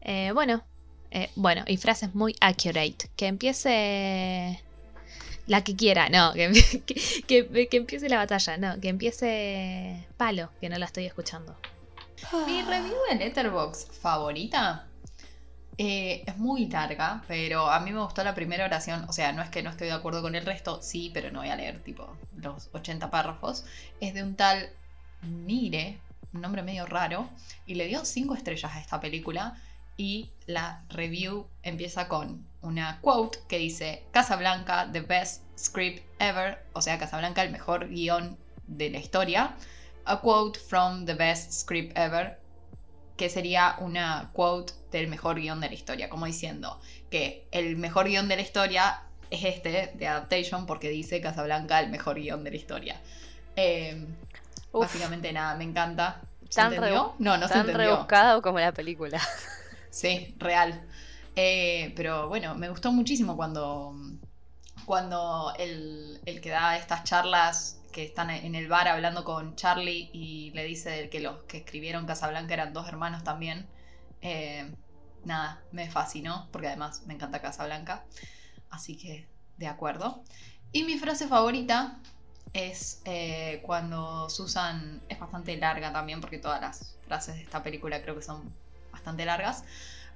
Eh, 0.00 0.30
bueno, 0.32 0.64
eh, 1.10 1.30
bueno, 1.36 1.64
y 1.66 1.76
frases 1.76 2.14
muy 2.14 2.34
accurate. 2.40 3.10
Que 3.16 3.26
empiece 3.26 4.62
la 5.46 5.62
que 5.62 5.76
quiera, 5.76 6.08
no, 6.08 6.32
que, 6.32 6.52
que, 7.26 7.46
que- 7.48 7.68
que 7.68 7.76
empiece 7.76 8.08
la 8.08 8.16
batalla, 8.18 8.56
no, 8.56 8.80
que 8.80 8.88
empiece 8.88 10.06
Palo, 10.16 10.50
que 10.60 10.68
no 10.68 10.78
la 10.78 10.86
estoy 10.86 11.06
escuchando. 11.06 11.56
Mi 12.46 12.62
review 12.62 12.94
de 13.10 13.16
Letterboxd 13.16 13.92
favorita 13.92 14.86
eh, 15.78 16.24
es 16.26 16.36
muy 16.38 16.66
larga, 16.66 17.22
pero 17.28 17.70
a 17.70 17.78
mí 17.80 17.92
me 17.92 18.00
gustó 18.00 18.24
la 18.24 18.34
primera 18.34 18.64
oración. 18.64 19.04
O 19.08 19.12
sea, 19.12 19.32
no 19.32 19.42
es 19.42 19.50
que 19.50 19.62
no 19.62 19.70
estoy 19.70 19.88
de 19.88 19.92
acuerdo 19.92 20.22
con 20.22 20.34
el 20.34 20.46
resto, 20.46 20.80
sí, 20.82 21.10
pero 21.12 21.30
no 21.30 21.40
voy 21.40 21.50
a 21.50 21.56
leer 21.56 21.80
tipo 21.82 22.08
los 22.36 22.70
80 22.72 23.10
párrafos. 23.10 23.64
Es 24.00 24.14
de 24.14 24.22
un 24.22 24.34
tal 24.34 24.70
Nire, 25.22 25.98
un 26.36 26.42
nombre 26.42 26.62
medio 26.62 26.86
raro, 26.86 27.28
y 27.66 27.74
le 27.74 27.86
dio 27.86 28.04
5 28.04 28.34
estrellas 28.34 28.74
a 28.74 28.80
esta 28.80 29.00
película. 29.00 29.60
Y 29.98 30.30
la 30.46 30.84
review 30.90 31.48
empieza 31.62 32.06
con 32.06 32.46
una 32.62 33.00
quote 33.00 33.38
que 33.48 33.58
dice: 33.58 34.04
Casablanca, 34.12 34.90
the 34.92 35.00
best 35.00 35.42
script 35.58 36.04
ever. 36.20 36.64
O 36.74 36.82
sea, 36.82 36.98
Casablanca, 36.98 37.42
el 37.42 37.50
mejor 37.50 37.88
guion 37.88 38.36
de 38.66 38.90
la 38.90 38.98
historia 38.98 39.56
a 40.06 40.20
quote 40.20 40.58
from 40.58 41.04
the 41.04 41.14
best 41.14 41.52
script 41.52 41.96
ever, 41.96 42.38
que 43.16 43.28
sería 43.28 43.76
una 43.80 44.30
quote 44.32 44.72
del 44.92 45.08
mejor 45.08 45.40
guion 45.40 45.60
de 45.60 45.68
la 45.68 45.74
historia, 45.74 46.08
como 46.08 46.26
diciendo 46.26 46.80
que 47.10 47.46
el 47.50 47.76
mejor 47.76 48.06
guion 48.06 48.28
de 48.28 48.36
la 48.36 48.42
historia 48.42 49.02
es 49.30 49.44
este 49.44 49.92
de 49.94 50.06
Adaptation 50.06 50.66
porque 50.66 50.88
dice 50.88 51.20
Casablanca 51.20 51.80
el 51.80 51.90
mejor 51.90 52.20
guion 52.20 52.44
de 52.44 52.50
la 52.50 52.56
historia. 52.56 53.00
Eh, 53.56 54.06
Uf, 54.76 54.86
básicamente 54.86 55.32
nada, 55.32 55.56
me 55.56 55.64
encanta. 55.64 56.20
¿Se 56.48 56.62
Tan 56.62 56.72
entendió? 56.72 57.14
No, 57.18 57.36
no 57.38 57.48
se 57.48 57.58
entendió. 57.58 57.74
rebuscado 57.78 58.42
como 58.42 58.58
la 58.60 58.72
película. 58.72 59.20
Sí, 59.90 60.34
real. 60.38 60.86
Eh, 61.34 61.92
pero 61.96 62.28
bueno, 62.28 62.54
me 62.54 62.68
gustó 62.68 62.92
muchísimo 62.92 63.36
cuando, 63.36 63.94
cuando 64.84 65.52
el, 65.58 66.20
el 66.26 66.40
que 66.40 66.50
da 66.50 66.76
estas 66.76 67.04
charlas 67.04 67.82
que 67.92 68.04
están 68.04 68.30
en 68.30 68.54
el 68.54 68.68
bar 68.68 68.88
hablando 68.88 69.24
con 69.24 69.56
Charlie 69.56 70.10
y 70.12 70.50
le 70.52 70.64
dice 70.64 71.08
que 71.08 71.20
los 71.20 71.44
que 71.44 71.58
escribieron 71.58 72.06
Casablanca 72.06 72.54
eran 72.54 72.72
dos 72.72 72.88
hermanos 72.88 73.24
también. 73.24 73.68
Eh, 74.20 74.70
nada, 75.24 75.62
me 75.72 75.90
fascinó 75.90 76.48
porque 76.52 76.68
además 76.68 77.02
me 77.06 77.14
encanta 77.14 77.40
Casablanca. 77.40 78.04
Así 78.70 78.96
que, 78.98 79.28
de 79.56 79.66
acuerdo. 79.68 80.22
Y 80.72 80.84
mi 80.84 80.98
frase 80.98 81.26
favorita 81.26 82.00
es 82.52 83.00
eh, 83.04 83.60
cuando 83.64 84.30
Susan 84.30 85.02
es 85.08 85.18
bastante 85.18 85.56
larga 85.56 85.92
también 85.92 86.20
porque 86.20 86.38
todas 86.38 86.60
las 86.60 86.96
frases 87.06 87.36
de 87.36 87.42
esta 87.42 87.62
película 87.62 88.02
creo 88.02 88.14
que 88.14 88.22
son 88.22 88.52
bastante 88.92 89.24
largas, 89.24 89.64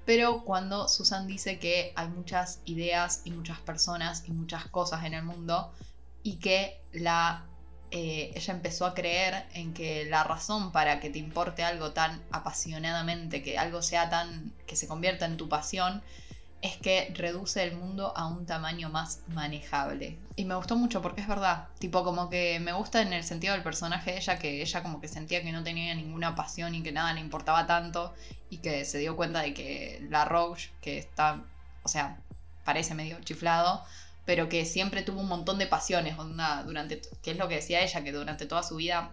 pero 0.04 0.44
cuando 0.44 0.88
Susan 0.88 1.26
dice 1.26 1.58
que 1.58 1.92
hay 1.96 2.08
muchas 2.08 2.60
ideas 2.64 3.22
y 3.24 3.30
muchas 3.30 3.58
personas 3.60 4.24
y 4.26 4.32
muchas 4.32 4.66
cosas 4.68 5.04
en 5.04 5.14
el 5.14 5.22
mundo 5.22 5.72
y 6.22 6.36
que 6.36 6.80
la 6.92 7.46
eh, 7.92 8.32
ella 8.36 8.54
empezó 8.54 8.86
a 8.86 8.94
creer 8.94 9.46
en 9.52 9.74
que 9.74 10.04
la 10.04 10.22
razón 10.22 10.70
para 10.70 11.00
que 11.00 11.10
te 11.10 11.18
importe 11.18 11.64
algo 11.64 11.92
tan 11.92 12.22
apasionadamente, 12.30 13.42
que 13.42 13.58
algo 13.58 13.82
sea 13.82 14.08
tan 14.08 14.52
que 14.66 14.76
se 14.76 14.86
convierta 14.86 15.26
en 15.26 15.36
tu 15.36 15.48
pasión, 15.48 16.02
es 16.62 16.76
que 16.76 17.12
reduce 17.16 17.62
el 17.62 17.74
mundo 17.74 18.12
a 18.16 18.26
un 18.26 18.44
tamaño 18.44 18.90
más 18.90 19.20
manejable. 19.28 20.18
Y 20.36 20.44
me 20.44 20.54
gustó 20.54 20.76
mucho 20.76 21.00
porque 21.00 21.22
es 21.22 21.28
verdad, 21.28 21.68
tipo 21.78 22.04
como 22.04 22.28
que 22.28 22.60
me 22.60 22.72
gusta 22.72 23.00
en 23.00 23.12
el 23.12 23.24
sentido 23.24 23.54
del 23.54 23.62
personaje 23.62 24.12
de 24.12 24.18
ella, 24.18 24.38
que 24.38 24.60
ella 24.60 24.82
como 24.82 25.00
que 25.00 25.08
sentía 25.08 25.42
que 25.42 25.52
no 25.52 25.62
tenía 25.62 25.94
ninguna 25.94 26.34
pasión 26.34 26.74
y 26.74 26.82
que 26.82 26.92
nada 26.92 27.14
le 27.14 27.20
importaba 27.20 27.66
tanto 27.66 28.14
y 28.50 28.58
que 28.58 28.84
se 28.84 28.98
dio 28.98 29.16
cuenta 29.16 29.40
de 29.40 29.54
que 29.54 30.06
la 30.10 30.24
Roche, 30.26 30.70
que 30.82 30.98
está, 30.98 31.42
o 31.82 31.88
sea, 31.88 32.18
parece 32.64 32.94
medio 32.94 33.18
chiflado, 33.22 33.82
pero 34.26 34.50
que 34.50 34.66
siempre 34.66 35.02
tuvo 35.02 35.20
un 35.20 35.28
montón 35.28 35.58
de 35.58 35.66
pasiones, 35.66 36.18
onda, 36.18 36.62
durante, 36.62 37.00
que 37.22 37.30
es 37.30 37.38
lo 37.38 37.48
que 37.48 37.56
decía 37.56 37.80
ella, 37.80 38.04
que 38.04 38.12
durante 38.12 38.44
toda 38.44 38.62
su 38.62 38.76
vida 38.76 39.12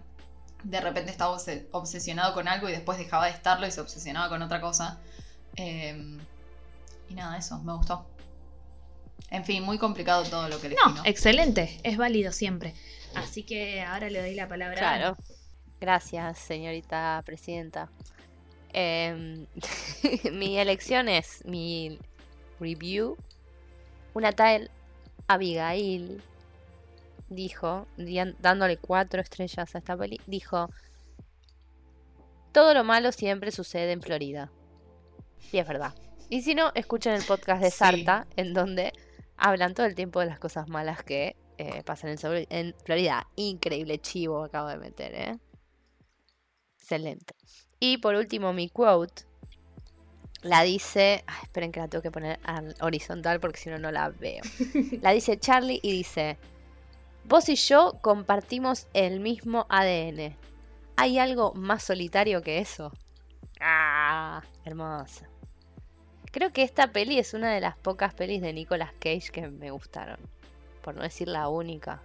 de 0.64 0.80
repente 0.80 1.10
estaba 1.10 1.34
obse- 1.34 1.66
obsesionado 1.72 2.34
con 2.34 2.46
algo 2.46 2.68
y 2.68 2.72
después 2.72 2.98
dejaba 2.98 3.26
de 3.26 3.32
estarlo 3.32 3.66
y 3.66 3.70
se 3.70 3.80
obsesionaba 3.80 4.28
con 4.28 4.42
otra 4.42 4.60
cosa. 4.60 4.98
Eh, 5.56 6.18
y 7.08 7.14
nada, 7.14 7.36
eso, 7.38 7.62
me 7.62 7.72
gustó. 7.74 8.06
En 9.30 9.44
fin, 9.44 9.62
muy 9.62 9.78
complicado 9.78 10.24
todo 10.24 10.48
lo 10.48 10.60
que 10.60 10.68
elegí, 10.68 10.80
No, 10.84 10.94
¿no? 10.94 11.02
excelente, 11.04 11.80
es 11.82 11.96
válido 11.96 12.32
siempre. 12.32 12.74
Así 13.14 13.42
que 13.42 13.82
ahora 13.82 14.08
le 14.10 14.20
doy 14.20 14.34
la 14.34 14.48
palabra. 14.48 14.76
a 14.76 14.96
Claro. 14.96 15.16
Gracias, 15.80 16.38
señorita 16.38 17.22
presidenta. 17.24 17.90
Em, 18.72 19.46
mi 20.32 20.58
elección 20.58 21.08
es 21.08 21.44
mi 21.44 21.98
review. 22.60 23.16
Una 24.14 24.32
tal 24.32 24.70
Abigail 25.26 26.22
dijo, 27.28 27.86
di- 27.96 28.34
dándole 28.40 28.76
cuatro 28.78 29.20
estrellas 29.20 29.74
a 29.74 29.78
esta 29.78 29.96
peli, 29.96 30.20
dijo: 30.26 30.68
Todo 32.52 32.74
lo 32.74 32.84
malo 32.84 33.12
siempre 33.12 33.50
sucede 33.52 33.92
en 33.92 34.02
Florida. 34.02 34.50
Y 35.52 35.58
es 35.58 35.66
verdad. 35.68 35.94
Y 36.28 36.42
si 36.42 36.54
no, 36.54 36.70
escuchen 36.74 37.14
el 37.14 37.22
podcast 37.24 37.62
de 37.62 37.70
Sí. 37.70 37.76
Sarta, 37.78 38.26
en 38.36 38.52
donde 38.54 38.92
hablan 39.36 39.74
todo 39.74 39.86
el 39.86 39.94
tiempo 39.94 40.20
de 40.20 40.26
las 40.26 40.38
cosas 40.38 40.68
malas 40.68 41.02
que 41.02 41.36
eh, 41.58 41.82
pasan 41.84 42.10
en, 42.10 42.18
sobre- 42.18 42.46
en 42.50 42.74
Florida. 42.84 43.26
Increíble 43.36 43.98
chivo 43.98 44.44
acabo 44.44 44.68
de 44.68 44.76
meter, 44.78 45.14
¿eh? 45.14 45.38
Excelente. 46.78 47.34
Y 47.80 47.98
por 47.98 48.14
último, 48.14 48.52
mi 48.52 48.68
quote 48.68 49.24
la 50.42 50.62
dice. 50.62 51.24
ay, 51.26 51.36
esperen 51.44 51.72
que 51.72 51.80
la 51.80 51.88
tengo 51.88 52.02
que 52.02 52.10
poner 52.10 52.38
al 52.44 52.74
horizontal 52.80 53.40
porque 53.40 53.58
si 53.58 53.70
no, 53.70 53.78
no 53.78 53.90
la 53.90 54.08
veo. 54.10 54.42
La 55.02 55.10
dice 55.12 55.38
Charlie 55.38 55.80
y 55.82 55.92
dice: 55.92 56.38
Vos 57.24 57.48
y 57.48 57.56
yo 57.56 57.98
compartimos 58.00 58.86
el 58.94 59.20
mismo 59.20 59.66
ADN. 59.68 60.36
¿Hay 60.96 61.18
algo 61.18 61.52
más 61.54 61.82
solitario 61.84 62.42
que 62.42 62.58
eso? 62.58 62.92
Ah, 63.60 64.42
hermosa. 64.64 65.28
Creo 66.30 66.52
que 66.52 66.62
esta 66.62 66.92
peli 66.92 67.18
es 67.18 67.34
una 67.34 67.52
de 67.52 67.60
las 67.60 67.76
pocas 67.76 68.14
pelis 68.14 68.40
de 68.42 68.52
Nicolas 68.52 68.92
Cage 68.98 69.30
que 69.32 69.48
me 69.48 69.70
gustaron. 69.70 70.18
Por 70.82 70.94
no 70.94 71.02
decir 71.02 71.28
la 71.28 71.48
única. 71.48 72.00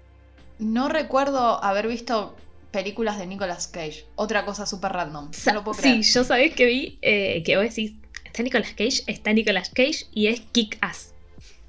No 0.60 0.88
recuerdo 0.90 1.64
haber 1.64 1.88
visto 1.88 2.36
películas 2.72 3.18
de 3.20 3.28
Nicolas 3.28 3.68
Cage. 3.68 4.06
Otra 4.16 4.46
cosa 4.46 4.66
súper 4.66 4.92
random. 4.94 5.30
No 5.46 5.54
lo 5.54 5.64
puedo 5.64 5.76
sí, 5.76 5.82
creer. 5.82 6.02
yo 6.02 6.24
sabés 6.24 6.56
que 6.56 6.66
vi 6.66 6.98
eh, 7.02 7.44
que 7.44 7.56
vos 7.58 7.66
decís, 7.66 7.94
está 8.26 8.44
Nicolas 8.44 8.70
Cage, 8.72 9.04
está 9.08 9.34
Nicolas 9.34 9.70
Cage 9.70 10.06
y 10.12 10.28
es 10.28 10.42
Kick 10.42 10.78
Ass. 10.82 11.14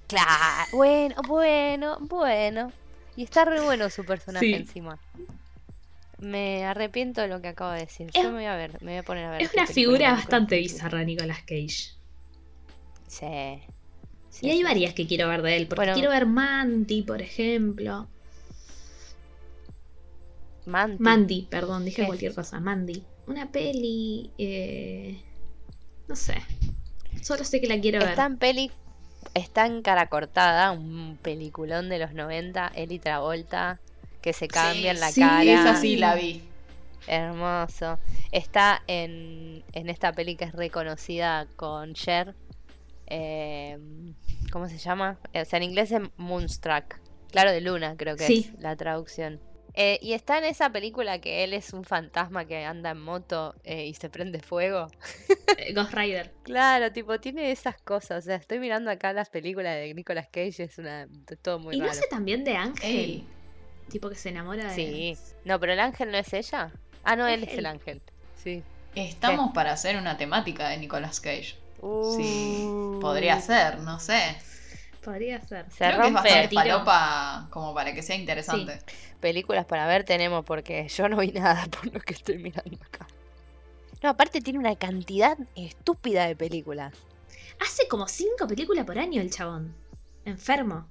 Claro, 0.07 0.29
bueno, 0.73 1.15
bueno, 1.27 1.97
bueno. 2.01 2.73
Y 3.17 3.25
está 3.25 3.45
re 3.45 3.61
bueno 3.61 3.91
su 3.91 4.05
personaje 4.05 4.47
Sí. 4.47 4.55
encima. 4.55 4.99
Me 6.19 6.65
arrepiento 6.65 7.21
de 7.21 7.29
lo 7.29 7.41
que 7.43 7.49
acabo 7.49 7.73
de 7.73 7.81
decir. 7.81 8.09
Es- 8.15 8.23
Yo 8.23 8.31
me 8.31 8.37
voy 8.37 8.45
a 8.47 8.57
ver, 8.57 8.81
me 8.83 8.93
voy 8.93 8.99
a 8.99 9.03
poner 9.03 9.25
a 9.27 9.31
ver. 9.33 9.43
Es 9.43 9.53
una 9.55 9.67
figura 9.67 10.13
bastante 10.13 10.57
bizarra 10.59 11.03
Nicolas 11.05 11.41
Cage. 11.41 11.93
Sí. 13.07 13.61
Sí, 14.31 14.47
y 14.47 14.51
hay 14.51 14.59
sí. 14.59 14.63
varias 14.65 14.95
que 14.95 15.07
quiero 15.07 15.29
ver 15.29 15.43
de 15.43 15.57
él, 15.57 15.67
porque 15.69 15.81
Bueno. 15.83 15.95
quiero 15.95 16.11
ver 16.11 16.27
Mandy, 16.27 17.03
por 17.03 17.23
ejemplo. 17.23 18.09
Manti. 20.67 21.03
Mandy, 21.03 21.43
perdón, 21.51 21.85
dije 21.85 22.03
¿Qué 22.03 22.07
cualquier 22.07 22.35
cosa. 22.35 22.59
Mandy. 22.61 23.05
Una 23.27 23.51
peli. 23.51 24.31
eh, 24.39 25.21
no 26.09 26.17
sé. 26.17 26.43
Solo 27.23 27.45
sé 27.45 27.61
que 27.61 27.67
la 27.67 27.81
quiero 27.81 28.01
ver. 28.01 28.11
Está 28.11 28.27
en 28.27 28.39
peli. 28.39 28.71
Está 29.35 29.67
en 29.67 29.83
cara 29.83 30.09
cortada, 30.09 30.71
un 30.73 31.19
peliculón 31.21 31.89
de 31.89 31.99
los 31.99 32.13
90, 32.13 32.69
él 32.75 32.93
y 32.93 32.99
Travolta, 32.99 33.81
que 34.21 34.33
se 34.33 34.49
cambian 34.49 35.01
la 35.01 35.11
sí, 35.11 35.21
cara. 35.21 35.43
Esa 35.43 35.77
sí 35.81 35.97
la 35.97 36.15
vi. 36.15 36.43
Hermoso. 37.07 37.99
Está 38.33 38.83
en, 38.87 39.63
en 39.73 39.89
esta 39.91 40.13
peli 40.13 40.37
que 40.37 40.45
es 40.45 40.53
reconocida 40.53 41.47
con 41.57 41.95
Cher. 41.95 42.35
Eh, 43.07 43.79
¿Cómo 44.53 44.69
se 44.69 44.79
llama? 44.79 45.19
Eh, 45.33 45.43
O 45.43 45.45
sea, 45.45 45.57
en 45.59 45.65
inglés 45.65 45.91
es 45.93 46.01
Moonstruck. 46.17 47.01
Claro, 47.31 47.51
de 47.53 47.61
Luna, 47.61 47.97
creo 47.97 48.17
que 48.17 48.27
Sí. 48.27 48.51
es 48.55 48.61
la 48.61 48.77
traducción. 48.77 49.41
Eh, 49.77 49.99
y 50.01 50.13
está 50.13 50.39
en 50.39 50.45
esa 50.45 50.71
película 50.71 51.21
que 51.21 51.43
él 51.43 51.53
es 51.53 51.73
un 51.73 51.83
fantasma 51.83 52.45
que 52.45 52.65
anda 52.65 52.91
en 52.91 53.01
moto 53.01 53.57
eh, 53.65 53.87
y 53.87 53.95
se 53.95 54.09
prende 54.09 54.39
fuego. 54.39 54.87
Ghost 55.75 55.93
Rider. 55.95 56.33
Claro, 56.45 56.93
tipo, 56.93 57.19
tiene 57.19 57.51
esas 57.51 57.77
cosas. 57.83 58.23
O 58.25 58.27
sea, 58.27 58.37
estoy 58.37 58.61
mirando 58.61 58.89
acá 58.93 59.13
las 59.13 59.31
películas 59.31 59.75
de 59.75 59.93
Nicolas 59.95 60.29
Cage, 60.29 60.63
es 60.63 60.79
una 60.79 61.09
todo 61.43 61.59
muy 61.59 61.75
y 61.75 61.81
no 61.81 61.93
sé 61.93 62.05
también 62.09 62.45
de 62.45 62.57
Ángel. 62.57 62.89
Ey, 62.91 63.27
Tipo 63.91 64.09
que 64.09 64.15
se 64.15 64.29
enamora 64.29 64.69
de. 64.69 64.75
Sí. 64.77 65.17
No, 65.45 65.59
pero 65.59 65.73
el 65.73 65.81
ángel 65.81 66.11
no 66.13 66.19
es 66.19 66.33
ella. 66.33 66.73
Ah, 67.03 67.17
no, 67.17 67.27
Es 67.27 67.35
él 67.35 67.45
es 67.49 67.59
el 67.59 67.67
ángel. 67.67 68.01
Sí. 68.37 68.63
estamos 68.95 69.53
para 69.53 69.73
hacer 69.73 69.97
una 69.97 70.17
temática 70.17 70.69
de 70.69 70.79
Nicolas 70.79 71.21
Cage. 71.21 71.57
Sí, 72.17 72.65
Uh. 72.67 72.99
podría 73.01 73.41
ser, 73.41 73.81
no 73.81 74.01
sé. 74.01 74.37
Podría 75.03 75.41
ser. 75.47 75.67
Se 75.71 75.85
Creo 75.85 76.01
que 76.01 76.07
es 76.09 76.13
bastante 76.15 76.49
Tiro. 76.49 76.63
falopa 76.63 77.49
como 77.51 77.75
para 77.75 77.93
que 77.95 78.03
sea 78.03 78.17
interesante. 78.17 78.79
películas 79.21 79.67
para 79.67 79.87
ver 79.87 80.05
tenemos 80.05 80.45
porque 80.45 80.89
yo 80.89 81.09
no 81.09 81.19
vi 81.19 81.33
nada 81.33 81.67
por 81.71 81.93
lo 81.93 82.01
que 82.01 82.15
estoy 82.15 82.39
mirando 82.39 82.79
acá. 82.87 83.07
No, 84.03 84.11
aparte 84.11 84.41
tiene 84.41 84.59
una 84.59 84.77
cantidad 84.77 85.37
estúpida 85.57 86.27
de 86.27 86.37
películas. 86.37 86.95
Hace 87.61 87.87
como 87.89 88.09
cinco 88.09 88.47
películas 88.49 88.85
por 88.85 88.99
año 88.99 89.21
el 89.21 89.31
chabón. 89.31 89.75
Enfermo. 90.25 90.87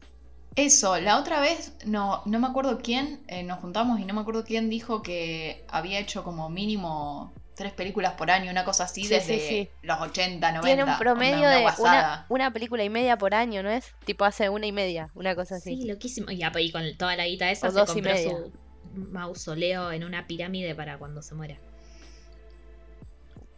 Eso, 0.56 1.00
la 1.00 1.18
otra 1.20 1.40
vez, 1.40 1.74
no, 1.86 2.22
no 2.26 2.40
me 2.40 2.46
acuerdo 2.48 2.78
quién, 2.84 3.24
eh, 3.28 3.42
nos 3.42 3.60
juntamos 3.60 4.00
y 4.00 4.06
no 4.06 4.14
me 4.14 4.22
acuerdo 4.22 4.44
quién 4.44 4.70
dijo 4.70 5.02
que 5.02 5.66
había 5.68 5.98
hecho 6.00 6.24
como 6.24 6.50
mínimo 6.50 7.34
tres 7.56 7.74
películas 7.74 8.14
por 8.14 8.30
año, 8.32 8.50
una 8.52 8.64
cosa 8.66 8.86
así, 8.86 9.04
Sí, 9.04 9.10
desde 9.10 9.40
sí, 9.40 9.48
sí. 9.48 9.70
los 9.82 10.00
80, 10.00 10.52
90. 10.52 10.62
Tiene 10.66 10.84
un 10.92 10.98
promedio 10.98 11.36
onda, 11.48 11.60
una 11.60 11.76
de 11.76 11.82
una, 11.82 12.26
una 12.30 12.52
película 12.54 12.84
y 12.84 12.90
media 12.90 13.18
por 13.18 13.34
año, 13.36 13.64
¿no 13.64 13.70
es? 13.70 13.94
Tipo 14.06 14.26
hace 14.26 14.50
una 14.50 14.66
y 14.66 14.72
media, 14.72 15.10
una 15.16 15.36
cosa 15.36 15.56
así. 15.56 15.82
Sí, 15.82 15.88
loquísimo. 15.88 16.28
Y, 16.32 16.72
con 16.72 16.84
toda 16.98 17.16
la 17.16 17.26
guita 17.26 17.50
esa 17.52 17.68
O 17.68 17.72
se 17.72 17.80
dos 17.80 17.90
y 17.92 17.94
compró 17.94 18.14
media. 18.14 18.30
su 18.32 18.52
mausoleo 18.96 19.92
en 19.92 20.04
una 20.04 20.28
pirámide 20.28 20.76
para 20.76 20.98
cuando 20.98 21.22
se 21.22 21.36
muera. 21.36 21.58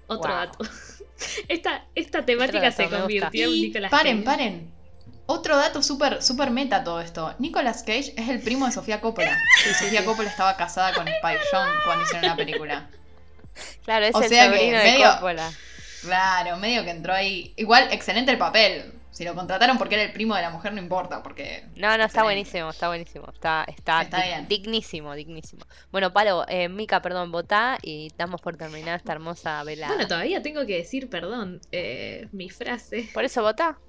Otro 0.07 0.29
Wow. 0.31 0.39
dato. 0.39 0.57
Esta, 1.47 1.85
esta 1.95 2.25
temática 2.25 2.59
dato, 2.69 2.75
se 2.75 2.89
convirtió 2.89 3.45
en 3.47 3.51
Y 3.53 3.61
Nicolas 3.67 3.89
paren, 3.91 4.17
Cage. 4.23 4.25
paren. 4.25 4.71
Otro 5.27 5.55
dato 5.57 5.81
súper 5.81 6.21
super 6.21 6.51
meta 6.51 6.83
todo 6.83 6.99
esto. 7.01 7.33
Nicolas 7.39 7.81
Cage 7.83 8.13
es 8.15 8.29
el 8.29 8.41
primo 8.41 8.65
de 8.65 8.71
Sofía 8.73 9.01
Coppola. 9.01 9.35
Y 9.69 9.73
Sofía 9.73 10.03
Coppola 10.05 10.29
estaba 10.29 10.55
casada 10.57 10.93
con 10.93 11.07
Spike 11.07 11.39
Jonze 11.51 11.71
cuando 11.85 12.03
hicieron 12.03 12.27
la 12.29 12.35
película. 12.35 12.89
Claro, 13.83 14.05
es 14.05 14.15
O 14.15 14.21
el 14.21 14.29
sea 14.29 14.49
que 14.51 14.57
sobrino 14.57 14.77
de 14.77 14.83
medio- 14.83 15.11
Coppola. 15.13 15.51
Claro, 16.01 16.57
medio 16.57 16.83
que 16.83 16.91
entró 16.91 17.13
ahí. 17.13 17.53
Igual, 17.55 17.91
excelente 17.91 18.31
el 18.31 18.37
papel. 18.37 18.91
Si 19.11 19.23
lo 19.23 19.33
contrataron 19.33 19.77
porque 19.77 19.95
era 19.95 20.03
el 20.03 20.11
primo 20.11 20.35
de 20.35 20.41
la 20.41 20.49
mujer, 20.49 20.73
no 20.73 20.81
importa, 20.81 21.23
porque. 21.23 21.63
No, 21.77 21.97
no, 21.97 22.03
está 22.03 22.23
buenísimo, 22.23 22.69
está 22.69 22.89
buenísimo. 22.89 23.25
Está, 23.33 23.63
está, 23.65 24.01
Está 24.01 24.17
di- 24.17 24.27
bien. 24.27 24.47
dignísimo, 24.49 25.15
dignísimo. 25.15 25.65
Bueno, 25.89 26.11
Palo, 26.11 26.45
eh, 26.49 26.67
Mica, 26.67 27.01
perdón, 27.01 27.31
votá 27.31 27.77
y 27.81 28.11
damos 28.17 28.41
por 28.41 28.57
terminada 28.57 28.97
esta 28.97 29.13
hermosa 29.13 29.63
velada. 29.63 29.93
Bueno, 29.93 30.07
todavía 30.09 30.41
tengo 30.41 30.65
que 30.65 30.75
decir, 30.75 31.09
perdón, 31.09 31.61
eh, 31.71 32.27
mi 32.33 32.49
frase. 32.49 33.09
Por 33.13 33.23
eso 33.23 33.41
votá. 33.41 33.79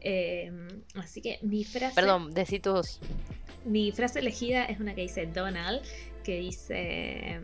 Eh, 0.00 0.50
así 0.94 1.20
que 1.20 1.38
mi 1.42 1.62
frase. 1.64 1.94
Perdón, 1.94 2.32
decí 2.32 2.58
tus. 2.58 2.98
Mi 3.66 3.92
frase 3.92 4.20
elegida 4.20 4.64
es 4.64 4.80
una 4.80 4.94
que 4.94 5.02
dice 5.02 5.26
Donald, 5.26 5.82
que 6.24 6.36
dice... 6.38 7.40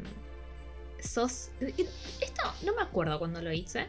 Sos... 1.02 1.50
Esto 1.60 2.42
no 2.62 2.74
me 2.74 2.82
acuerdo 2.82 3.18
cuando 3.18 3.42
lo 3.42 3.52
hice. 3.52 3.88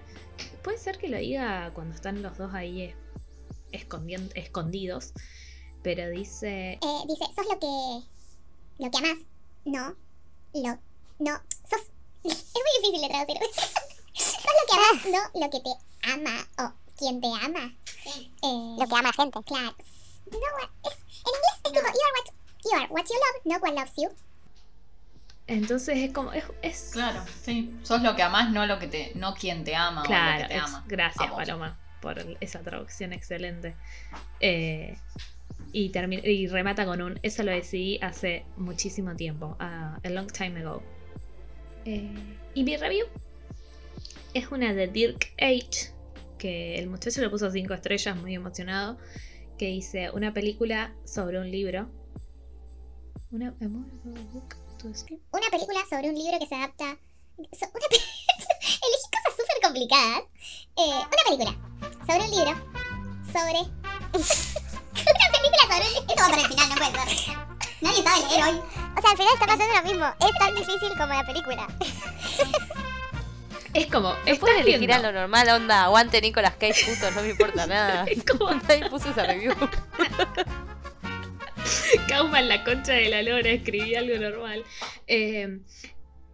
Puede 0.63 0.77
ser 0.77 0.97
que 0.97 1.07
lo 1.07 1.17
diga 1.17 1.71
cuando 1.73 1.95
están 1.95 2.21
los 2.21 2.37
dos 2.37 2.53
ahí 2.53 2.81
eh, 2.81 2.95
escondidos. 3.71 5.13
Pero 5.83 6.09
dice... 6.09 6.73
Eh, 6.73 7.03
dice, 7.07 7.25
sos 7.35 7.45
lo 7.45 7.59
que. 7.59 8.83
lo 8.83 8.91
que 8.91 8.97
amás. 8.97 9.17
No. 9.65 9.95
Lo. 10.53 10.79
No. 11.19 11.41
Sos. 11.69 11.81
Es 12.23 12.53
muy 12.53 12.81
difícil 12.81 13.01
de 13.01 13.07
traducir. 13.09 13.37
sos 14.13 14.43
lo 14.43 14.65
que 14.67 14.73
amás, 14.73 15.31
no 15.33 15.39
lo 15.41 15.49
que 15.49 15.59
te 15.59 16.11
ama 16.11 16.47
o 16.59 16.73
quien 16.97 17.19
te 17.19 17.27
ama. 17.27 17.75
Eh, 18.05 18.75
lo 18.79 18.87
que 18.87 18.95
ama 18.95 19.11
gente. 19.13 19.39
Claro. 19.43 19.75
No, 20.31 20.89
es, 20.89 20.97
en 21.25 21.33
inglés 21.35 21.55
es 21.65 21.71
tipo, 21.71 21.79
you 21.81 21.85
are 21.85 22.13
what 22.15 22.27
you 22.63 22.71
are, 22.77 22.87
what 22.89 23.05
you 23.05 23.19
love, 23.19 23.45
not 23.45 23.61
what 23.61 23.73
loves 23.73 23.93
you. 23.97 24.09
Entonces 25.47 25.97
es 25.97 26.13
como... 26.13 26.31
Es, 26.33 26.45
es- 26.61 26.89
Claro, 26.93 27.23
sí. 27.41 27.75
Sos 27.83 28.01
lo 28.01 28.15
que 28.15 28.23
amás, 28.23 28.51
no 28.51 28.65
lo 28.65 28.79
que 28.79 28.87
te. 28.87 29.11
no 29.15 29.33
quien 29.33 29.63
te 29.63 29.75
ama 29.75 30.01
o 30.01 30.03
lo 30.03 30.07
Claro, 30.07 30.41
que 30.43 30.47
te 30.53 30.55
ex- 30.59 30.63
ama. 30.65 30.85
gracias. 30.87 31.31
Paloma 31.31 31.79
por 32.01 32.19
esa 32.41 32.59
traducción 32.61 33.13
excelente. 33.13 33.75
Eh, 34.39 34.97
y, 35.71 35.91
termi- 35.91 36.23
y 36.23 36.47
remata 36.47 36.85
con 36.85 37.01
un, 37.01 37.19
eso 37.23 37.43
lo 37.43 37.51
decidí 37.51 37.97
hace 38.01 38.45
muchísimo 38.57 39.15
tiempo, 39.15 39.55
a 39.59 39.99
a 40.03 40.09
long 40.09 40.27
time 40.31 40.59
ago. 40.59 40.83
Eh, 41.85 42.13
y 42.53 42.63
mi 42.63 42.75
review 42.77 43.05
es 44.33 44.51
una 44.51 44.73
de 44.73 44.87
Dirk 44.87 45.33
H, 45.39 45.91
que 46.37 46.77
el 46.79 46.87
muchacho 46.89 47.21
le 47.21 47.29
puso 47.29 47.49
5 47.51 47.73
estrellas, 47.73 48.15
muy 48.17 48.35
emocionado, 48.35 48.97
que 49.57 49.67
dice 49.67 50.09
una 50.11 50.33
película 50.33 50.93
sobre 51.05 51.39
un 51.39 51.49
libro. 51.51 51.89
Una, 53.31 53.51
book 53.59 54.55
Una 54.83 55.47
película 55.51 55.79
sobre 55.89 56.09
un 56.09 56.15
libro 56.15 56.37
que 56.39 56.47
se 56.47 56.55
adapta. 56.55 56.97
so- 57.37 57.69
una 57.73 57.87
pe- 57.89 57.95
Elegí 58.83 59.07
cosas 59.11 59.31
súper 59.37 59.61
complicadas. 59.63 60.23
Eh, 60.75 60.97
una 60.97 61.23
película 61.27 61.55
sobre 62.05 62.23
un 62.25 62.31
libro. 62.31 62.51
Sobre. 63.31 63.59
una 64.13 65.27
película 65.31 65.63
sobre 65.69 65.87
un 65.87 65.93
libro. 65.93 66.09
Esto 66.09 66.21
va 66.23 66.29
para 66.29 66.41
el 66.41 66.47
final, 66.47 66.69
no 66.69 66.75
puede 66.75 67.15
ser. 67.15 67.37
Nadie 67.81 68.03
sabe 68.03 68.27
leer 68.29 68.43
hoy. 68.43 68.61
O 68.97 69.01
sea, 69.01 69.11
al 69.11 69.17
final 69.17 69.33
está 69.33 69.45
pasando 69.47 69.73
lo 69.73 69.83
mismo. 69.83 70.05
Es 70.19 70.37
tan 70.39 70.55
difícil 70.55 70.89
como 70.97 71.13
la 71.13 71.23
película. 71.25 71.67
Es 73.73 73.87
como, 73.87 74.13
Puedes 74.39 74.61
elegir 74.61 74.93
a 74.93 74.99
lo 74.99 75.11
normal, 75.11 75.49
onda, 75.49 75.83
aguante 75.85 76.21
Nicolas 76.21 76.53
Cage, 76.59 76.85
puto, 76.93 77.09
no 77.11 77.21
me 77.23 77.29
importa 77.29 77.65
nada. 77.67 78.03
Es 78.05 78.23
como 78.23 78.51
Nadie 78.51 78.87
puso 78.89 79.09
esa 79.09 79.23
review. 79.25 79.53
Kauma 82.07 82.39
en 82.39 82.49
la 82.49 82.63
concha 82.63 82.93
de 82.93 83.09
la 83.09 83.21
lora 83.21 83.49
escribí 83.49 83.95
algo 83.95 84.17
normal. 84.17 84.63
Eh, 85.07 85.59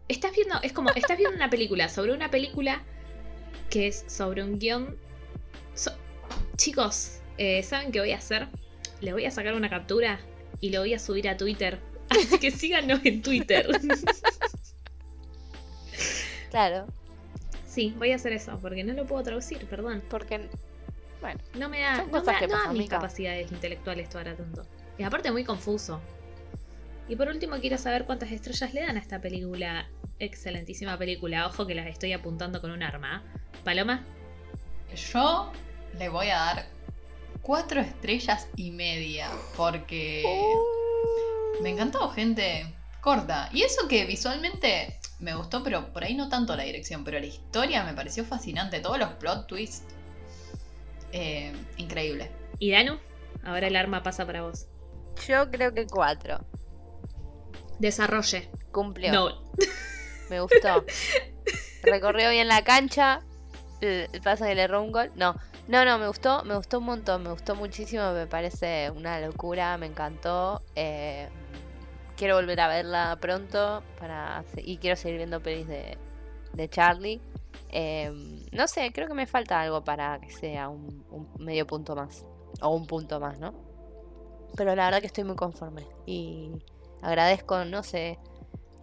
estás 0.07 0.33
viendo, 0.35 0.55
es 0.63 0.71
como, 0.73 0.89
estás 0.91 1.17
viendo 1.17 1.35
una 1.35 1.49
película 1.49 1.89
sobre 1.89 2.13
una 2.13 2.29
película 2.31 2.81
que 3.69 3.87
es 3.87 4.03
sobre 4.07 4.43
un 4.43 4.57
guion. 4.59 4.97
so- 5.75 5.95
chicos, 6.57 7.19
eh, 7.37 7.61
¿saben 7.63 7.91
qué 7.91 7.99
voy 7.99 8.11
a 8.11 8.17
hacer? 8.17 8.47
Le 9.01 9.13
voy 9.13 9.25
a 9.25 9.31
sacar 9.31 9.53
una 9.53 9.69
captura 9.69 10.19
y 10.61 10.71
lo 10.71 10.79
voy 10.81 10.93
a 10.93 10.99
subir 10.99 11.29
a 11.29 11.37
Twitter. 11.37 11.79
Así 12.09 12.39
que 12.39 12.51
síganos 12.51 12.99
en 13.03 13.21
Twitter. 13.21 13.67
Claro, 16.49 16.87
Sí, 17.67 17.93
voy 17.97 18.11
a 18.11 18.15
hacer 18.15 18.33
eso, 18.33 18.57
porque 18.59 18.83
no 18.83 18.93
lo 18.93 19.05
puedo 19.05 19.21
traducir, 19.21 19.59
perdón. 19.67 20.01
porque. 20.09 20.49
Bueno, 21.21 21.39
No 21.53 21.69
me 21.69 21.81
da, 21.81 21.97
no 21.97 22.05
me 22.07 22.11
da- 22.23 22.23
pasan, 22.47 22.73
mis 22.75 22.89
capacidades 22.89 23.51
intelectuales 23.51 24.13
ahora 24.15 24.35
tanto. 24.35 24.65
Y 24.99 25.03
aparte 25.03 25.31
muy 25.31 25.43
confuso. 25.43 25.99
Y 27.07 27.15
por 27.15 27.27
último 27.29 27.55
quiero 27.59 27.77
saber 27.79 28.05
cuántas 28.05 28.31
estrellas 28.31 28.73
le 28.73 28.81
dan 28.81 28.97
a 28.97 28.99
esta 28.99 29.19
película. 29.19 29.89
Excelentísima 30.19 30.97
película. 30.97 31.47
Ojo 31.47 31.65
que 31.65 31.73
las 31.73 31.87
estoy 31.87 32.13
apuntando 32.13 32.61
con 32.61 32.69
un 32.69 32.83
arma. 32.83 33.23
Paloma, 33.63 34.03
Yo 35.11 35.51
le 35.97 36.09
voy 36.09 36.27
a 36.29 36.35
dar 36.35 36.65
cuatro 37.41 37.81
estrellas 37.81 38.47
y 38.55 38.71
media. 38.71 39.29
Porque 39.57 40.23
me 41.63 41.69
encantó, 41.71 42.09
gente. 42.09 42.75
Corta. 43.01 43.49
Y 43.53 43.63
eso 43.63 43.87
que 43.87 44.05
visualmente 44.05 44.99
me 45.19 45.33
gustó, 45.33 45.63
pero 45.63 45.91
por 45.93 46.03
ahí 46.03 46.13
no 46.13 46.27
tanto 46.29 46.55
la 46.55 46.63
dirección. 46.63 47.03
Pero 47.05 47.19
la 47.19 47.25
historia 47.25 47.83
me 47.85 47.93
pareció 47.93 48.25
fascinante. 48.25 48.81
Todos 48.81 48.99
los 48.99 49.09
plot 49.13 49.47
twists. 49.47 49.83
eh, 51.11 51.53
increíble. 51.77 52.29
y 52.59 52.71
Danu, 52.71 52.99
ahora 53.43 53.67
el 53.67 53.75
arma 53.75 54.03
pasa 54.03 54.25
para 54.27 54.41
vos. 54.43 54.67
Yo 55.27 55.49
creo 55.51 55.73
que 55.73 55.85
cuatro. 55.85 56.39
Desarrolle. 57.79 58.49
Cumplió. 58.71 59.11
No. 59.11 59.29
Me 60.29 60.41
gustó. 60.41 60.85
Recorrió 61.83 62.29
bien 62.29 62.47
la 62.47 62.63
cancha. 62.63 63.21
El 63.81 64.09
pasa 64.23 64.47
que 64.47 64.55
le 64.55 64.63
erró 64.63 64.81
un 64.83 64.91
gol. 64.91 65.11
No, 65.15 65.35
no, 65.67 65.85
no, 65.85 65.97
me 65.97 66.07
gustó, 66.07 66.43
me 66.43 66.55
gustó 66.55 66.79
un 66.79 66.85
montón, 66.85 67.23
me 67.23 67.31
gustó 67.31 67.55
muchísimo, 67.55 68.11
me 68.11 68.27
parece 68.27 68.91
una 68.91 69.19
locura, 69.19 69.77
me 69.77 69.85
encantó. 69.85 70.61
eh, 70.75 71.29
quiero 72.17 72.35
volver 72.35 72.59
a 72.59 72.67
verla 72.67 73.17
pronto 73.21 73.81
para 73.97 74.43
y 74.57 74.77
quiero 74.77 74.97
seguir 74.97 75.17
viendo 75.17 75.41
pelis 75.41 75.67
de, 75.67 75.97
de 76.53 76.69
Charlie. 76.69 77.21
Eh, 77.69 78.11
no 78.51 78.67
sé, 78.67 78.91
creo 78.91 79.07
que 79.07 79.13
me 79.13 79.25
falta 79.25 79.61
algo 79.61 79.83
para 79.83 80.19
que 80.19 80.29
sea 80.29 80.67
un, 80.67 81.05
un 81.09 81.29
medio 81.43 81.65
punto 81.65 81.95
más. 81.95 82.25
O 82.61 82.75
un 82.75 82.85
punto 82.87 83.19
más, 83.21 83.39
¿no? 83.39 83.68
Pero 84.55 84.75
la 84.75 84.85
verdad 84.85 85.01
que 85.01 85.07
estoy 85.07 85.23
muy 85.23 85.35
conforme. 85.35 85.83
Y 86.05 86.51
agradezco, 87.01 87.65
no 87.65 87.83
sé 87.83 88.17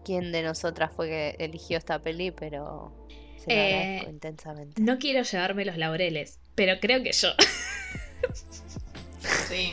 quién 0.05 0.33
de 0.33 0.43
nosotras 0.43 0.91
fue 0.95 1.09
que 1.09 1.37
eligió 1.39 1.77
esta 1.79 1.99
peli, 2.01 2.31
pero 2.31 2.93
se 3.39 3.47
lo 3.55 3.61
Eh, 3.61 3.75
agradezco 3.75 4.11
intensamente. 4.11 4.81
No 4.83 4.99
quiero 4.99 5.23
llevarme 5.23 5.65
los 5.65 5.77
laureles, 5.77 6.39
pero 6.55 6.79
creo 6.81 7.03
que 7.03 7.13
yo. 7.13 7.29
Sí. 9.49 9.73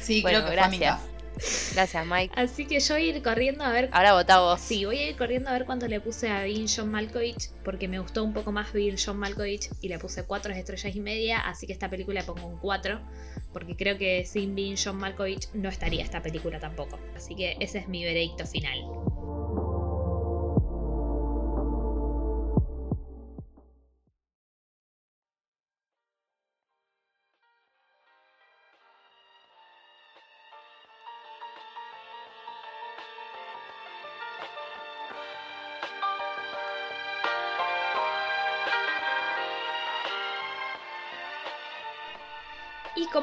Sí, 0.00 0.22
Bueno, 0.22 0.38
creo 0.38 0.50
que 0.50 0.56
gracias. 0.56 1.00
fue 1.00 1.08
Mica. 1.08 1.17
Gracias, 1.74 2.06
Mike. 2.06 2.34
Así 2.36 2.66
que 2.66 2.80
yo 2.80 2.94
voy 2.94 3.10
a 3.10 3.16
ir 3.16 3.22
corriendo 3.22 3.64
a 3.64 3.70
ver 3.70 3.88
Ahora 3.92 4.14
vota 4.14 4.40
vos. 4.40 4.60
Sí, 4.60 4.84
voy 4.84 4.98
a 4.98 5.08
ir 5.10 5.16
corriendo 5.16 5.50
a 5.50 5.52
ver 5.52 5.64
cuánto 5.64 5.86
le 5.88 6.00
puse 6.00 6.28
a 6.28 6.44
Bill 6.44 6.66
John 6.74 6.90
Malkovich, 6.90 7.50
porque 7.64 7.88
me 7.88 7.98
gustó 7.98 8.24
un 8.24 8.32
poco 8.32 8.52
más 8.52 8.72
Bill 8.72 8.96
John 9.02 9.18
Malkovich 9.18 9.68
y 9.80 9.88
le 9.88 9.98
puse 9.98 10.24
4 10.24 10.52
estrellas 10.52 10.94
y 10.94 11.00
media, 11.00 11.40
así 11.40 11.66
que 11.66 11.72
esta 11.72 11.88
película 11.88 12.20
le 12.20 12.26
pongo 12.26 12.46
un 12.46 12.58
4, 12.58 13.00
porque 13.52 13.76
creo 13.76 13.98
que 13.98 14.24
sin 14.24 14.54
Bill 14.54 14.76
John 14.82 14.96
Malkovich 14.96 15.48
no 15.54 15.68
estaría 15.68 16.02
esta 16.02 16.22
película 16.22 16.58
tampoco. 16.58 16.98
Así 17.16 17.34
que 17.34 17.56
ese 17.60 17.78
es 17.78 17.88
mi 17.88 18.04
veredicto 18.04 18.46
final. 18.46 18.78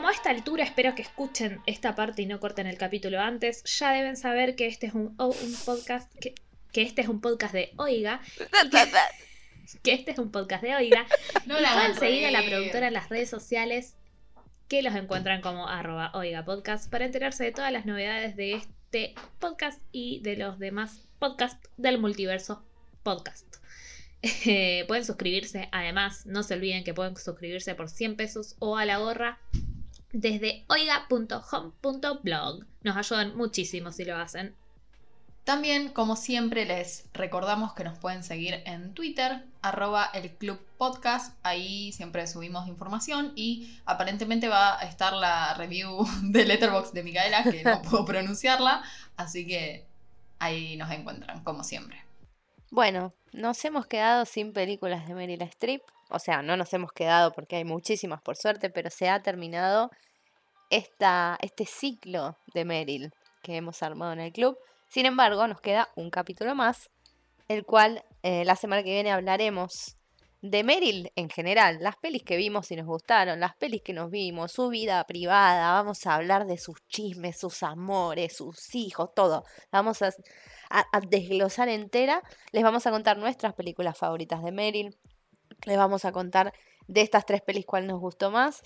Como 0.05 0.11
a 0.11 0.17
esta 0.17 0.29
altura 0.29 0.63
espero 0.63 0.93
que 0.93 1.01
escuchen 1.01 1.61
esta 1.65 1.95
parte 1.95 2.21
y 2.21 2.27
no 2.27 2.39
corten 2.39 2.67
el 2.67 2.77
capítulo 2.77 3.19
antes, 3.19 3.63
ya 3.63 3.91
deben 3.91 4.15
saber 4.15 4.55
que 4.55 4.67
este 4.67 4.85
es 4.85 4.93
un, 4.93 5.15
oh, 5.17 5.29
un 5.29 5.55
podcast 5.65 6.13
que, 6.19 6.35
que 6.71 6.83
este 6.83 7.01
es 7.01 7.07
un 7.07 7.21
podcast 7.21 7.55
de 7.55 7.73
Oiga, 7.77 8.21
que 9.81 9.93
este 9.93 10.11
es 10.11 10.19
un 10.19 10.29
podcast 10.29 10.61
de 10.61 10.75
Oiga 10.75 11.07
No 11.47 11.59
la 11.59 11.73
pueden 11.73 11.95
seguir 11.95 12.27
a 12.27 12.29
la 12.29 12.45
productora 12.45 12.89
en 12.89 12.93
las 12.93 13.09
redes 13.09 13.31
sociales 13.31 13.95
que 14.67 14.83
los 14.83 14.93
encuentran 14.93 15.41
como 15.41 15.67
arroba 15.67 16.11
oiga 16.13 16.45
podcast 16.45 16.87
para 16.91 17.05
enterarse 17.05 17.43
de 17.43 17.51
todas 17.51 17.71
las 17.71 17.87
novedades 17.87 18.35
de 18.35 18.53
este 18.53 19.15
podcast 19.39 19.81
y 19.91 20.19
de 20.19 20.37
los 20.37 20.59
demás 20.59 21.01
podcasts 21.17 21.67
del 21.77 21.97
multiverso 21.97 22.63
podcast. 23.01 23.55
Eh, 24.47 24.85
pueden 24.87 25.05
suscribirse, 25.05 25.69
además, 25.71 26.25
no 26.25 26.41
se 26.41 26.55
olviden 26.55 26.83
que 26.83 26.95
pueden 26.95 27.15
suscribirse 27.15 27.75
por 27.75 27.89
100 27.89 28.15
pesos 28.15 28.55
o 28.57 28.75
a 28.75 28.85
la 28.85 28.97
gorra 28.97 29.39
desde 30.15 30.63
oiga.home.blog. 30.69 32.65
Nos 32.83 32.97
ayudan 32.97 33.35
muchísimo 33.35 33.91
si 33.91 34.05
lo 34.05 34.15
hacen. 34.15 34.55
También, 35.43 35.89
como 35.89 36.15
siempre, 36.15 36.65
les 36.65 37.07
recordamos 37.13 37.73
que 37.73 37.83
nos 37.83 37.99
pueden 37.99 38.23
seguir 38.23 38.63
en 38.65 38.93
Twitter, 38.93 39.43
arroba 39.61 40.09
el 40.13 40.31
Club 40.31 40.59
Podcast. 40.77 41.37
Ahí 41.43 41.91
siempre 41.91 42.25
subimos 42.25 42.67
información 42.67 43.33
y 43.35 43.77
aparentemente 43.85 44.47
va 44.47 44.79
a 44.79 44.83
estar 44.85 45.13
la 45.13 45.53
review 45.53 46.07
de 46.23 46.45
Letterboxd 46.45 46.93
de 46.93 47.03
Micaela, 47.03 47.43
que 47.43 47.63
no 47.63 47.81
puedo 47.81 48.05
pronunciarla. 48.07 48.83
Así 49.17 49.45
que 49.45 49.85
ahí 50.39 50.77
nos 50.77 50.89
encuentran, 50.91 51.43
como 51.43 51.63
siempre. 51.63 52.03
Bueno, 52.71 53.13
nos 53.33 53.63
hemos 53.65 53.85
quedado 53.85 54.25
sin 54.25 54.53
películas 54.53 55.07
de 55.07 55.13
Meryl 55.13 55.41
Streep. 55.43 55.83
O 56.09 56.19
sea, 56.19 56.41
no 56.41 56.55
nos 56.57 56.73
hemos 56.73 56.91
quedado 56.91 57.31
porque 57.31 57.55
hay 57.57 57.65
muchísimas 57.65 58.21
por 58.21 58.37
suerte, 58.37 58.69
pero 58.69 58.89
se 58.89 59.09
ha 59.09 59.21
terminado 59.21 59.89
esta, 60.69 61.37
este 61.41 61.65
ciclo 61.65 62.37
de 62.53 62.65
Meryl 62.65 63.11
que 63.43 63.57
hemos 63.57 63.81
armado 63.83 64.13
en 64.13 64.19
el 64.19 64.31
club. 64.31 64.57
Sin 64.89 65.05
embargo, 65.05 65.47
nos 65.47 65.61
queda 65.61 65.89
un 65.95 66.09
capítulo 66.09 66.55
más, 66.55 66.89
el 67.47 67.65
cual 67.65 68.03
eh, 68.23 68.45
la 68.45 68.55
semana 68.55 68.83
que 68.83 68.91
viene 68.91 69.11
hablaremos 69.11 69.95
de 70.41 70.63
Meryl 70.63 71.11
en 71.15 71.29
general, 71.29 71.79
las 71.81 71.95
pelis 71.97 72.23
que 72.23 72.37
vimos 72.37 72.69
y 72.69 72.75
nos 72.75 72.85
gustaron, 72.85 73.39
las 73.39 73.55
pelis 73.55 73.81
que 73.83 73.93
nos 73.93 74.11
vimos, 74.11 74.51
su 74.51 74.69
vida 74.69 75.03
privada, 75.05 75.71
vamos 75.73 76.05
a 76.05 76.15
hablar 76.15 76.45
de 76.45 76.57
sus 76.59 76.77
chismes, 76.87 77.39
sus 77.39 77.63
amores, 77.63 78.37
sus 78.37 78.75
hijos, 78.75 79.09
todo. 79.15 79.43
Vamos 79.71 80.01
a- 80.03 80.11
a 80.69 80.99
desglosar 81.07 81.69
entera, 81.69 82.21
les 82.51 82.63
vamos 82.63 82.85
a 82.85 82.91
contar 82.91 83.17
nuestras 83.17 83.53
películas 83.55 83.97
favoritas 83.97 84.43
de 84.43 84.51
Meryl, 84.51 84.95
les 85.65 85.77
vamos 85.77 86.05
a 86.05 86.11
contar 86.11 86.53
de 86.87 87.01
estas 87.01 87.25
tres 87.25 87.41
pelis 87.41 87.65
cuál 87.65 87.87
nos 87.87 87.99
gustó 87.99 88.31
más 88.31 88.63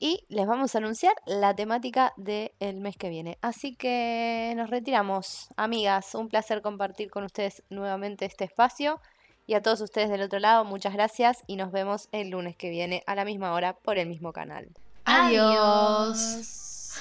y 0.00 0.24
les 0.28 0.46
vamos 0.46 0.74
a 0.74 0.78
anunciar 0.78 1.14
la 1.26 1.54
temática 1.54 2.14
del 2.16 2.80
mes 2.80 2.96
que 2.96 3.10
viene. 3.10 3.38
Así 3.42 3.76
que 3.76 4.54
nos 4.56 4.70
retiramos, 4.70 5.48
amigas, 5.56 6.14
un 6.14 6.28
placer 6.28 6.62
compartir 6.62 7.10
con 7.10 7.24
ustedes 7.24 7.62
nuevamente 7.68 8.24
este 8.24 8.44
espacio. 8.44 9.00
Y 9.46 9.54
a 9.54 9.62
todos 9.62 9.80
ustedes 9.80 10.08
del 10.08 10.22
otro 10.22 10.38
lado, 10.38 10.64
muchas 10.64 10.94
gracias 10.94 11.42
y 11.46 11.56
nos 11.56 11.72
vemos 11.72 12.08
el 12.12 12.30
lunes 12.30 12.56
que 12.56 12.70
viene 12.70 13.02
a 13.06 13.14
la 13.14 13.24
misma 13.24 13.52
hora 13.52 13.74
por 13.74 13.98
el 13.98 14.08
mismo 14.08 14.32
canal. 14.32 14.68
Adiós. 15.04 16.18
Adiós. 16.18 17.00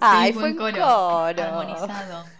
Ay, 0.00 0.32
buen 0.32 0.56
fue 0.56 0.68
un 0.68 0.72
coro. 0.72 1.18
Armonizado. 1.18 2.39